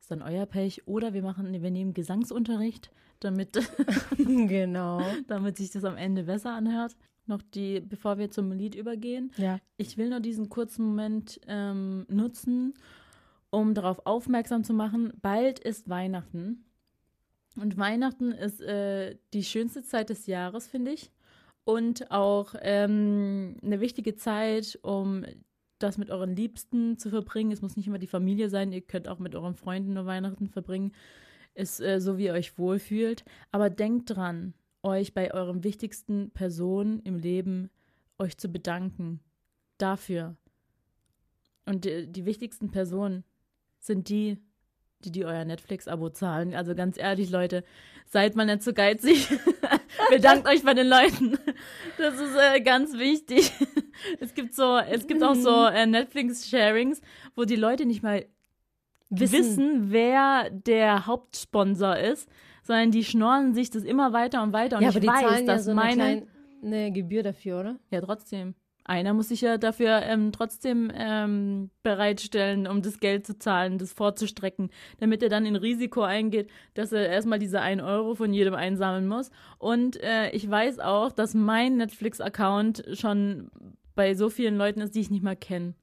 Ist 0.00 0.10
dann 0.10 0.22
euer 0.22 0.46
Pech. 0.46 0.86
Oder 0.86 1.14
wir 1.14 1.22
machen, 1.22 1.50
wir 1.50 1.70
nehmen 1.70 1.94
Gesangsunterricht, 1.94 2.90
damit 3.20 3.58
genau. 4.16 5.02
damit 5.26 5.56
sich 5.56 5.70
das 5.70 5.84
am 5.84 5.96
Ende 5.96 6.24
besser 6.24 6.52
anhört. 6.52 6.96
Noch 7.26 7.40
die, 7.40 7.80
bevor 7.80 8.18
wir 8.18 8.30
zum 8.30 8.52
Lied 8.52 8.74
übergehen. 8.74 9.32
Ja. 9.38 9.58
Ich 9.78 9.96
will 9.96 10.10
nur 10.10 10.20
diesen 10.20 10.50
kurzen 10.50 10.84
Moment 10.84 11.40
ähm, 11.46 12.04
nutzen, 12.08 12.74
um 13.48 13.72
darauf 13.72 14.04
aufmerksam 14.04 14.62
zu 14.62 14.74
machen. 14.74 15.12
Bald 15.22 15.58
ist 15.58 15.88
Weihnachten. 15.88 16.64
Und 17.56 17.78
Weihnachten 17.78 18.32
ist 18.32 18.60
äh, 18.60 19.16
die 19.32 19.44
schönste 19.44 19.82
Zeit 19.82 20.10
des 20.10 20.26
Jahres, 20.26 20.66
finde 20.66 20.92
ich. 20.92 21.10
Und 21.64 22.10
auch 22.10 22.54
ähm, 22.60 23.56
eine 23.62 23.80
wichtige 23.80 24.16
Zeit, 24.16 24.78
um 24.82 25.24
das 25.78 25.98
mit 25.98 26.10
euren 26.10 26.36
Liebsten 26.36 26.98
zu 26.98 27.10
verbringen. 27.10 27.52
Es 27.52 27.62
muss 27.62 27.76
nicht 27.76 27.86
immer 27.86 27.98
die 27.98 28.06
Familie 28.06 28.48
sein, 28.48 28.72
ihr 28.72 28.80
könnt 28.80 29.08
auch 29.08 29.18
mit 29.18 29.34
euren 29.34 29.54
Freunden 29.54 29.94
nur 29.94 30.06
Weihnachten 30.06 30.48
verbringen. 30.48 30.92
Ist 31.54 31.80
äh, 31.80 32.00
so, 32.00 32.18
wie 32.18 32.26
ihr 32.26 32.32
euch 32.32 32.58
wohlfühlt. 32.58 33.24
Aber 33.50 33.70
denkt 33.70 34.14
dran, 34.14 34.54
euch 34.82 35.14
bei 35.14 35.32
euren 35.32 35.64
wichtigsten 35.64 36.30
Personen 36.30 37.00
im 37.00 37.18
Leben 37.18 37.70
euch 38.18 38.36
zu 38.36 38.48
bedanken. 38.48 39.20
Dafür. 39.78 40.36
Und 41.64 41.84
die, 41.84 42.06
die 42.06 42.26
wichtigsten 42.26 42.70
Personen 42.70 43.24
sind 43.78 44.08
die, 44.08 44.38
die, 45.04 45.12
die 45.12 45.24
euer 45.24 45.44
Netflix-Abo 45.44 46.10
zahlen. 46.10 46.54
Also 46.54 46.74
ganz 46.74 46.98
ehrlich, 46.98 47.30
Leute, 47.30 47.64
seid 48.06 48.36
mal 48.36 48.46
nicht 48.46 48.62
so 48.62 48.72
geizig. 48.72 49.28
Bedankt 50.10 50.48
euch 50.48 50.62
bei 50.62 50.74
den 50.74 50.88
Leuten. 50.88 51.38
Das 51.98 52.14
ist 52.14 52.36
äh, 52.36 52.60
ganz 52.60 52.98
wichtig. 52.98 53.52
Es 54.18 54.34
gibt 54.34 54.54
so, 54.54 54.76
es 54.76 55.06
gibt 55.06 55.22
auch 55.22 55.36
so 55.36 55.66
äh, 55.66 55.86
Netflix-Sharings, 55.86 57.00
wo 57.36 57.44
die 57.44 57.54
Leute 57.54 57.86
nicht 57.86 58.02
mal 58.02 58.26
Wissen. 59.08 59.38
wissen, 59.38 59.92
wer 59.92 60.50
der 60.50 61.06
Hauptsponsor 61.06 61.96
ist, 61.96 62.28
sondern 62.64 62.90
die 62.90 63.04
schnorren 63.04 63.54
sich 63.54 63.70
das 63.70 63.84
immer 63.84 64.12
weiter 64.12 64.42
und 64.42 64.52
weiter. 64.52 64.78
Und 64.78 64.82
ja, 64.82 64.88
ich 64.88 64.96
aber 64.96 65.00
die 65.00 65.06
weiß, 65.06 65.20
zahlen 65.20 65.46
ja 65.46 65.54
dass 65.54 65.64
so 65.64 65.70
eine, 65.70 65.80
meine. 65.80 65.94
kleine, 65.94 66.26
eine 66.62 66.92
Gebühr 66.92 67.22
dafür, 67.22 67.60
oder? 67.60 67.76
Ja, 67.90 68.00
trotzdem. 68.00 68.56
Einer 68.84 69.14
muss 69.14 69.28
sich 69.28 69.40
ja 69.40 69.56
dafür 69.56 70.02
ähm, 70.02 70.30
trotzdem 70.30 70.92
ähm, 70.94 71.70
bereitstellen, 71.82 72.66
um 72.66 72.82
das 72.82 73.00
Geld 73.00 73.26
zu 73.26 73.38
zahlen, 73.38 73.78
das 73.78 73.94
vorzustrecken, 73.94 74.70
damit 75.00 75.22
er 75.22 75.30
dann 75.30 75.46
in 75.46 75.56
Risiko 75.56 76.02
eingeht, 76.02 76.50
dass 76.74 76.92
er 76.92 77.08
erstmal 77.08 77.38
diese 77.38 77.62
1 77.62 77.82
Euro 77.82 78.14
von 78.14 78.34
jedem 78.34 78.54
einsammeln 78.54 79.08
muss. 79.08 79.30
Und 79.58 80.02
äh, 80.02 80.30
ich 80.30 80.48
weiß 80.48 80.80
auch, 80.80 81.12
dass 81.12 81.32
mein 81.32 81.78
Netflix-Account 81.78 82.84
schon 82.92 83.50
bei 83.94 84.14
so 84.14 84.28
vielen 84.28 84.58
Leuten 84.58 84.82
ist, 84.82 84.94
die 84.94 85.00
ich 85.00 85.10
nicht 85.10 85.24
mal 85.24 85.36
kenne. 85.36 85.74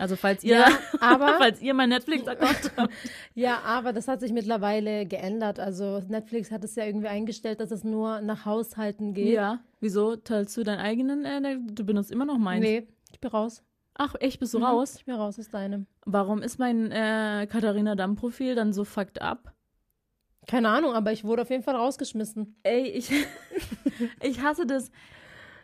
Also 0.00 0.16
falls 0.16 0.42
ihr, 0.42 0.56
Ja, 0.56 0.66
aber- 1.00 1.34
falls 1.38 1.60
ihr 1.60 1.74
mein 1.74 1.90
Netflix-Account 1.90 2.72
habt. 2.76 2.92
Ja, 3.34 3.58
aber 3.64 3.92
das 3.92 4.08
hat 4.08 4.20
sich 4.20 4.32
mittlerweile 4.32 5.04
geändert. 5.06 5.60
Also 5.60 6.00
Netflix 6.08 6.50
hat 6.50 6.64
es 6.64 6.74
ja 6.74 6.84
irgendwie 6.84 7.08
eingestellt, 7.08 7.60
dass 7.60 7.70
es 7.70 7.84
nur 7.84 8.20
nach 8.22 8.46
Haushalten 8.46 9.12
geht. 9.14 9.34
Ja. 9.34 9.60
Wieso 9.80 10.16
teilst 10.16 10.56
du 10.56 10.62
deinen 10.64 10.80
eigenen? 10.80 11.24
Äh, 11.24 11.58
du 11.72 11.84
benutzt 11.84 12.10
immer 12.10 12.24
noch 12.24 12.38
meinen. 12.38 12.62
Nee, 12.62 12.88
ich 13.12 13.20
bin 13.20 13.30
raus. 13.30 13.62
Ach, 13.94 14.14
echt, 14.20 14.40
bist 14.40 14.54
du 14.54 14.58
Mhm, 14.58 14.64
raus? 14.64 14.94
Ich 14.96 15.04
bin 15.04 15.14
raus 15.14 15.38
aus 15.38 15.50
deinem. 15.50 15.86
Warum 16.06 16.42
ist 16.42 16.58
mein 16.58 16.90
äh, 16.90 17.46
Katharina 17.50 17.94
Damm-Profil 17.94 18.54
dann 18.54 18.72
so 18.72 18.84
fucked 18.84 19.20
up? 19.20 19.52
Keine 20.46 20.70
Ahnung, 20.70 20.94
aber 20.94 21.12
ich 21.12 21.24
wurde 21.24 21.42
auf 21.42 21.50
jeden 21.50 21.62
Fall 21.62 21.76
rausgeschmissen. 21.76 22.56
Ey, 22.62 22.84
ich, 22.88 23.10
ich 24.22 24.40
hasse 24.42 24.64
das. 24.66 24.90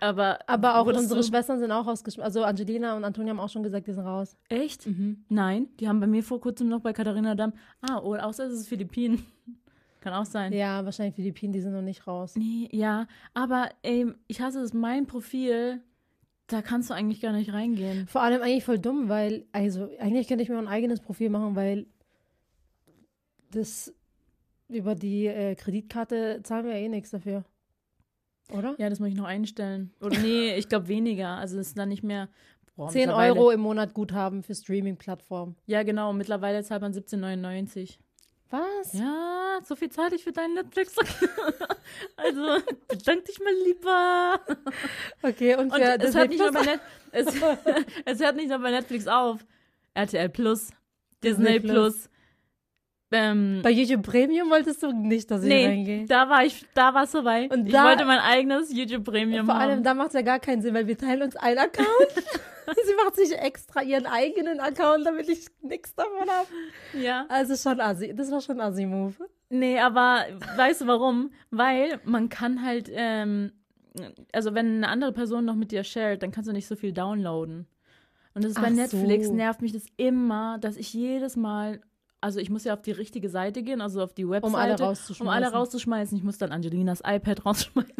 Aber, 0.06 0.38
Aber 0.48 0.78
auch 0.78 0.86
unsere 0.86 1.20
du- 1.20 1.26
Schwestern 1.26 1.58
sind 1.58 1.70
auch 1.72 1.86
rausgeschmissen. 1.86 2.22
Also 2.24 2.44
Angelina 2.44 2.96
und 2.96 3.04
Antonia 3.04 3.30
haben 3.30 3.40
auch 3.40 3.48
schon 3.48 3.62
gesagt, 3.62 3.86
die 3.86 3.92
sind 3.92 4.04
raus. 4.04 4.36
Echt? 4.48 4.86
Mhm. 4.86 5.24
Nein, 5.28 5.68
die 5.80 5.88
haben 5.88 6.00
bei 6.00 6.06
mir 6.06 6.22
vor 6.22 6.40
kurzem 6.40 6.68
noch 6.68 6.80
bei 6.80 6.92
Katharina 6.92 7.34
Damm. 7.34 7.52
Ah, 7.80 7.98
oder 7.98 8.26
außer 8.26 8.44
es 8.46 8.52
ist 8.60 8.68
Philippinen. 8.68 9.24
Kann 10.00 10.14
auch 10.14 10.24
sein. 10.24 10.52
Ja, 10.52 10.84
wahrscheinlich 10.84 11.16
Philippinen, 11.16 11.52
die 11.52 11.60
sind 11.60 11.72
noch 11.72 11.82
nicht 11.82 12.06
raus. 12.06 12.36
Nee, 12.36 12.68
ja, 12.70 13.08
aber 13.34 13.70
ey, 13.82 14.06
ich 14.28 14.40
hasse 14.40 14.60
es, 14.60 14.72
mein 14.72 15.06
Profil, 15.06 15.80
da 16.46 16.62
kannst 16.62 16.90
du 16.90 16.94
eigentlich 16.94 17.20
gar 17.20 17.32
nicht 17.32 17.52
reingehen. 17.52 18.06
Vor 18.06 18.22
allem 18.22 18.40
eigentlich 18.40 18.64
voll 18.64 18.78
dumm, 18.78 19.08
weil, 19.08 19.46
also 19.50 19.88
eigentlich 19.98 20.28
könnte 20.28 20.44
ich 20.44 20.48
mir 20.48 20.58
ein 20.58 20.68
eigenes 20.68 21.00
Profil 21.00 21.28
machen, 21.30 21.56
weil 21.56 21.86
das 23.50 23.92
über 24.68 24.94
die 24.94 25.26
äh, 25.26 25.54
Kreditkarte 25.56 26.40
zahlen 26.44 26.66
wir 26.66 26.72
ja 26.72 26.84
eh 26.84 26.88
nichts 26.88 27.10
dafür. 27.10 27.44
Oder? 28.52 28.74
Ja, 28.78 28.88
das 28.90 29.00
muss 29.00 29.08
ich 29.08 29.14
noch 29.14 29.24
einstellen. 29.26 29.92
Oder 30.00 30.18
nee, 30.18 30.54
ich 30.56 30.68
glaube 30.68 30.88
weniger. 30.88 31.28
Also 31.36 31.58
es 31.58 31.68
ist 31.68 31.78
dann 31.78 31.88
nicht 31.88 32.02
mehr. 32.02 32.28
Boah, 32.76 32.88
10 32.90 33.02
mittlerweile- 33.08 33.32
Euro 33.34 33.50
im 33.50 33.60
Monat 33.60 33.94
Guthaben 33.94 34.42
für 34.42 34.54
Streaming-Plattformen. 34.54 35.56
Ja, 35.66 35.82
genau. 35.82 36.12
Mittlerweile 36.12 36.62
zahlt 36.62 36.82
man 36.82 36.92
17,99. 36.92 37.98
Was? 38.50 38.92
Ja, 38.92 39.58
so 39.64 39.74
viel 39.74 39.90
zahle 39.90 40.14
ich 40.14 40.22
für 40.22 40.30
deinen 40.30 40.54
Netflix. 40.54 40.94
also, 42.16 42.62
bedank 42.86 43.24
dich 43.24 43.40
mal 43.40 43.52
lieber. 43.64 44.40
Okay, 45.22 45.56
und, 45.56 45.72
Und 45.72 45.80
für 45.82 45.82
es, 46.00 46.14
hört 46.14 46.28
nicht 46.28 46.38
nur 46.38 46.52
bei? 46.52 46.62
Net 46.62 46.80
es, 47.10 47.26
es 48.04 48.20
hört 48.20 48.36
nicht 48.36 48.48
nur 48.48 48.58
bei 48.60 48.70
Netflix 48.70 49.08
auf. 49.08 49.44
RTL 49.94 50.28
Plus, 50.28 50.68
Disney 51.24 51.58
Plus. 51.58 52.08
Ähm, 53.12 53.60
Bei 53.62 53.70
YouTube 53.70 54.02
Premium 54.02 54.50
wolltest 54.50 54.82
du 54.82 54.90
nicht, 54.90 55.30
dass 55.30 55.42
ich 55.42 55.48
nee, 55.48 55.66
reingehe. 55.66 56.06
da 56.06 56.28
war 56.28 56.44
ich, 56.44 56.64
da 56.74 56.92
war 56.92 57.04
es 57.04 57.12
vorbei. 57.12 57.48
Und 57.52 57.66
ich 57.66 57.72
da- 57.72 57.84
wollte 57.84 58.04
mein 58.04 58.18
eigenes 58.18 58.72
YouTube 58.76 59.04
Premium 59.04 59.46
Vor 59.46 59.54
haben. 59.54 59.70
allem, 59.70 59.82
da 59.84 59.94
macht 59.94 60.08
es 60.08 60.14
ja 60.14 60.22
gar 60.22 60.40
keinen 60.40 60.60
Sinn, 60.60 60.74
weil 60.74 60.86
wir 60.88 60.98
teilen 60.98 61.22
uns 61.22 61.36
einen 61.36 61.58
Account. 61.58 61.86
Sie 62.66 62.94
macht 63.04 63.14
sich 63.14 63.32
extra 63.38 63.80
ihren 63.82 64.06
eigenen 64.06 64.58
Account, 64.58 65.06
damit 65.06 65.28
ich 65.28 65.46
nichts 65.62 65.94
davon 65.94 66.28
habe. 66.28 66.48
ja. 67.00 67.26
Also 67.28 67.54
schon 67.54 67.80
assi. 67.80 68.12
Das 68.12 68.30
war 68.32 68.40
schon 68.40 68.60
assi-Move. 68.60 69.14
Nee, 69.50 69.78
aber 69.78 70.24
weißt 70.56 70.80
du 70.80 70.86
warum? 70.88 71.30
Weil 71.52 72.00
man 72.04 72.28
kann 72.28 72.64
halt, 72.64 72.90
ähm, 72.92 73.52
also 74.32 74.52
wenn 74.54 74.78
eine 74.78 74.88
andere 74.88 75.12
Person 75.12 75.44
noch 75.44 75.54
mit 75.54 75.70
dir 75.70 75.84
shared, 75.84 76.24
dann 76.24 76.32
kannst 76.32 76.48
du 76.48 76.52
nicht 76.52 76.66
so 76.66 76.74
viel 76.74 76.92
downloaden. 76.92 77.68
Und 78.34 78.42
das 78.42 78.50
ist 78.50 78.60
bei 78.60 78.66
Ach 78.66 78.70
Netflix, 78.70 79.28
so. 79.28 79.34
nervt 79.34 79.62
mich 79.62 79.72
das 79.72 79.84
immer, 79.96 80.58
dass 80.58 80.76
ich 80.76 80.92
jedes 80.92 81.36
Mal, 81.36 81.80
also 82.26 82.40
ich 82.40 82.50
muss 82.50 82.64
ja 82.64 82.74
auf 82.74 82.82
die 82.82 82.90
richtige 82.90 83.28
Seite 83.28 83.62
gehen, 83.62 83.80
also 83.80 84.02
auf 84.02 84.12
die 84.12 84.28
Webseite. 84.28 84.46
Um 84.52 84.54
alle 84.56 84.74
Um 84.74 84.80
rauszuschmeißen. 84.80 85.44
alle 85.44 85.52
rauszuschmeißen. 85.54 86.18
Ich 86.18 86.24
muss 86.24 86.38
dann 86.38 86.50
Angelinas 86.50 87.00
iPad 87.06 87.44
rausschmeißen. 87.46 87.94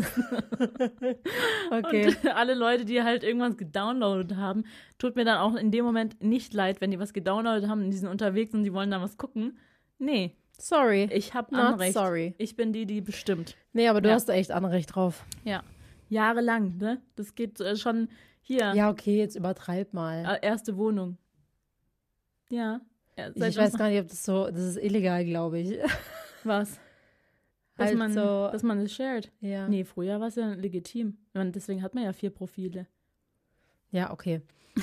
Okay. 1.71 2.07
Und 2.09 2.27
alle 2.35 2.55
Leute, 2.55 2.85
die 2.85 3.03
halt 3.03 3.23
irgendwas 3.23 3.57
gedownloadet 3.57 4.37
haben, 4.37 4.65
tut 4.99 5.17
mir 5.17 5.25
dann 5.25 5.39
auch 5.39 5.55
in 5.55 5.71
dem 5.71 5.85
Moment 5.85 6.23
nicht 6.23 6.55
leid, 6.55 6.81
wenn 6.81 6.91
die 6.91 6.99
was 6.99 7.13
gedownloadet 7.13 7.69
haben 7.69 7.85
und 7.85 7.91
die 7.91 7.97
sind 7.97 8.09
unterwegs 8.09 8.53
und 8.55 8.65
die 8.65 8.73
wollen 8.73 8.91
dann 8.91 9.01
was 9.03 9.17
gucken. 9.17 9.59
Nee, 9.99 10.37
Sorry. 10.59 11.09
ich 11.13 11.35
habe 11.35 11.55
Not 11.55 11.65
Anrecht. 11.75 11.95
sorry. 11.95 12.35
Ich 12.39 12.57
bin 12.57 12.73
die, 12.73 12.85
die 12.87 13.01
bestimmt. 13.01 13.57
Nee, 13.73 13.89
aber 13.89 14.01
du 14.01 14.09
Ja. 14.09 14.15
hast 14.17 14.29
da 14.29 14.33
echt 14.33 14.51
Anrecht 14.53 14.95
drauf. 14.95 15.25
Ja. 15.45 15.63
Jahrelang, 16.09 16.77
ne? 16.79 17.01
Das 17.15 17.35
geht 17.35 17.61
äh, 17.61 17.77
schon 17.77 18.09
hier. 18.43 18.73
Ja, 18.75 18.91
okay, 18.91 19.19
jetzt 19.19 19.37
übertreib 19.37 19.93
mal. 19.93 20.25
Äh, 20.43 20.47
Erste 20.47 20.77
Wohnung. 20.77 21.17
Ja. 22.51 22.81
Ja 23.17 23.29
ich 23.35 23.57
weiß 23.57 23.77
gar 23.79 23.89
nicht, 23.89 24.01
ob 24.01 24.09
das 24.09 24.25
so, 24.25 24.47
das 24.47 24.61
ist 24.61 24.77
illegal, 24.79 25.25
glaube 25.25 25.59
ich. 25.61 25.79
was. 26.45 26.79
Dass, 27.79 27.89
Halt 27.89 27.99
man, 27.99 28.13
so- 28.15 28.49
dass 28.51 28.63
man 28.63 28.79
es 28.79 28.93
shared. 28.95 29.31
Ja. 29.41 29.69
Nee, 29.69 29.85
früher 29.85 30.19
war 30.19 30.29
es 30.29 30.37
ja 30.37 30.55
legitim. 30.55 31.19
Und 31.35 31.55
deswegen 31.55 31.83
hat 31.83 31.95
man 31.95 32.05
ja 32.05 32.15
vier 32.15 32.31
Profile. 32.31 32.87
Ja, 33.91 34.11
okay. 34.13 34.41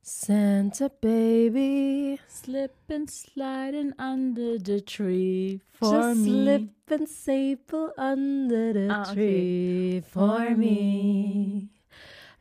Santa 0.00 0.88
Baby, 0.88 2.18
Slip 2.28 2.72
and 2.90 3.10
sliding 3.10 3.92
under 3.98 4.58
the 4.58 4.80
tree 4.80 5.60
for 5.68 5.92
just 5.94 6.20
me. 6.22 6.30
slip 6.30 6.70
and 6.90 7.08
staple 7.08 7.92
under 7.98 8.72
the 8.72 8.88
Ah, 8.90 9.02
okay. 9.02 9.14
tree 9.14 10.02
for 10.10 10.56
me. 10.56 11.68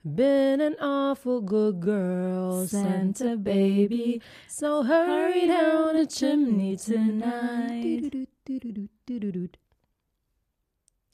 Been 0.03 0.61
an 0.61 0.75
awful 0.81 1.41
good 1.41 1.79
girl, 1.79 2.65
Santa 2.67 3.37
baby. 3.37 4.19
So 4.47 4.81
hurry 4.83 5.45
down 5.47 5.95
the 5.95 6.07
chimney 6.07 6.75
tonight. 6.75 8.11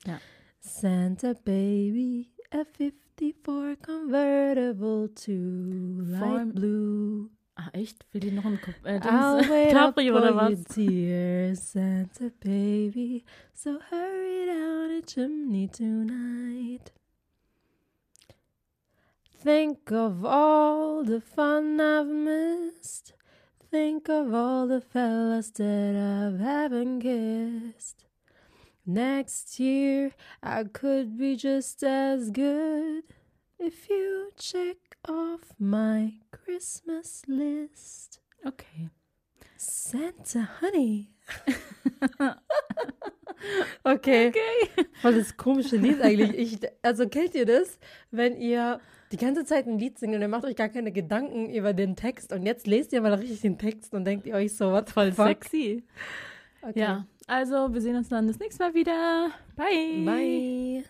Ja. 0.05 0.19
Santa 0.61 1.35
baby, 1.43 2.29
a 2.51 2.63
54 2.63 3.75
convertible 3.81 5.09
to 5.09 6.01
light 6.07 6.53
blue. 6.55 7.29
Ah, 7.57 7.69
echt? 7.73 8.05
Will 8.13 8.21
die 8.21 8.31
noch 8.31 8.45
ein 8.45 8.59
Ko- 8.61 8.71
äh, 8.85 8.99
I'll 9.01 9.38
Dings? 9.39 9.49
wait 9.49 9.73
up 9.75 9.95
Capri 9.95 10.11
oder 10.11 10.33
was? 10.35 10.63
tears, 10.65 11.71
Santa 11.73 12.29
baby. 12.39 13.23
So 13.53 13.79
hurry 13.89 14.45
down 14.45 14.89
the 14.95 15.01
chimney 15.05 15.67
tonight. 15.67 16.91
Think 19.47 19.91
of 19.93 20.25
all 20.25 21.05
the 21.05 21.21
fun 21.21 21.79
I've 21.79 22.05
missed. 22.05 23.13
Think 23.71 24.09
of 24.09 24.33
all 24.33 24.67
the 24.67 24.81
fellas 24.81 25.51
that 25.51 25.95
I 25.95 26.43
haven't 26.43 26.99
kissed. 26.99 28.03
Next 28.85 29.57
year, 29.57 30.11
I 30.43 30.65
could 30.65 31.17
be 31.17 31.37
just 31.37 31.81
as 31.81 32.29
good 32.29 33.03
if 33.57 33.89
you 33.89 34.31
check 34.37 34.97
off 35.07 35.53
my 35.57 36.15
Christmas 36.29 37.21
list. 37.25 38.19
Okay. 38.45 38.89
Santa 39.55 40.41
Honey. 40.59 41.11
okay. 43.83 44.29
Okay. 44.29 44.85
Voll 45.01 45.15
das 45.15 45.38
komische 45.38 45.77
Lied 45.77 46.01
eigentlich. 46.01 46.35
Ich, 46.35 46.59
also 46.81 47.07
kennt 47.07 47.35
ihr 47.35 47.45
das, 47.45 47.79
wenn 48.11 48.38
ihr 48.38 48.79
die 49.11 49.17
ganze 49.17 49.45
Zeit 49.45 49.67
ein 49.67 49.79
Lied 49.79 49.97
singt 49.99 50.15
und 50.15 50.21
ihr 50.21 50.27
macht 50.27 50.45
euch 50.45 50.55
gar 50.55 50.69
keine 50.69 50.91
Gedanken 50.91 51.49
über 51.49 51.73
den 51.73 51.95
Text 51.95 52.33
und 52.33 52.43
jetzt 52.43 52.67
lest 52.67 52.91
ihr 52.93 53.01
mal 53.01 53.13
richtig 53.13 53.41
den 53.41 53.57
Text 53.57 53.93
und 53.93 54.05
denkt 54.05 54.25
ihr 54.25 54.35
euch 54.35 54.55
so, 54.55 54.71
was 54.71 54.91
Voll 54.91 55.11
fuck? 55.11 55.27
sexy. 55.27 55.83
Okay. 56.61 56.79
Ja. 56.79 57.05
Also, 57.27 57.73
wir 57.73 57.81
sehen 57.81 57.95
uns 57.95 58.09
dann 58.09 58.27
das 58.27 58.39
nächste 58.39 58.63
Mal 58.63 58.73
wieder. 58.73 59.31
Bye. 59.55 60.05
Bye. 60.05 60.85